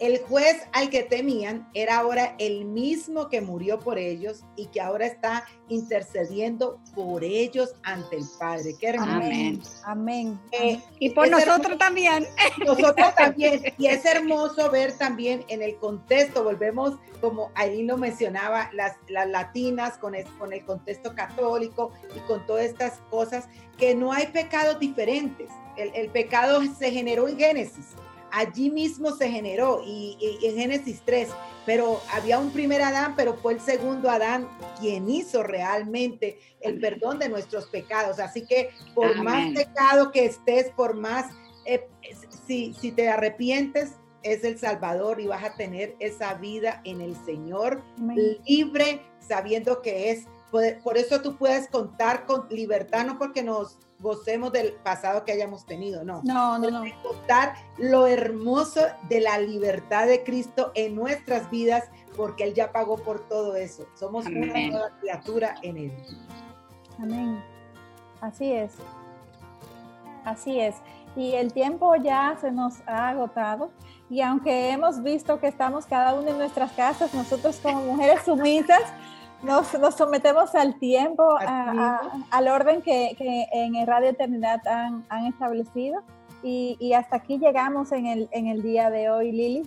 El 0.00 0.18
juez 0.22 0.66
al 0.72 0.88
que 0.88 1.02
temían 1.02 1.68
era 1.74 1.98
ahora 1.98 2.34
el 2.38 2.64
mismo 2.64 3.28
que 3.28 3.42
murió 3.42 3.78
por 3.78 3.98
ellos 3.98 4.44
y 4.56 4.66
que 4.68 4.80
ahora 4.80 5.04
está 5.04 5.44
intercediendo 5.68 6.80
por 6.94 7.22
ellos 7.22 7.74
ante 7.82 8.16
el 8.16 8.24
Padre. 8.38 8.74
Qué 8.80 8.96
Amén. 8.98 9.60
Amén. 9.84 10.40
Eh, 10.52 10.80
y 10.98 11.10
por 11.10 11.28
nosotros 11.28 11.76
también. 11.76 12.26
Nosotros 12.66 13.14
también. 13.14 13.62
Y 13.76 13.88
es 13.88 14.02
hermoso 14.06 14.70
ver 14.70 14.96
también 14.96 15.44
en 15.48 15.60
el 15.60 15.76
contexto, 15.76 16.44
volvemos 16.44 16.94
como 17.20 17.50
ahí 17.54 17.82
lo 17.82 17.98
mencionaba, 17.98 18.70
las, 18.72 18.96
las 19.08 19.28
latinas 19.28 19.98
con 19.98 20.14
el, 20.14 20.24
con 20.38 20.54
el 20.54 20.64
contexto 20.64 21.14
católico 21.14 21.92
y 22.16 22.20
con 22.20 22.46
todas 22.46 22.64
estas 22.64 23.00
cosas, 23.10 23.46
que 23.76 23.94
no 23.94 24.12
hay 24.12 24.28
pecados 24.28 24.78
diferentes. 24.78 25.50
El, 25.76 25.94
el 25.94 26.08
pecado 26.08 26.62
se 26.78 26.90
generó 26.90 27.28
en 27.28 27.38
Génesis 27.38 27.94
allí 28.32 28.70
mismo 28.70 29.12
se 29.12 29.30
generó 29.30 29.82
y, 29.84 30.38
en 30.42 30.56
Génesis 30.56 31.02
3, 31.04 31.28
pero 31.66 32.00
había 32.12 32.38
un 32.38 32.50
primer 32.50 32.82
Adán, 32.82 33.14
pero 33.16 33.34
fue 33.34 33.54
el 33.54 33.60
segundo 33.60 34.10
Adán 34.10 34.48
quien 34.78 35.08
hizo 35.08 35.42
realmente 35.42 36.38
el 36.60 36.80
perdón 36.80 37.18
de 37.18 37.28
nuestros 37.28 37.66
pecados. 37.66 38.18
Así 38.18 38.46
que 38.46 38.70
por 38.94 39.22
más 39.22 39.52
pecado 39.52 40.10
que 40.10 40.24
estés, 40.24 40.70
por 40.70 40.94
más, 40.94 41.26
eh, 41.66 41.88
si, 42.46 42.74
si 42.74 42.92
te 42.92 43.08
arrepientes, 43.08 43.92
es 44.22 44.44
el 44.44 44.58
Salvador 44.58 45.20
y 45.20 45.26
vas 45.26 45.44
a 45.44 45.54
tener 45.54 45.96
esa 45.98 46.34
vida 46.34 46.80
en 46.84 47.00
el 47.00 47.16
Señor, 47.24 47.82
libre, 48.46 49.00
sabiendo 49.20 49.82
que 49.82 50.10
es. 50.10 50.26
Por 50.50 50.96
eso 50.96 51.20
tú 51.22 51.36
puedes 51.36 51.68
contar 51.68 52.26
con 52.26 52.48
libertad, 52.50 53.04
no 53.04 53.18
porque 53.18 53.42
nos 53.42 53.78
gocemos 54.00 54.50
del 54.52 54.72
pasado 54.72 55.24
que 55.24 55.32
hayamos 55.32 55.66
tenido, 55.66 56.04
no. 56.04 56.22
No, 56.24 56.58
no, 56.58 56.70
no. 56.70 56.84
Contar 57.02 57.54
lo 57.78 58.06
hermoso 58.06 58.80
de 59.08 59.20
la 59.20 59.38
libertad 59.38 60.06
de 60.06 60.24
Cristo 60.24 60.72
en 60.74 60.94
nuestras 60.94 61.50
vidas, 61.50 61.84
porque 62.16 62.44
Él 62.44 62.54
ya 62.54 62.72
pagó 62.72 62.96
por 62.96 63.28
todo 63.28 63.56
eso. 63.56 63.86
Somos 63.94 64.26
una 64.26 64.46
nueva 64.46 64.90
criatura 65.00 65.54
en 65.62 65.76
Él. 65.76 65.92
Amén. 66.98 67.42
Así 68.20 68.52
es. 68.52 68.72
Así 70.24 70.60
es. 70.60 70.76
Y 71.16 71.32
el 71.32 71.52
tiempo 71.52 71.94
ya 71.96 72.36
se 72.40 72.52
nos 72.52 72.80
ha 72.86 73.08
agotado. 73.08 73.70
Y 74.08 74.20
aunque 74.22 74.70
hemos 74.70 75.02
visto 75.02 75.40
que 75.40 75.48
estamos 75.48 75.86
cada 75.86 76.14
uno 76.14 76.30
en 76.30 76.38
nuestras 76.38 76.72
casas, 76.72 77.14
nosotros 77.14 77.58
como 77.62 77.82
mujeres 77.82 78.22
sumisas, 78.24 78.82
nos, 79.42 79.68
sometemos 79.96 80.54
al 80.54 80.78
tiempo, 80.78 81.36
al 82.30 82.48
orden 82.48 82.82
que, 82.82 83.16
en 83.52 83.86
Radio 83.86 84.10
Eternidad 84.10 84.60
han, 84.66 85.26
establecido. 85.26 86.02
Y, 86.42 86.92
hasta 86.94 87.16
aquí 87.16 87.38
llegamos 87.38 87.92
en 87.92 88.06
el, 88.06 88.28
en 88.32 88.46
el 88.46 88.62
día 88.62 88.90
de 88.90 89.10
hoy, 89.10 89.32
Lili. 89.32 89.62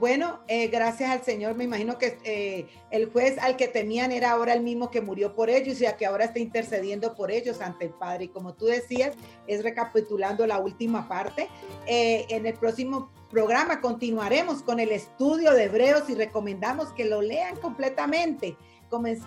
Bueno, 0.00 0.38
eh, 0.46 0.68
gracias 0.68 1.10
al 1.10 1.24
Señor, 1.24 1.56
me 1.56 1.64
imagino 1.64 1.98
que 1.98 2.18
eh, 2.22 2.68
el 2.92 3.10
juez 3.10 3.36
al 3.38 3.56
que 3.56 3.66
temían 3.66 4.12
era 4.12 4.30
ahora 4.30 4.52
el 4.52 4.62
mismo 4.62 4.92
que 4.92 5.00
murió 5.00 5.34
por 5.34 5.50
ellos 5.50 5.80
y 5.80 5.86
a 5.86 5.96
que 5.96 6.06
ahora 6.06 6.26
está 6.26 6.38
intercediendo 6.38 7.16
por 7.16 7.32
ellos 7.32 7.60
ante 7.60 7.86
el 7.86 7.90
Padre. 7.90 8.26
Y 8.26 8.28
como 8.28 8.54
tú 8.54 8.66
decías, 8.66 9.16
es 9.48 9.64
recapitulando 9.64 10.46
la 10.46 10.58
última 10.58 11.08
parte. 11.08 11.48
Eh, 11.86 12.26
en 12.28 12.46
el 12.46 12.54
próximo 12.54 13.10
programa 13.28 13.80
continuaremos 13.80 14.62
con 14.62 14.78
el 14.78 14.92
estudio 14.92 15.52
de 15.52 15.64
Hebreos 15.64 16.08
y 16.08 16.14
recomendamos 16.14 16.92
que 16.92 17.04
lo 17.04 17.20
lean 17.20 17.56
completamente 17.56 18.56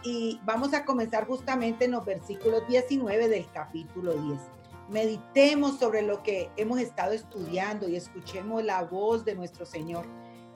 y 0.04 0.40
vamos 0.44 0.74
a 0.74 0.86
comenzar 0.86 1.28
justamente 1.28 1.86
en 1.86 1.92
los 1.92 2.04
versículos 2.04 2.68
19 2.68 3.30
del 3.30 3.46
capítulo 3.52 4.14
10. 4.14 4.40
Meditemos 4.90 5.78
sobre 5.78 6.02
lo 6.02 6.24
que 6.24 6.50
hemos 6.58 6.80
estado 6.80 7.14
estudiando 7.14 7.88
y 7.88 7.96
escuchemos 7.96 8.64
la 8.64 8.84
voz 8.84 9.24
de 9.24 9.36
nuestro 9.36 9.66
Señor 9.66 10.06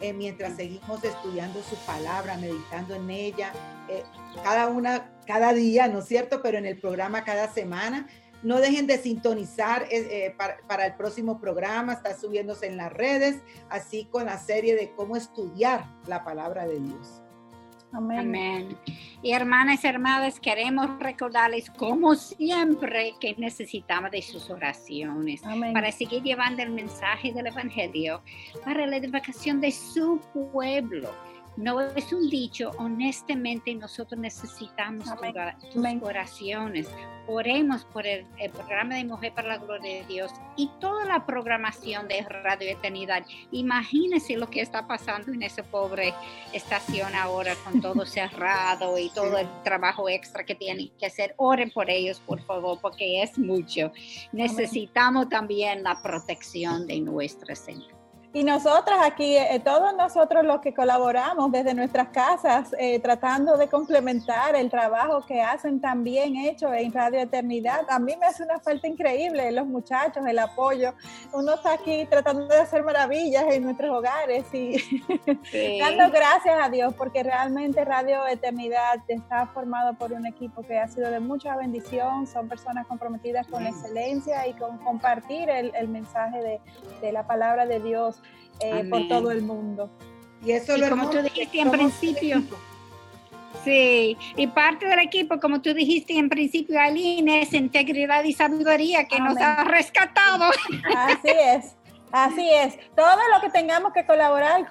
eh, 0.02 0.12
mientras 0.12 0.56
seguimos 0.56 1.04
estudiando 1.04 1.62
su 1.62 1.76
palabra, 1.86 2.36
meditando 2.38 2.96
en 2.96 3.10
ella, 3.10 3.54
eh, 3.88 4.04
cada 4.44 4.68
una, 4.68 5.12
cada 5.26 5.54
día, 5.54 5.88
¿no 5.88 6.00
es 6.00 6.06
cierto? 6.06 6.42
Pero 6.42 6.58
en 6.58 6.66
el 6.66 6.80
programa 6.80 7.24
cada 7.24 7.52
semana. 7.52 8.08
No 8.44 8.60
dejen 8.60 8.86
de 8.86 8.98
sintonizar 8.98 9.88
eh, 9.90 10.36
para, 10.38 10.58
para, 10.68 10.86
el 10.86 10.96
próximo 10.96 11.40
programa, 11.40 11.94
está 11.94 12.16
subiéndose 12.16 12.68
en 12.68 12.78
las 12.78 12.94
redes, 12.94 13.38
así 13.70 14.06
con 14.06 14.26
la 14.26 14.38
serie 14.38 14.76
de 14.76 14.94
cómo 14.94 15.16
estudiar 15.16 15.86
la 16.06 16.24
palabra 16.24 16.68
de 16.68 16.80
Dios. 16.80 17.25
Amén. 17.92 18.78
Y 19.22 19.32
hermanas 19.32 19.84
y 19.84 19.88
hermanas, 19.88 20.40
queremos 20.40 21.00
recordarles 21.00 21.70
como 21.70 22.16
siempre 22.16 23.14
que 23.20 23.36
necesitamos 23.38 24.12
de 24.12 24.22
sus 24.22 24.50
oraciones 24.50 25.42
para 25.74 25.92
seguir 25.92 26.22
llevando 26.24 26.62
el 26.62 26.72
mensaje 26.72 27.32
del 27.32 27.48
Evangelio 27.48 28.22
para 28.64 28.86
la 28.86 28.98
edificación 28.98 29.62
de 29.62 29.72
su 29.72 30.20
pueblo 30.52 31.12
no 31.58 31.80
es 31.82 32.12
un 32.12 32.30
dicho, 32.30 32.72
honestamente 32.78 33.74
nosotros 33.76 34.20
necesitamos 34.20 35.06
tus 35.72 35.86
oraciones. 36.04 36.88
Oremos 37.28 37.86
por 37.86 38.06
el, 38.06 38.26
programa 38.54 38.96
de 38.96 39.06
Mujer 39.06 39.34
para 39.34 39.48
la 39.48 39.58
Gloria 39.58 40.02
de 40.02 40.06
Dios 40.06 40.32
y 40.58 40.70
toda 40.80 41.06
la 41.06 41.26
programación 41.26 42.08
de 42.08 42.22
Radio 42.22 42.70
Eternidad. 42.70 43.26
Imagínense 43.52 44.38
lo 44.38 44.48
que 44.50 44.62
está 44.62 44.86
pasando 44.86 45.32
en 45.32 45.42
esa 45.42 45.64
pobre 45.64 46.14
estación 46.54 47.16
ahora 47.16 47.56
con 47.64 47.82
todo 47.82 48.06
cerrado 48.06 48.98
y 49.00 49.10
todo 49.10 49.38
el 49.38 49.48
trabajo 49.64 50.08
extra 50.08 50.46
que 50.46 50.56
tienen 50.56 50.92
que 51.00 51.08
hacer. 51.08 51.34
Oren 51.38 51.72
por 51.72 51.90
ellos, 51.90 52.20
por 52.20 52.42
favor, 52.42 52.80
porque 52.80 53.24
es 53.24 53.40
mucho. 53.40 53.92
Necesitamos 54.32 55.30
también 55.30 55.84
la 55.84 56.00
protección 56.02 56.86
de 56.86 57.00
nuestra 57.00 57.56
Señor. 57.56 57.95
Y 58.36 58.44
nosotras 58.44 59.00
aquí, 59.02 59.38
eh, 59.38 59.62
todos 59.64 59.96
nosotros 59.96 60.44
los 60.44 60.60
que 60.60 60.74
colaboramos 60.74 61.54
desde 61.54 61.74
nuestras 61.74 62.10
casas, 62.10 62.76
eh, 62.78 63.00
tratando 63.00 63.56
de 63.56 63.70
complementar 63.70 64.58
el 64.58 64.70
trabajo 64.70 65.26
que 65.26 65.42
hacen 65.42 65.80
tan 65.80 66.04
bien 66.04 66.36
hecho 66.36 66.74
en 66.74 66.92
Radio 66.92 67.22
Eternidad, 67.22 67.86
a 67.88 67.98
mí 67.98 68.14
me 68.20 68.26
hace 68.26 68.44
una 68.44 68.60
falta 68.60 68.90
increíble 68.90 69.54
los 69.54 69.66
muchachos, 69.66 70.26
el 70.28 70.38
apoyo. 70.38 70.94
Uno 71.32 71.54
está 71.54 71.76
aquí 71.76 72.06
tratando 72.10 72.46
de 72.46 72.58
hacer 72.58 72.84
maravillas 72.84 73.46
en 73.54 73.64
nuestros 73.64 73.90
hogares 73.90 74.44
y 74.54 74.84
dando 75.80 76.12
gracias 76.12 76.58
a 76.62 76.68
Dios 76.68 76.94
porque 76.96 77.24
realmente 77.24 77.86
Radio 77.86 78.28
Eternidad 78.28 78.98
está 79.08 79.48
formado 79.48 79.94
por 79.94 80.12
un 80.12 80.26
equipo 80.26 80.62
que 80.62 80.78
ha 80.78 80.90
sido 80.90 81.10
de 81.10 81.22
mucha 81.22 81.56
bendición, 81.56 82.28
son 82.28 82.50
personas 82.50 82.86
comprometidas 82.86 83.48
con 83.48 83.64
la 83.64 83.70
excelencia 83.70 84.46
y 84.46 84.52
con 84.56 84.78
compartir 84.80 85.50
el, 85.50 85.74
el 85.74 85.88
mensaje 85.88 86.42
de, 86.42 86.60
de 87.00 87.14
la 87.14 87.26
palabra 87.26 87.66
de 87.66 87.80
Dios 87.80 88.22
eh, 88.60 88.86
por 88.90 89.08
todo 89.08 89.32
el 89.32 89.42
mundo. 89.42 89.90
Y 90.46 90.52
eso 90.52 90.78
lo 90.78 90.90
como 90.90 91.10
tú 91.10 91.22
dijiste 91.22 91.60
en 91.60 91.72
principio. 91.72 92.44
Sí, 93.64 94.16
y 94.36 94.48
parte 94.48 94.86
del 94.86 95.00
equipo, 95.00 95.40
como 95.40 95.62
tú 95.62 95.74
dijiste 95.74 96.18
en 96.18 96.30
principio, 96.30 96.80
Aline, 96.80 97.42
es 97.42 97.54
integridad 97.54 98.24
y 98.24 98.34
sabiduría 98.34 99.06
que 99.06 99.20
nos 99.20 99.38
ha 99.38 99.64
rescatado. 99.64 100.52
Así 100.96 101.30
es. 101.30 101.76
Así 102.16 102.50
es, 102.50 102.78
todo 102.96 103.18
lo 103.34 103.42
que 103.42 103.50
tengamos 103.50 103.92
que 103.92 104.06
colaborar, 104.06 104.66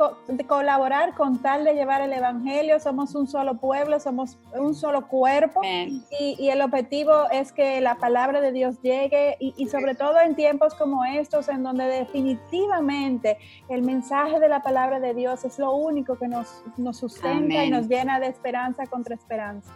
colaborar 0.48 1.14
con 1.14 1.42
tal 1.42 1.62
de 1.64 1.74
llevar 1.74 2.00
el 2.00 2.10
Evangelio, 2.14 2.80
somos 2.80 3.14
un 3.14 3.26
solo 3.26 3.58
pueblo, 3.58 4.00
somos 4.00 4.38
un 4.54 4.74
solo 4.74 5.08
cuerpo. 5.08 5.60
Y, 5.62 6.48
el 6.48 6.62
objetivo 6.62 7.28
es 7.30 7.52
que 7.52 7.82
la 7.82 7.96
palabra 7.96 8.40
de 8.40 8.50
Dios 8.50 8.80
llegue 8.80 9.36
y, 9.38 9.68
sobre 9.68 9.94
todo 9.94 10.18
en 10.20 10.34
tiempos 10.34 10.72
como 10.74 11.04
estos 11.04 11.50
en 11.50 11.62
donde 11.62 11.84
definitivamente 11.84 13.36
el 13.68 13.82
mensaje 13.82 14.40
de 14.40 14.48
la 14.48 14.62
palabra 14.62 14.98
de 14.98 15.12
Dios 15.12 15.44
es 15.44 15.58
lo 15.58 15.74
único 15.74 16.16
que 16.16 16.28
nos, 16.28 16.62
nos 16.78 16.96
sustenta 16.96 17.62
y 17.62 17.70
nos 17.70 17.88
llena 17.88 18.20
de 18.20 18.28
esperanza 18.28 18.86
contra 18.86 19.14
esperanza. 19.16 19.70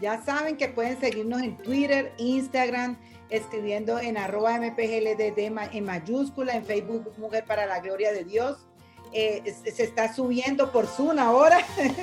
Ya 0.00 0.22
saben 0.22 0.56
que 0.56 0.68
pueden 0.68 0.98
seguirnos 0.98 1.42
en 1.42 1.58
Twitter, 1.58 2.14
Instagram, 2.16 2.96
escribiendo 3.30 3.98
en 3.98 4.16
arroba 4.16 4.58
mpgldd 4.58 5.38
en 5.38 5.84
mayúscula, 5.84 6.54
en 6.54 6.64
Facebook 6.64 7.12
Mujer 7.18 7.44
para 7.44 7.66
la 7.66 7.80
Gloria 7.80 8.12
de 8.12 8.24
Dios. 8.24 8.66
Eh, 9.12 9.54
se 9.72 9.84
está 9.84 10.12
subiendo 10.12 10.72
por 10.72 10.86
Zoom 10.86 11.18
ahora 11.18 11.60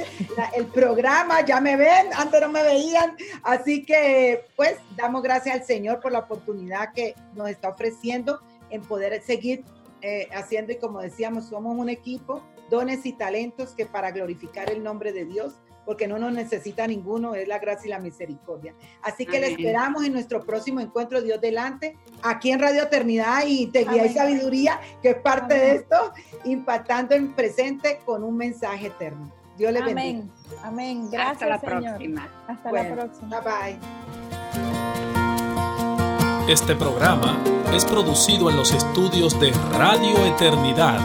el 0.56 0.66
programa, 0.68 1.46
ya 1.46 1.60
me 1.60 1.76
ven, 1.76 2.08
antes 2.16 2.42
no 2.42 2.50
me 2.50 2.64
veían, 2.64 3.18
así 3.44 3.86
que 3.86 4.46
pues 4.56 4.78
damos 4.96 5.22
gracias 5.22 5.56
al 5.60 5.66
Señor 5.66 6.00
por 6.00 6.14
la 6.14 6.20
oportunidad 6.20 6.94
que 6.94 7.14
nos 7.36 7.50
está 7.50 7.70
ofreciendo 7.70 8.40
en 8.70 8.82
poder 8.82 9.22
seguir 9.22 9.66
eh, 10.02 10.28
haciendo 10.34 10.72
y 10.72 10.78
como 10.78 11.02
decíamos, 11.02 11.50
somos 11.50 11.78
un 11.78 11.90
equipo, 11.90 12.42
dones 12.70 13.06
y 13.06 13.14
talentos 13.14 13.72
que 13.72 13.86
para 13.86 14.12
glorificar 14.12 14.72
el 14.72 14.82
nombre 14.82 15.14
de 15.14 15.26
Dios 15.26 15.56
porque 15.86 16.08
no 16.08 16.18
nos 16.18 16.32
necesita 16.32 16.88
ninguno, 16.88 17.36
es 17.36 17.48
la 17.48 17.60
gracia 17.60 17.88
y 17.88 17.90
la 17.90 18.00
misericordia. 18.00 18.74
Así 19.02 19.26
que 19.26 19.40
le 19.40 19.48
esperamos 19.52 20.04
en 20.06 20.14
nuestro 20.14 20.44
próximo 20.44 20.80
encuentro, 20.80 21.22
Dios 21.22 21.42
delante, 21.42 21.98
aquí 22.22 22.52
en 22.52 22.60
Radio 22.60 22.84
Eternidad 22.84 23.44
y 23.46 23.68
Te 23.68 23.86
Guía 23.86 24.06
y 24.06 24.14
Sabiduría, 24.14 24.80
que 25.02 25.10
es 25.12 25.18
parte 25.18 25.54
de 25.56 25.76
esto, 25.76 26.14
impactando 26.46 27.16
en 27.16 27.34
presente 27.34 28.00
con 28.06 28.24
un 28.24 28.38
mensaje 28.38 28.88
eterno. 28.88 29.32
Dios 29.58 29.72
le 29.72 29.82
bendiga. 29.82 30.02
Amén. 30.02 30.32
Amén. 30.64 31.10
Gracias, 31.12 31.34
Hasta 31.34 31.48
la 31.48 31.60
Señor. 31.60 31.96
próxima. 31.96 32.30
Hasta 32.48 32.72
la 32.72 32.96
próxima. 32.96 33.42
Bye 33.42 33.78
bye. 33.78 33.80
Este 36.48 36.76
programa 36.76 37.38
es 37.74 37.86
producido 37.86 38.50
en 38.50 38.58
los 38.58 38.74
estudios 38.74 39.40
de 39.40 39.52
Radio 39.72 40.26
Eternidad. 40.26 41.00